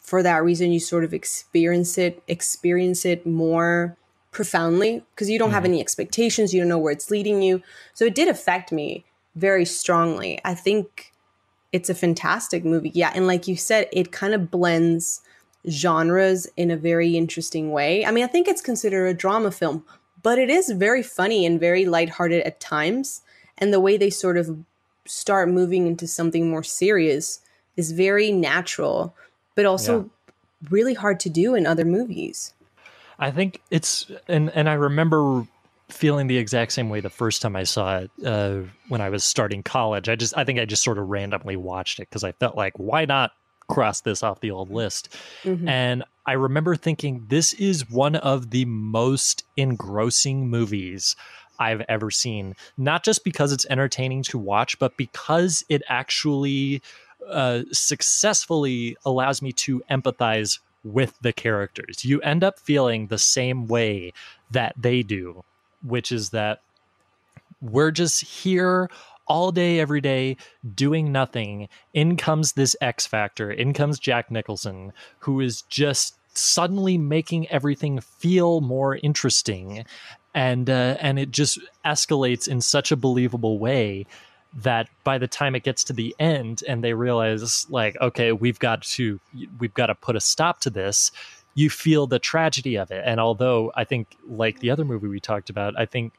[0.00, 3.96] for that reason you sort of experience it experience it more
[4.32, 5.74] profoundly because you don't have mm-hmm.
[5.74, 7.62] any expectations, you don't know where it's leading you.
[7.94, 9.04] So it did affect me
[9.36, 10.40] very strongly.
[10.44, 11.12] I think
[11.70, 12.90] it's a fantastic movie.
[12.94, 15.20] Yeah, and like you said, it kind of blends
[15.70, 18.04] genres in a very interesting way.
[18.04, 19.84] I mean, I think it's considered a drama film,
[20.22, 23.22] but it is very funny and very lighthearted at times.
[23.58, 24.64] And the way they sort of
[25.06, 27.40] start moving into something more serious
[27.76, 29.14] is very natural,
[29.54, 30.10] but also
[30.70, 32.54] really hard to do in other movies.
[33.18, 35.46] I think it's and and I remember
[35.88, 39.24] feeling the exact same way the first time I saw it uh, when I was
[39.24, 40.08] starting college.
[40.08, 42.72] I just I think I just sort of randomly watched it because I felt like
[42.78, 43.32] why not
[43.68, 45.14] cross this off the old list.
[45.44, 45.68] Mhm.
[45.68, 51.16] And I remember thinking this is one of the most engrossing movies
[51.58, 52.54] I've ever seen.
[52.76, 56.82] Not just because it's entertaining to watch, but because it actually
[57.28, 62.04] uh, successfully allows me to empathize with the characters.
[62.04, 64.12] You end up feeling the same way
[64.50, 65.44] that they do,
[65.82, 66.60] which is that
[67.60, 68.90] we're just here
[69.26, 70.36] all day, every day,
[70.74, 71.68] doing nothing.
[71.94, 78.00] In comes this X Factor, in comes Jack Nicholson, who is just suddenly making everything
[78.00, 79.84] feel more interesting.
[80.34, 84.06] And uh, and it just escalates in such a believable way
[84.54, 88.58] that by the time it gets to the end and they realize like okay we've
[88.58, 89.18] got to
[89.58, 91.10] we've got to put a stop to this
[91.54, 93.02] you feel the tragedy of it.
[93.06, 96.12] And although i think like the other movie we talked about i think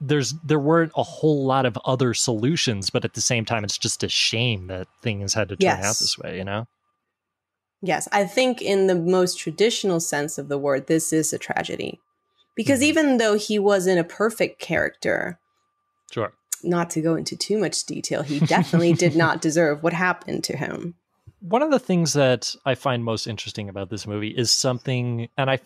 [0.00, 3.78] there's there weren't a whole lot of other solutions but at the same time it's
[3.78, 6.66] just a shame that things had to turn out this way you know?
[7.84, 12.00] Yes, I think in the most traditional sense of the word, this is a tragedy.
[12.54, 12.84] Because Mhm.
[12.84, 15.40] even though he wasn't a perfect character,
[16.12, 16.32] sure
[16.62, 20.56] not to go into too much detail, he definitely did not deserve what happened to
[20.56, 20.94] him.
[21.40, 25.50] one of the things that I find most interesting about this movie is something, and
[25.50, 25.58] I,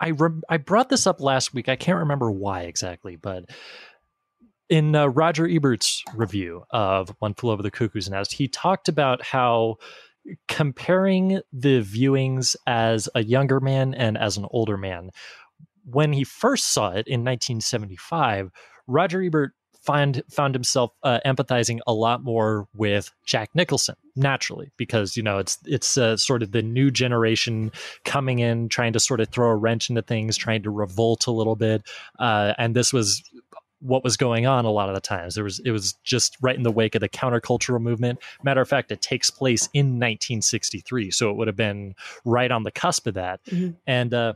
[0.00, 1.68] I, re- I brought this up last week.
[1.68, 3.46] I can't remember why exactly, but
[4.68, 9.22] in uh, Roger Ebert's review of One Flew Over the Cuckoo's Nest, he talked about
[9.22, 9.76] how
[10.48, 15.10] comparing the viewings as a younger man and as an older man,
[15.84, 18.50] when he first saw it in 1975,
[18.86, 25.16] Roger Ebert find found himself uh, empathizing a lot more with Jack Nicholson naturally because
[25.16, 27.72] you know it's it's uh, sort of the new generation
[28.04, 31.30] coming in trying to sort of throw a wrench into things trying to revolt a
[31.32, 31.82] little bit
[32.18, 33.22] uh, and this was
[33.80, 35.34] what was going on a lot of the times.
[35.34, 38.20] There was it was just right in the wake of the countercultural movement.
[38.44, 41.94] Matter of fact it takes place in 1963 so it would have been
[42.24, 43.44] right on the cusp of that.
[43.46, 43.76] Mhm.
[43.86, 44.34] and uh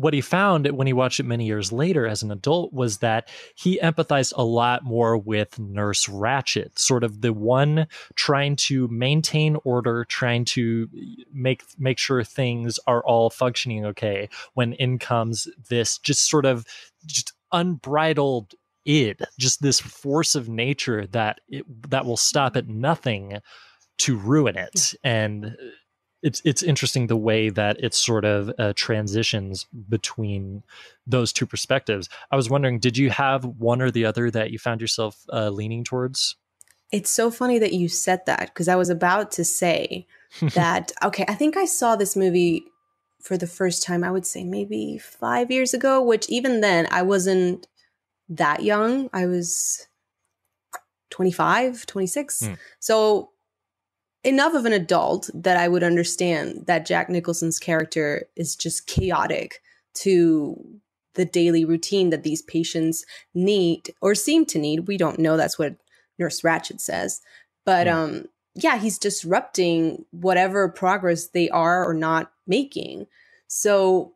[0.00, 3.28] what he found when he watched it many years later as an adult was that
[3.54, 9.56] he empathized a lot more with Nurse Ratched, sort of the one trying to maintain
[9.64, 10.88] order, trying to
[11.32, 14.28] make make sure things are all functioning okay.
[14.54, 16.64] When in comes this just sort of
[17.04, 18.54] just unbridled
[18.86, 23.38] id, just this force of nature that it, that will stop at nothing
[23.98, 25.56] to ruin it and
[26.22, 30.62] it's it's interesting the way that it sort of uh, transitions between
[31.06, 32.08] those two perspectives.
[32.30, 35.48] I was wondering, did you have one or the other that you found yourself uh,
[35.50, 36.36] leaning towards?
[36.92, 40.06] It's so funny that you said that because I was about to say
[40.54, 40.92] that.
[41.02, 42.64] okay, I think I saw this movie
[43.20, 44.04] for the first time.
[44.04, 47.66] I would say maybe five years ago, which even then I wasn't
[48.28, 49.08] that young.
[49.12, 49.86] I was
[51.10, 52.46] 25, 26.
[52.46, 52.54] Hmm.
[52.78, 53.30] So
[54.24, 59.62] enough of an adult that I would understand that Jack Nicholson's character is just chaotic
[59.94, 60.80] to
[61.14, 64.86] the daily routine that these patients need or seem to need.
[64.86, 65.36] We don't know.
[65.36, 65.76] That's what
[66.18, 67.20] Nurse Ratched says.
[67.64, 67.92] But Hmm.
[67.94, 68.24] um
[68.54, 73.06] yeah, he's disrupting whatever progress they are or not making.
[73.46, 74.14] So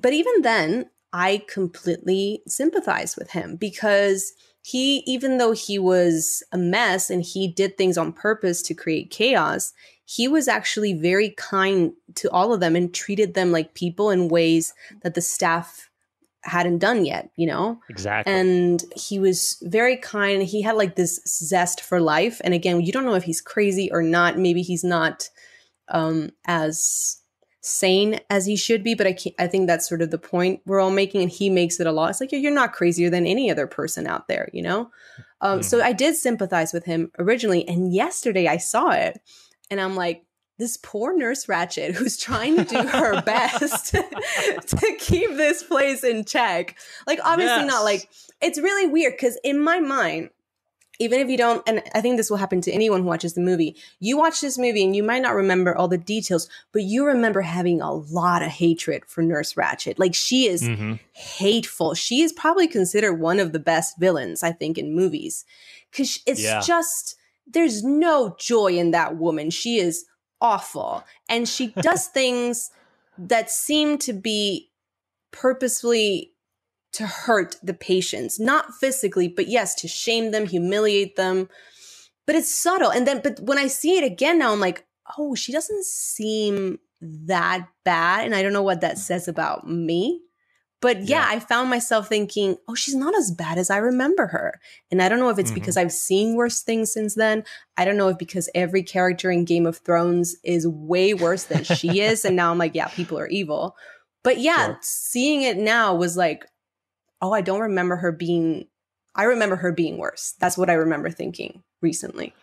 [0.00, 4.32] but even then, I completely sympathize with him because
[4.66, 9.12] he, even though he was a mess and he did things on purpose to create
[9.12, 9.72] chaos,
[10.06, 14.26] he was actually very kind to all of them and treated them like people in
[14.26, 14.74] ways
[15.04, 15.88] that the staff
[16.42, 17.78] hadn't done yet, you know?
[17.88, 18.32] Exactly.
[18.32, 20.42] And he was very kind.
[20.42, 22.40] He had like this zest for life.
[22.42, 24.36] And again, you don't know if he's crazy or not.
[24.36, 25.30] Maybe he's not
[25.90, 27.18] um, as
[27.66, 30.60] sane as he should be, but I, can't, I think that's sort of the point
[30.66, 31.22] we're all making.
[31.22, 32.10] And he makes it a lot.
[32.10, 34.90] It's like, you're not crazier than any other person out there, you know?
[35.40, 37.66] Um, So I did sympathize with him originally.
[37.68, 39.20] And yesterday I saw it
[39.70, 40.22] and I'm like,
[40.58, 43.94] this poor nurse Ratched who's trying to do her best
[44.66, 46.78] to keep this place in check.
[47.06, 47.66] Like, obviously, Yes.
[47.66, 48.08] not like
[48.40, 50.30] it's really weird because in my mind,
[50.98, 53.40] even if you don't, and I think this will happen to anyone who watches the
[53.40, 57.04] movie, you watch this movie and you might not remember all the details, but you
[57.04, 59.98] remember having a lot of hatred for Nurse Ratched.
[59.98, 60.98] Like, she is Mhm.
[61.12, 61.94] hateful.
[61.94, 65.44] She is probably considered one of the best villains, I think, in movies.
[65.90, 66.60] Because it's Yeah.
[66.60, 67.16] just,
[67.46, 69.50] there's no joy in that woman.
[69.50, 70.04] She is
[70.40, 71.04] awful.
[71.28, 72.70] And she does things
[73.18, 74.70] that seem to be
[75.30, 76.32] purposefully
[76.96, 81.48] to hurt the patients, not physically, but yes, to shame them, humiliate them.
[82.26, 82.90] But it's subtle.
[82.90, 84.84] And then, but when I see it again now, I'm like,
[85.16, 88.24] oh, she doesn't seem that bad.
[88.26, 90.22] And I don't know what that says about me.
[90.82, 91.26] But yeah, Yeah.
[91.28, 94.60] I found myself thinking, oh, she's not as bad as I remember her.
[94.90, 95.54] And I don't know if it's Mhm.
[95.54, 97.44] because I've seen worse things since then.
[97.76, 101.64] I don't know if because every character in Game of Thrones is way worse than
[101.64, 102.24] she is.
[102.24, 103.76] And now I'm like, yeah, people are evil.
[104.24, 104.78] But yeah, Sure.
[104.82, 106.46] seeing it now was like,
[107.20, 108.66] oh, I don't remember her being,
[109.14, 110.34] I remember her being worse.
[110.38, 112.34] That's what I remember thinking recently.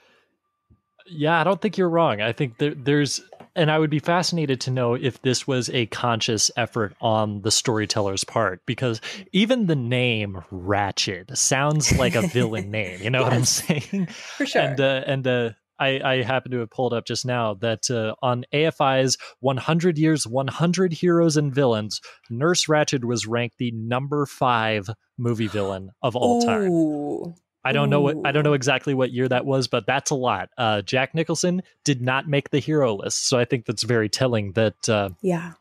[1.06, 2.22] Yeah, I don't think you're wrong.
[2.22, 3.22] I think there, there's,
[3.56, 7.52] and I would be fascinated to know if this was a conscious effort on the
[7.52, 9.02] storyteller's part, because
[9.32, 13.02] even the name Ratched sounds like a villain name.
[13.02, 14.08] You know what I'm saying?
[14.38, 14.62] For sure.
[14.62, 18.16] And uh, and uh, I I happen to have pulled up just now that uh,
[18.22, 24.90] on AFI's 100 years, 100 heroes and villains, Nurse Ratched was ranked the number five
[25.18, 27.34] movie villain of all time.
[27.66, 30.16] I don't know what I don't know exactly what year that was, but that's a
[30.16, 30.50] lot.
[30.58, 34.52] Uh, Jack Nicholson did not make the hero list, so I think that's very telling
[34.54, 35.54] that uh, Yeah.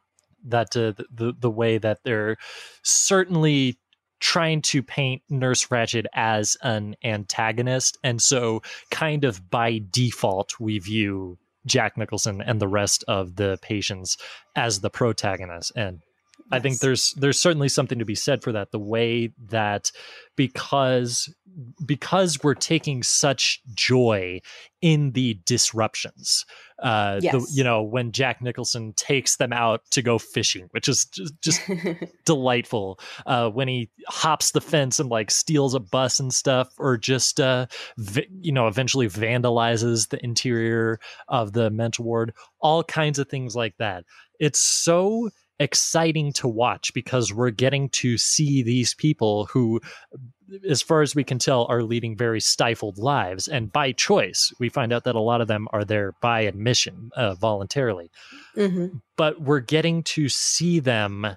[0.46, 2.38] that uh, the, the the way that they're
[2.82, 3.78] certainly
[4.22, 10.78] trying to paint Nurse Ratched as an antagonist, and so kind of by default we
[10.78, 14.16] view Jack Nicholson and the rest of the patients
[14.54, 16.00] as the protagonist, and
[16.52, 18.70] I think there's there's certainly something to be said for that.
[18.70, 19.90] The way that
[20.36, 21.32] because
[21.84, 24.40] because we're taking such joy
[24.80, 26.44] in the disruptions.
[26.82, 31.04] Uh, the, you know when Jack Nicholson takes them out to go fishing, which is
[31.04, 31.60] just, just
[32.24, 32.98] delightful.
[33.24, 37.40] Uh, when he hops the fence and like steals a bus and stuff, or just
[37.40, 37.66] uh,
[37.98, 40.98] vi- you know eventually vandalizes the interior
[41.28, 42.32] of the mental ward.
[42.60, 44.04] All kinds of things like that.
[44.40, 49.80] It's so exciting to watch because we're getting to see these people who
[50.68, 53.48] as far as we can tell are leading very stifled lives.
[53.48, 57.10] And by choice we find out that a lot of them are there by admission
[57.16, 58.10] uh, voluntarily.
[58.54, 58.86] Hmm
[59.22, 61.36] but we're getting to see them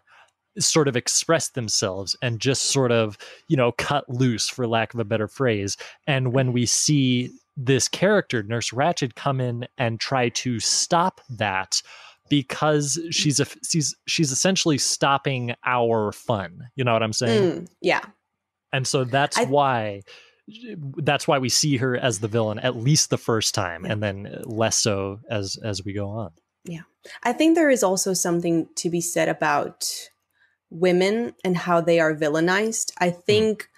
[0.57, 3.15] sort of express themselves and just sort of
[3.47, 5.77] you know cut loose for lack of a better phrase.
[6.07, 11.81] And when we see this character nurse ratched come in and try to stop that
[12.29, 17.67] because she's a she's she's essentially stopping our fun you know what i'm saying Mm,
[17.81, 18.01] yeah.
[18.73, 20.01] and so that's I- why
[20.97, 24.41] that's why we see her as the villain at least the first time and then
[24.45, 26.31] less so as as we go on
[26.65, 26.81] Yeah.
[27.23, 29.85] I think there is also something to be said about
[30.71, 32.91] women and how they are villainized.
[32.99, 33.69] I think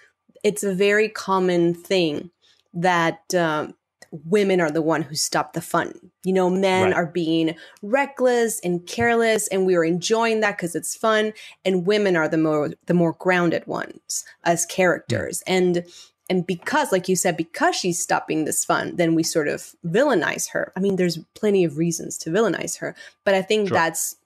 [0.42, 2.30] it's a very common thing
[2.74, 3.74] that um,
[4.12, 5.92] women are the one who stop the fun.
[6.24, 6.94] You know, men Right.
[6.94, 11.32] are being reckless and careless and we are enjoying that because it's fun
[11.64, 15.42] and women are the more the more grounded ones as characters.
[15.46, 15.84] And
[16.30, 20.50] and because like you said because she's stopping this fun, then we sort of villainize
[20.50, 20.72] her.
[20.76, 22.94] I mean, there's plenty of reasons to villainize her,
[23.24, 23.74] but I think Sure.
[23.76, 24.16] that's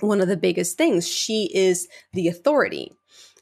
[0.00, 1.08] one of the biggest things.
[1.08, 2.92] She is the authority.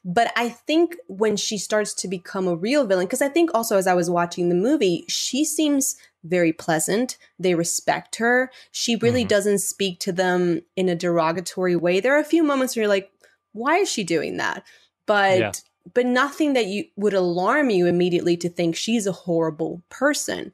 [0.08, 3.76] But I think when she starts to become a real villain, because I think also
[3.76, 7.18] as I was watching the movie, she seems very pleasant.
[7.40, 8.52] They respect her.
[8.70, 9.28] She really Mhm.
[9.28, 11.98] doesn't speak to them in a derogatory way.
[11.98, 13.10] There are a few moments where you're like,
[13.52, 14.62] why is she doing that?
[15.06, 15.52] But Yeah.
[15.94, 20.52] but nothing that you would alarm you immediately to think she's a horrible person.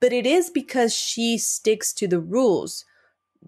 [0.00, 2.84] But it is because she sticks to the rules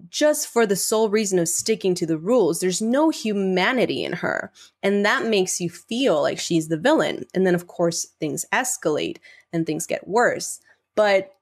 [0.09, 2.61] just for the sole reason of sticking to the rules.
[2.61, 4.53] There's no humanity in her.
[4.83, 7.25] And that makes you feel like she's the villain.
[7.35, 9.19] And then, of course, things escalate
[9.53, 10.61] and things get worse.
[10.95, 11.33] But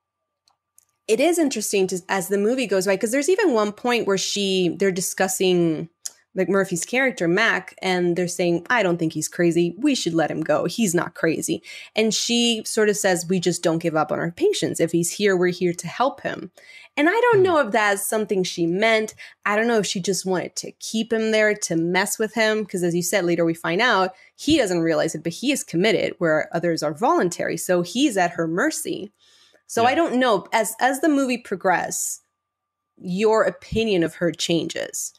[1.07, 4.19] it is interesting to, as the movie goes by, because there's even one point where
[4.19, 5.89] she, they're discussing
[6.35, 9.75] like Murphy's character, Mac, and they're saying, I don't think he's crazy.
[9.79, 10.65] We should let him go.
[10.65, 11.63] He's not crazy.
[11.95, 14.81] And she sort of says, We just don't give up on our patients.
[14.81, 16.51] If he's here, we're here to help him.
[16.97, 17.43] And I don't hmm.
[17.43, 19.15] know if that's something she meant.
[19.45, 22.63] I don't know if she just wanted to keep him there to mess with him.
[22.63, 25.65] Because as you said, later we find out he doesn't realize it, but he is
[25.65, 27.57] committed where others are voluntary.
[27.57, 29.13] So he's at her mercy.
[29.67, 30.47] So I don't know.
[30.53, 32.21] As as the movie progresses,
[32.97, 35.13] your opinion of her changes.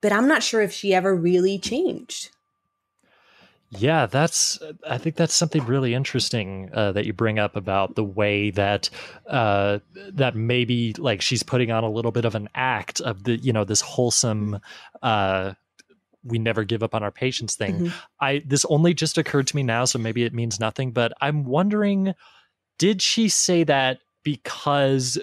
[0.00, 2.30] But I'm not sure if she ever really changed.
[3.72, 4.58] Yeah, that's.
[4.88, 8.90] I think that's something really interesting uh, that you bring up about the way that
[9.28, 9.78] uh,
[10.12, 13.52] that maybe like she's putting on a little bit of an act of the you
[13.52, 14.58] know this wholesome.
[15.02, 15.54] Uh,
[16.24, 17.78] we never give up on our patients thing.
[17.86, 17.92] Mhm.
[18.20, 20.90] I this only just occurred to me now, so maybe it means nothing.
[20.90, 22.14] But I'm wondering,
[22.78, 25.16] did she say that because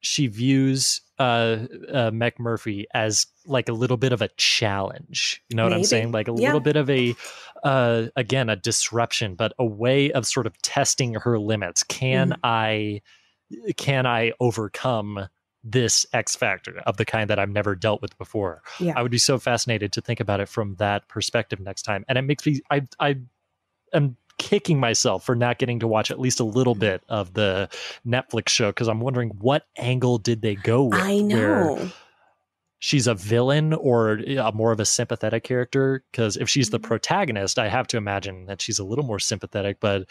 [0.00, 5.42] she views uh, uh Mac Murphy as like a little bit of a challenge?
[5.48, 6.12] You know what I'm saying?
[6.12, 6.46] Like a Yeah.
[6.46, 7.14] little bit of a
[7.64, 11.82] uh again a disruption, but a way of sort of testing her limits.
[11.82, 12.40] Can Mm-hmm.
[12.44, 13.00] I
[13.76, 15.28] can I overcome
[15.64, 18.62] this X factor of the kind that I've never dealt with before?
[18.78, 18.92] Yeah.
[18.96, 22.04] I would be so fascinated to think about it from that perspective next time.
[22.08, 23.16] And it makes me I I
[23.92, 27.68] am kicking myself for not getting to watch at least a little bit of the
[28.06, 31.06] Netflix show because I'm wondering what angle did they go with?
[31.06, 31.92] I know.
[32.80, 36.72] she's a villain or a more of a sympathetic character because if she's Mm-hmm.
[36.72, 40.08] the protagonist, I have to imagine that she's a little more sympathetic, but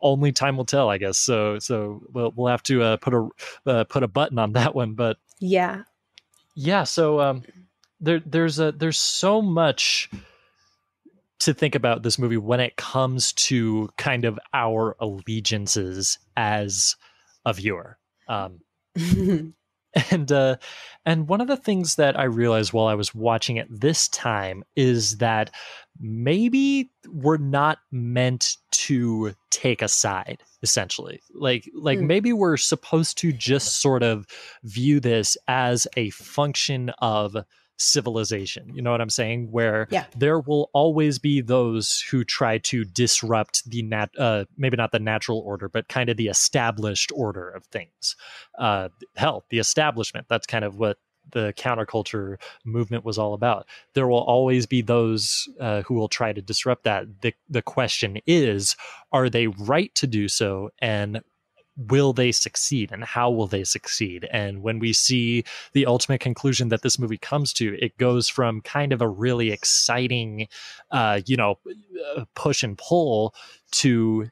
[0.00, 1.18] only time will tell, I guess.
[1.18, 3.28] So so we'll we'll have to uh, put a
[3.66, 5.82] uh, put a button on that one, but Yeah.
[6.54, 7.42] yeah so um
[8.00, 10.10] there there's a there's so much
[11.40, 16.96] to think about this movie when it comes to kind of our allegiances as
[17.44, 17.98] a viewer
[18.28, 18.60] um
[20.10, 20.56] and uh
[21.04, 24.62] and one of the things that i realized while i was watching it this time
[24.76, 25.50] is that
[25.98, 32.06] maybe we're not meant to take a side essentially like like Hmm.
[32.06, 34.26] maybe we're supposed to just sort of
[34.62, 37.36] view this as a function of
[37.80, 39.50] civilization you know what i'm saying?
[39.50, 40.04] Where Yeah.
[40.16, 44.98] there will always be those who try to disrupt the nat uh maybe not the
[44.98, 48.16] natural order but kind of the established order of things.
[48.58, 50.98] Uh hell the establishment that's kind of what
[51.32, 53.66] the counterculture movement was all about.
[53.94, 57.06] There will always be those uh, who will try to disrupt that.
[57.22, 58.74] The the question is
[59.12, 60.70] are they right to do so?
[60.80, 61.20] And
[61.76, 66.68] will they succeed and how will they succeed and when we see the ultimate conclusion
[66.68, 70.46] that this movie comes to it goes from kind of a really exciting
[70.90, 71.58] uh you know
[72.16, 73.34] uh, push and pull
[73.70, 74.28] to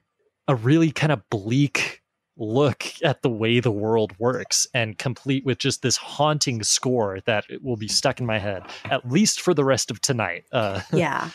[0.47, 2.03] a really kind of bleak
[2.37, 7.45] look at the way the world works and complete with just this haunting score that
[7.63, 11.31] will be stuck in my head at least for the rest of tonight uh yeah.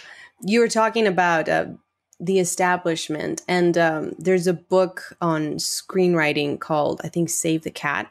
[0.46, 1.68] You were talking about uh,
[2.24, 8.10] the establishment, and um, there's a book on screenwriting called, I think, Save the Cat.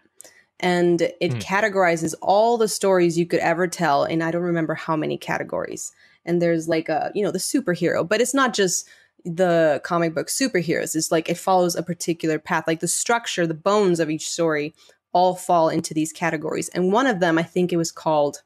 [0.61, 1.39] And it Hmm.
[1.39, 5.93] categorizes all the stories you could ever tell and I don't remember how many categories.
[6.25, 8.87] And there's like a, you know, the superhero, but it's not just
[9.25, 10.95] the comic book superheroes.
[10.95, 12.65] It's like it follows a particular path.
[12.69, 14.73] Like the structure, the bones of each story
[15.13, 16.69] all fall into these categories.
[16.69, 18.43] And one of them, I think it was called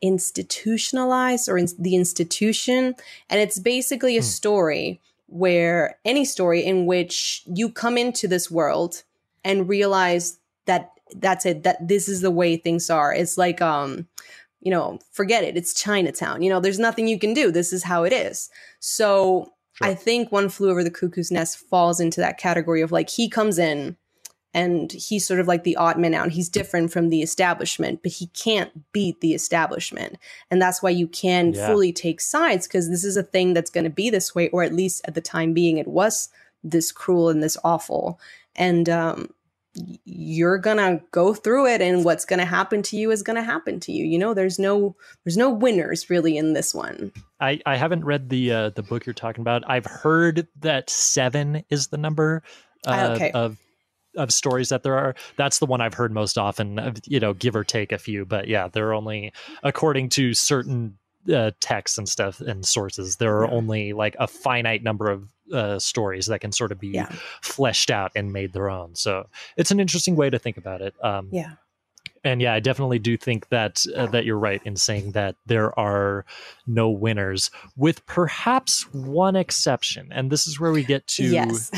[0.00, 2.94] institutionalized or in the institution.
[3.30, 4.26] And it's basically a Hmm.
[4.26, 9.02] story where any story in which you come into this world
[9.44, 13.12] and realize that that's it, that this is the way things are.
[13.14, 14.06] It's like, um,
[14.60, 15.56] you know, forget it.
[15.56, 16.42] It's Chinatown.
[16.42, 17.50] You know, there's nothing you can do.
[17.50, 18.48] This is how it is.
[18.80, 19.88] So Sure.
[19.88, 23.28] I think One Flew Over the Cuckoo's Nest falls into that category of like he
[23.28, 23.96] comes in
[24.54, 26.30] and he's sort of like the odd man out.
[26.30, 30.16] He's different from the establishment, but he can't beat the establishment.
[30.50, 31.66] And that's why you can Yeah.
[31.66, 34.62] fully take sides because this is a thing that's going to be this way, or
[34.62, 36.28] at least at the time being, it was
[36.62, 38.18] this cruel and this awful.
[38.56, 39.28] And um,
[40.04, 43.90] you're gonna go through it, and what's gonna happen to you is gonna happen to
[43.90, 44.04] you.
[44.04, 44.94] You know, there's no
[45.24, 47.10] there's no winners really in this one.
[47.40, 49.64] I, I haven't read the uh, the book you're talking about.
[49.68, 52.44] I've heard that seven is the number
[52.86, 53.30] uh, Ah, okay.
[53.32, 53.58] of
[54.16, 55.14] of stories that there are.
[55.36, 56.94] That's the one I've heard most often.
[57.06, 59.32] You know, give or take a few, but yeah, there are only
[59.62, 60.96] according to certain
[61.32, 63.16] uh, texts and stuff and sources.
[63.16, 66.88] There are only like a finite number of uh, stories that can sort of be
[66.88, 67.08] Yeah.
[67.42, 68.94] fleshed out and made their own.
[68.94, 69.26] So
[69.56, 70.94] it's an interesting way to think about it.
[71.02, 71.52] Um, Yeah.
[72.24, 75.78] And yeah, I definitely do think that uh, that you're right in saying that there
[75.78, 76.24] are
[76.66, 81.70] no winners, with perhaps one exception, and this is where we get to Yes.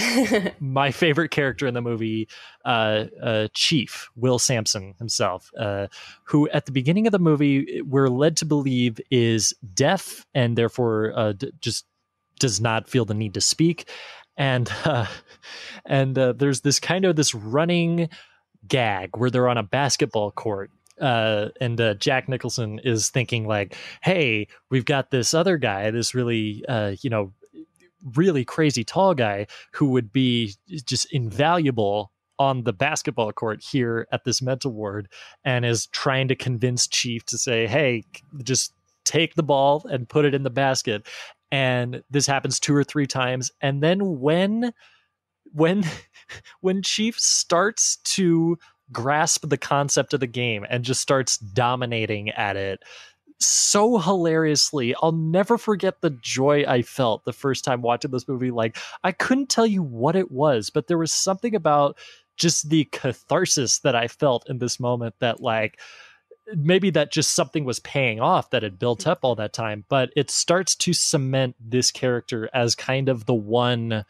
[0.61, 2.29] my favorite character in the movie,
[2.65, 5.89] uh, uh, Chief Will Sampson himself, uh,
[6.25, 11.13] who at the beginning of the movie we're led to believe is deaf and therefore
[11.17, 11.85] uh, d- just
[12.39, 13.89] does not feel the need to speak,
[14.37, 15.07] and uh,
[15.87, 18.09] and uh, there's this kind of this running
[18.69, 20.71] gag where they're on a basketball court
[21.01, 26.15] uh, and uh, Jack Nicholson is thinking like, "Hey, we've got this other guy, this
[26.15, 27.33] really, uh, you know,
[28.15, 34.25] really crazy tall guy who would be just invaluable on the basketball court here at
[34.25, 35.09] this mental ward,
[35.45, 38.05] and is trying to convince Chief to say, "Hey,
[38.43, 38.73] just
[39.05, 41.07] take the ball and put it in the basket."
[41.53, 44.73] And this happens two or three times, and then when
[45.53, 45.85] when
[46.61, 48.59] when Chief starts to
[48.93, 52.83] grasp the concept of the game and just starts dominating at it
[53.39, 54.95] so hilariously.
[55.03, 58.51] I'll never forget the joy I felt the first time watching this movie.
[58.51, 61.99] Like, I couldn't tell you what it was, but there was something about
[62.37, 65.79] just the catharsis that I felt in this moment that, like,
[66.55, 70.11] maybe that just something was paying off that had built up all that time, but
[70.17, 74.05] it starts to cement this character as kind of the one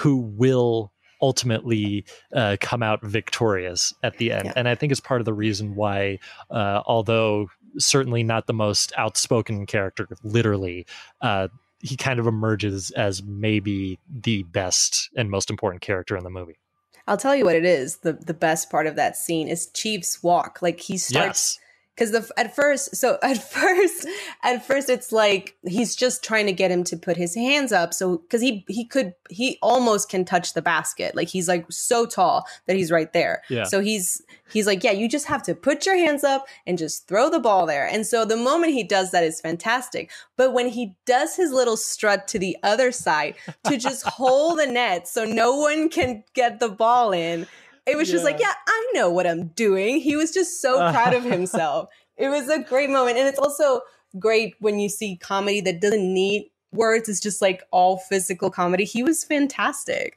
[0.00, 2.04] who will ultimately
[2.34, 4.46] uh, come out victorious at the end.
[4.46, 4.52] Yeah.
[4.56, 6.18] And I think it's part of the reason why,
[6.50, 7.48] uh, although
[7.78, 10.86] certainly not the most outspoken character, literally,
[11.20, 11.48] uh,
[11.80, 16.58] he kind of emerges as maybe the best and most important character in the movie.
[17.06, 17.98] I'll tell you what it is.
[17.98, 20.60] The the best part of that scene is Chief's walk.
[20.62, 21.69] Like he starts Yes.
[22.00, 24.06] Because the at first so at first
[24.42, 27.92] at first it's like he's just trying to get him to put his hands up
[27.92, 31.14] so because he he could he almost can touch the basket.
[31.14, 33.42] Like he's like so tall that he's right there.
[33.50, 33.64] Yeah.
[33.64, 34.22] so he's
[34.52, 37.38] he's like yeah you just have to put your hands up and just throw the
[37.38, 37.86] ball there.
[37.86, 40.10] And so the moment he does that is fantastic.
[40.36, 44.66] But when he does his little strut to the other side to just hold the
[44.66, 47.46] net so no one can get the ball in
[47.86, 49.98] it was just like, yeah, I know what I'm doing.
[50.00, 51.88] He was just so proud of himself.
[52.16, 53.16] It was a great moment.
[53.18, 53.80] And it's also
[54.18, 57.08] great when you see comedy that doesn't need words.
[57.08, 58.84] It's just like all physical comedy.
[58.84, 60.16] He was fantastic.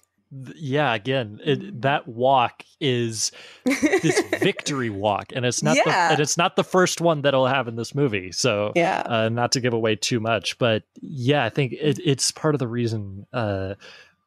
[0.56, 3.32] Yeah again it, that walk is
[3.66, 5.84] this victory walk and it's not Yeah.
[6.08, 9.04] the, and it's not the first one that i'll have in this movie so Yeah.
[9.06, 12.60] uh, not to give away too much but yeah i think it, it's part of
[12.60, 13.76] the reason uh,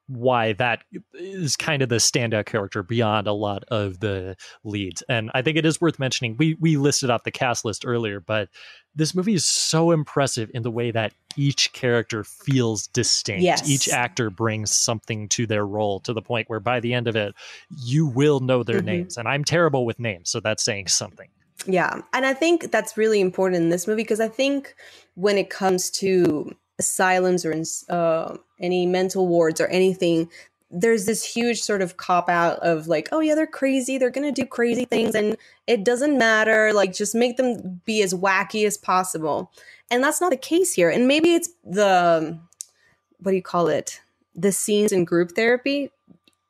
[0.08, 0.82] why that
[1.14, 5.56] is kind of the standout character beyond a lot of the leads and i think
[5.56, 8.48] it is worth mentioning we we listed off the cast list earlier but
[8.94, 13.68] this movie is so impressive in the way that each character feels distinct Yes.
[13.68, 17.16] each actor brings something to their role to the point where by the end of
[17.16, 17.34] it
[17.70, 18.84] you will know their Mhm.
[18.84, 21.28] names and i'm terrible with names so that's saying something
[21.66, 22.02] Yeah.
[22.12, 24.74] And I think that's really important in this movie because I think
[25.14, 30.28] when it comes to asylums or in, uh, any mental wards or anything,
[30.70, 33.98] there's this huge sort of cop out of like, oh, yeah, they're crazy.
[33.98, 35.36] They're going to do crazy things and
[35.66, 36.72] it doesn't matter.
[36.72, 39.50] Like, just make them be as wacky as possible.
[39.90, 40.90] And that's not the case here.
[40.90, 42.38] And maybe it's the,
[43.20, 44.00] what do you call it?
[44.34, 45.90] The scenes in group therapy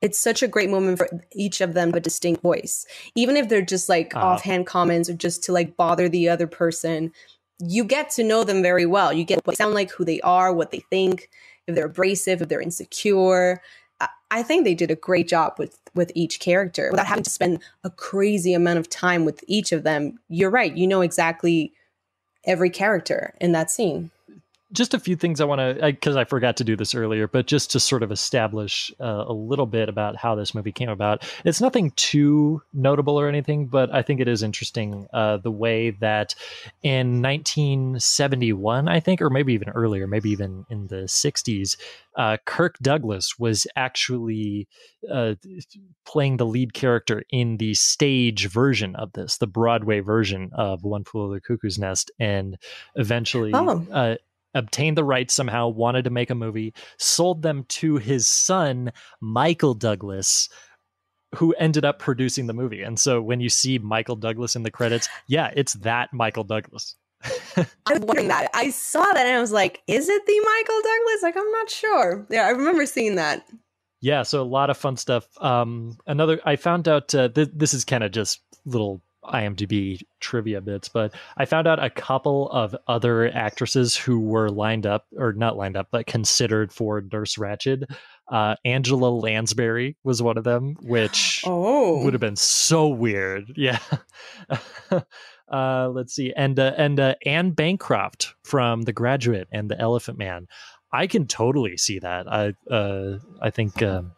[0.02, 3.62] it's such a great moment for each of them a distinct voice even if they're
[3.62, 4.20] just like Uh.
[4.20, 7.12] offhand comments or just to like bother the other person
[7.58, 9.12] you get to know them very well.
[9.12, 11.30] You get what they sound like who they are what they think
[11.66, 13.62] if they're abrasive if they're insecure.
[14.30, 16.90] I- think they did a great job with with each character.
[16.90, 20.76] Without having to spend a crazy amount of time with each of them you're right
[20.76, 21.72] you know exactly
[22.44, 24.10] every character in that scene
[24.72, 27.28] just a few things I want to, because I, I, forgot to do this earlier,
[27.28, 30.88] but just to sort of establish uh, a little bit about how this movie came
[30.88, 31.24] about.
[31.44, 35.90] It's nothing too notable or anything, but I think it is interesting uh, the way
[36.00, 36.34] that
[36.82, 41.76] in 1971, I think, or maybe even earlier, maybe even in the 60s,
[42.16, 44.66] uh, Kirk Douglas was actually
[45.10, 45.34] uh,
[46.04, 51.04] playing the lead character in the stage version of this, the Broadway version of One
[51.04, 52.58] Flew Over the Cuckoo's Nest, and
[52.96, 53.52] eventually.
[53.54, 54.16] Oh uh,
[54.56, 59.74] obtained the rights somehow, wanted to make a movie, sold them to his son, Michael
[59.74, 60.48] Douglas,
[61.34, 62.82] who ended up producing the movie.
[62.82, 66.96] And so when you see Michael Douglas in the credits, yeah, it's that Michael Douglas.
[67.56, 68.50] I was wondering that.
[68.54, 71.22] I saw that and I was like, is it the Michael Douglas?
[71.22, 72.26] Like, I'm not sure.
[72.30, 73.46] Yeah, I remember seeing that.
[74.00, 75.26] Yeah, so a lot of fun stuff.
[75.40, 80.60] Um, another, I found out uh, th- this is kind of just little IMDb trivia
[80.60, 85.32] bits, but I found out a couple of other actresses who were lined up, or
[85.32, 87.84] not lined up, but considered for Nurse Ratched.
[88.30, 92.02] Uh, Angela Lansbury was one of them, which oh.
[92.02, 93.52] would have been so weird.
[93.56, 93.78] Yeah.
[95.50, 100.18] uh, let's see, and uh, and uh, Anne Bancroft from The Graduate and The Elephant
[100.18, 100.46] Man.
[100.92, 102.26] I can totally see that.
[102.30, 103.82] I uh, I think.
[103.82, 104.15] Um,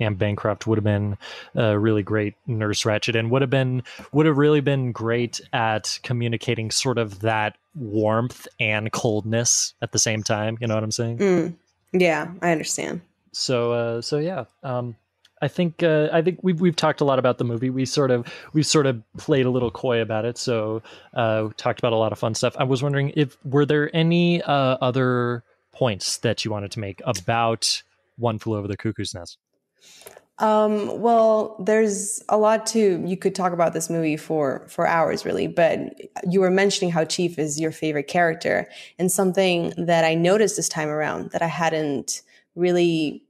[0.00, 1.16] Anne Bancroft would have been
[1.54, 3.82] a really great Nurse Ratched and would have been
[4.12, 9.98] would have really been great at communicating sort of that warmth and coldness at the
[9.98, 10.58] same time.
[10.60, 11.18] You know what I'm saying?
[11.18, 11.54] Mm.
[11.92, 13.02] Yeah, I understand.
[13.32, 14.44] So uh, so yeah.
[14.62, 14.96] Um,
[15.42, 17.70] I think uh, I think we've we've talked a lot about the movie.
[17.70, 20.36] We sort of we sort of played a little coy about it.
[20.36, 20.82] So
[21.14, 22.54] uh, talked about a lot of fun stuff.
[22.58, 27.00] I was wondering if were there any uh, other points that you wanted to make
[27.04, 27.82] about
[28.18, 29.38] One Flew Over the Cuckoo's Nest?
[30.40, 35.26] Um, well, there's a lot to you could talk about this movie for for hours,
[35.26, 35.46] really.
[35.46, 38.66] But you were mentioning how Chief is your favorite character,
[38.98, 42.22] and something that I noticed this time around that I hadn't
[42.54, 43.22] really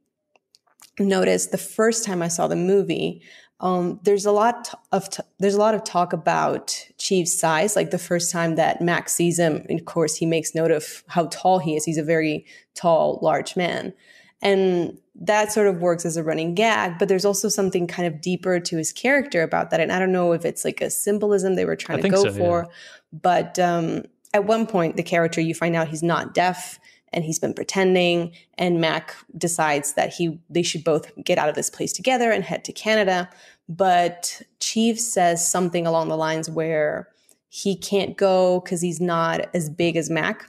[1.00, 3.22] noticed the first time I saw the movie.
[3.58, 5.08] Um, there's a lot of
[5.38, 7.74] there's a lot of talk about Chief's size.
[7.74, 11.26] Like the first time that Max sees him, of course, he makes note of how
[11.26, 11.84] tall he is.
[11.84, 13.92] He's a very tall, large man.
[14.42, 18.20] And that sort of works as a running gag, but there's also something kind of
[18.20, 19.80] deeper to his character about that.
[19.80, 22.32] And I don't know if it's like a symbolism they were trying to go so,
[22.32, 23.18] for, yeah.
[23.20, 26.80] but um, at one point, the character you find out he's not deaf
[27.12, 31.54] and he's been pretending and mac decides that he they should both get out of
[31.54, 33.28] this place together and head to canada
[33.68, 37.08] but chief says something along the lines where
[37.48, 40.46] he can't go because he's not as big as mac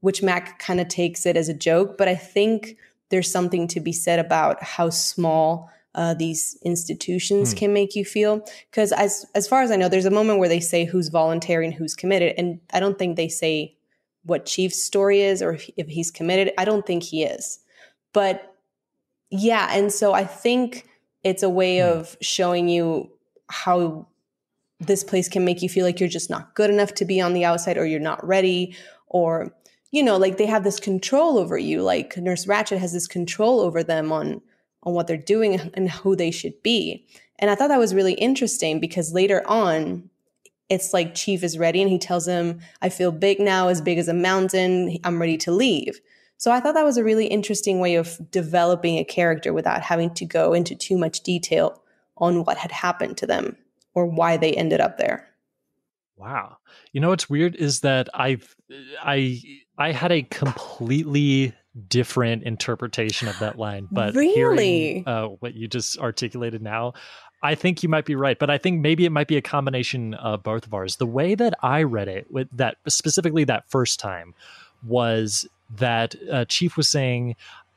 [0.00, 2.76] which mac kind of takes it as a joke but i think
[3.10, 7.58] there's something to be said about how small uh, these institutions hmm.
[7.58, 8.44] can make you feel.
[8.70, 11.66] Because as as far as I know, there's a moment where they say who's voluntary
[11.66, 13.76] and who's committed, and I don't think they say
[14.24, 16.52] what Chief's story is or if, if he's committed.
[16.58, 17.60] I don't think he is,
[18.12, 18.54] but
[19.30, 20.88] yeah, and so I think
[21.22, 21.86] it's a way hmm.
[21.86, 23.10] of showing you
[23.48, 24.08] how
[24.80, 27.32] this place can make you feel like you're just not good enough to be on
[27.32, 28.76] the outside or you're not ready
[29.06, 29.54] or
[29.94, 31.80] you know, like they have this control over you.
[31.80, 34.42] Like Nurse Ratched has this control over them on
[34.82, 37.06] on what they're doing and who they should be.
[37.38, 40.10] And I thought that was really interesting because later on,
[40.68, 43.98] it's like Chief is ready and he tells him, I feel big now, as big
[43.98, 44.98] as a mountain.
[45.04, 46.00] I'm ready to leave.
[46.38, 50.12] So I thought that was a really interesting way of developing a character without having
[50.14, 51.80] to go into too much detail
[52.18, 53.56] on what had happened to them
[53.94, 55.28] or why they ended up there.
[56.16, 56.58] Wow.
[56.92, 58.54] You know what's weird is that I've
[59.02, 59.40] I
[59.78, 61.52] I had a completely
[61.88, 64.34] different interpretation of that line, but really?
[64.34, 66.94] hearing uh, what you just articulated now,
[67.42, 68.38] I think you might be right.
[68.38, 70.96] But I think maybe it might be a combination of both of ours.
[70.96, 74.34] The way that I read it, with that specifically that first time,
[74.86, 75.46] was
[75.76, 77.36] that uh, Chief was saying,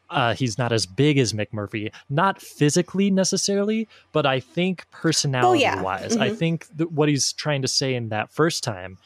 [0.10, 5.70] uh, he's not as big as McMurphy, not physically necessarily, but I think personality oh,
[5.70, 5.82] yeah.
[5.82, 6.14] wise.
[6.14, 6.22] Mm-hmm.
[6.22, 8.98] I think what he's trying to say in that first time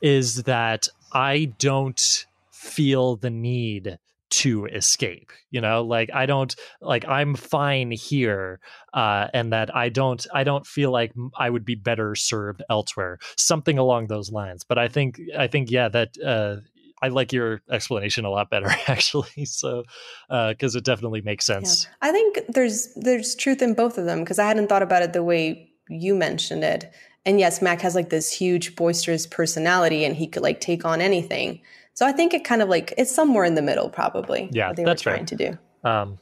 [0.00, 2.26] is that I don't
[2.58, 3.98] feel the need
[4.30, 8.60] to escape you know like i don't like i'm fine here
[8.92, 13.18] uh and that i don't i don't feel like i would be better served elsewhere
[13.36, 16.56] something along those lines but i think i think yeah that uh
[17.00, 19.44] I like your explanation a lot better, actually.
[19.44, 19.84] So,
[20.28, 21.84] because uh, it definitely makes sense.
[21.84, 22.08] Yeah.
[22.08, 25.12] I think there's there's truth in both of them because I hadn't thought about it
[25.12, 26.92] the way you mentioned it.
[27.24, 31.00] And yes, Mac has like this huge boisterous personality, and he could like take on
[31.00, 31.60] anything.
[31.98, 34.48] So I think it kind of like it's somewhere in the middle, probably.
[34.52, 35.26] Yeah, they that's were trying right.
[35.26, 35.58] to do.
[35.82, 36.18] Um,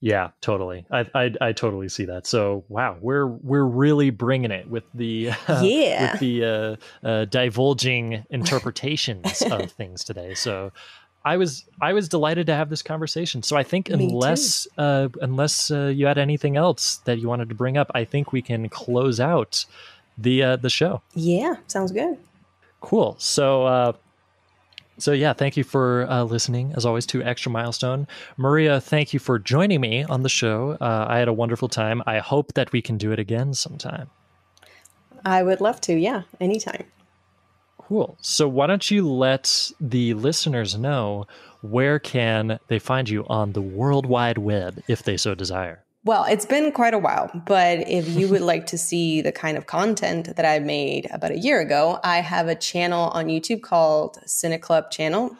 [0.00, 0.84] Yeah, totally.
[0.90, 2.26] I, I I totally see that.
[2.26, 6.10] So wow, we're we're really bringing it with the uh, Yeah.
[6.10, 10.34] with the uh, uh, divulging interpretations of things today.
[10.34, 10.72] So
[11.24, 13.44] I was I was delighted to have this conversation.
[13.44, 17.54] So I think unless uh, unless uh, you had anything else that you wanted to
[17.54, 19.66] bring up, I think we can close out
[20.18, 21.00] the uh, the show.
[21.14, 22.18] Yeah, sounds good.
[22.80, 23.14] Cool.
[23.20, 23.92] So, uh,
[24.98, 28.06] so yeah, thank you for uh, listening, as always, to Extra Milestone.
[28.36, 30.76] Maria, thank you for joining me on the show.
[30.80, 32.02] Uh, I had a wonderful time.
[32.06, 34.10] I hope that we can do it again sometime.
[35.24, 35.94] I would love to.
[35.94, 36.84] Yeah, anytime.
[37.78, 38.18] Cool.
[38.20, 41.26] So, why don't you let the listeners know
[41.62, 45.84] where can they find you on the World Wide Web if they so desire?
[46.04, 49.58] Well, it's been quite a while, but if you would like to see the kind
[49.58, 53.62] of content that I made about a year ago, I have a channel on YouTube
[53.62, 55.36] called Cineclub Channel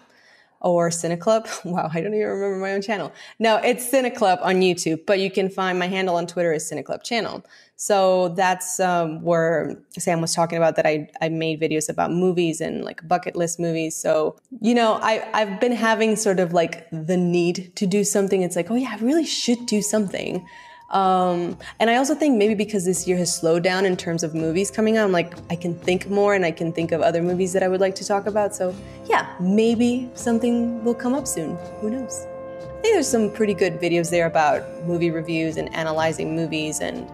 [0.61, 1.49] or Cineclub.
[1.65, 3.13] Wow, I don't even remember my own channel.
[3.39, 7.05] No, it's Cineclub on YouTube, but you can find my handle on Twitter is Cineclub
[7.05, 7.45] Channel.
[7.81, 12.61] So that's um, where Sam was talking about that I, I made videos about movies
[12.61, 13.95] and like bucket list movies.
[13.95, 18.43] So, you know, I, I've been having sort of like the need to do something.
[18.43, 20.45] It's like, oh yeah, I really should do something.
[20.91, 24.35] Um, and I also think maybe because this year has slowed down in terms of
[24.35, 27.23] movies coming out, I'm like, I can think more and I can think of other
[27.23, 28.57] movies that I would like to talk about.
[28.57, 28.75] So
[29.05, 31.57] yeah, maybe something will come up soon.
[31.81, 32.27] Who knows?
[32.61, 37.09] I think there's some pretty good videos there about movie reviews and analyzing movies and,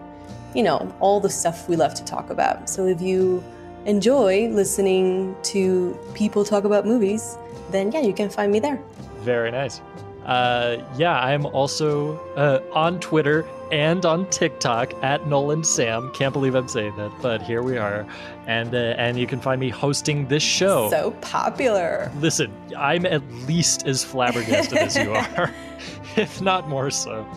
[0.55, 2.69] you know, all the stuff we love to talk about.
[2.69, 3.43] So if you
[3.85, 7.37] enjoy listening to people talk about movies,
[7.71, 8.81] then yeah, you can find me there.
[9.19, 9.81] Very nice.
[10.25, 16.11] Uh, yeah, I'm also uh, on Twitter and on TikTok at Nolan Sam.
[16.13, 18.07] Can't believe I'm saying that, but here we are,
[18.47, 20.89] and uh, and you can find me hosting this show.
[20.89, 22.11] So popular.
[22.19, 25.53] Listen, I'm at least as flabbergasted as you are,
[26.15, 27.27] if not more so.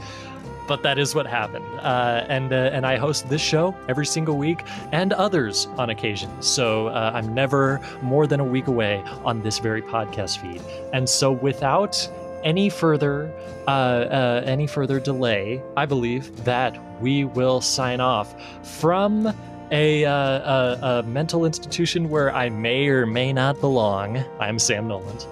[0.68, 4.36] But that is what happened, uh, and uh, and I host this show every single
[4.36, 6.30] week, and others on occasion.
[6.42, 10.62] So uh, I'm never more than a week away on this very podcast feed.
[10.92, 12.08] And so without
[12.44, 13.32] any further
[13.66, 18.34] uh, uh, any further delay, I believe that we will sign off
[18.80, 19.34] from
[19.70, 24.24] a, uh, a, a mental institution where I may or may not belong.
[24.40, 25.26] I'm Sam Noland.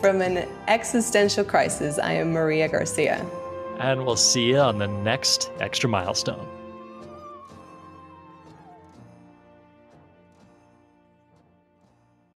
[0.00, 3.26] From an existential crisis, I am Maria Garcia.
[3.82, 6.46] And we'll see you on the next extra milestone.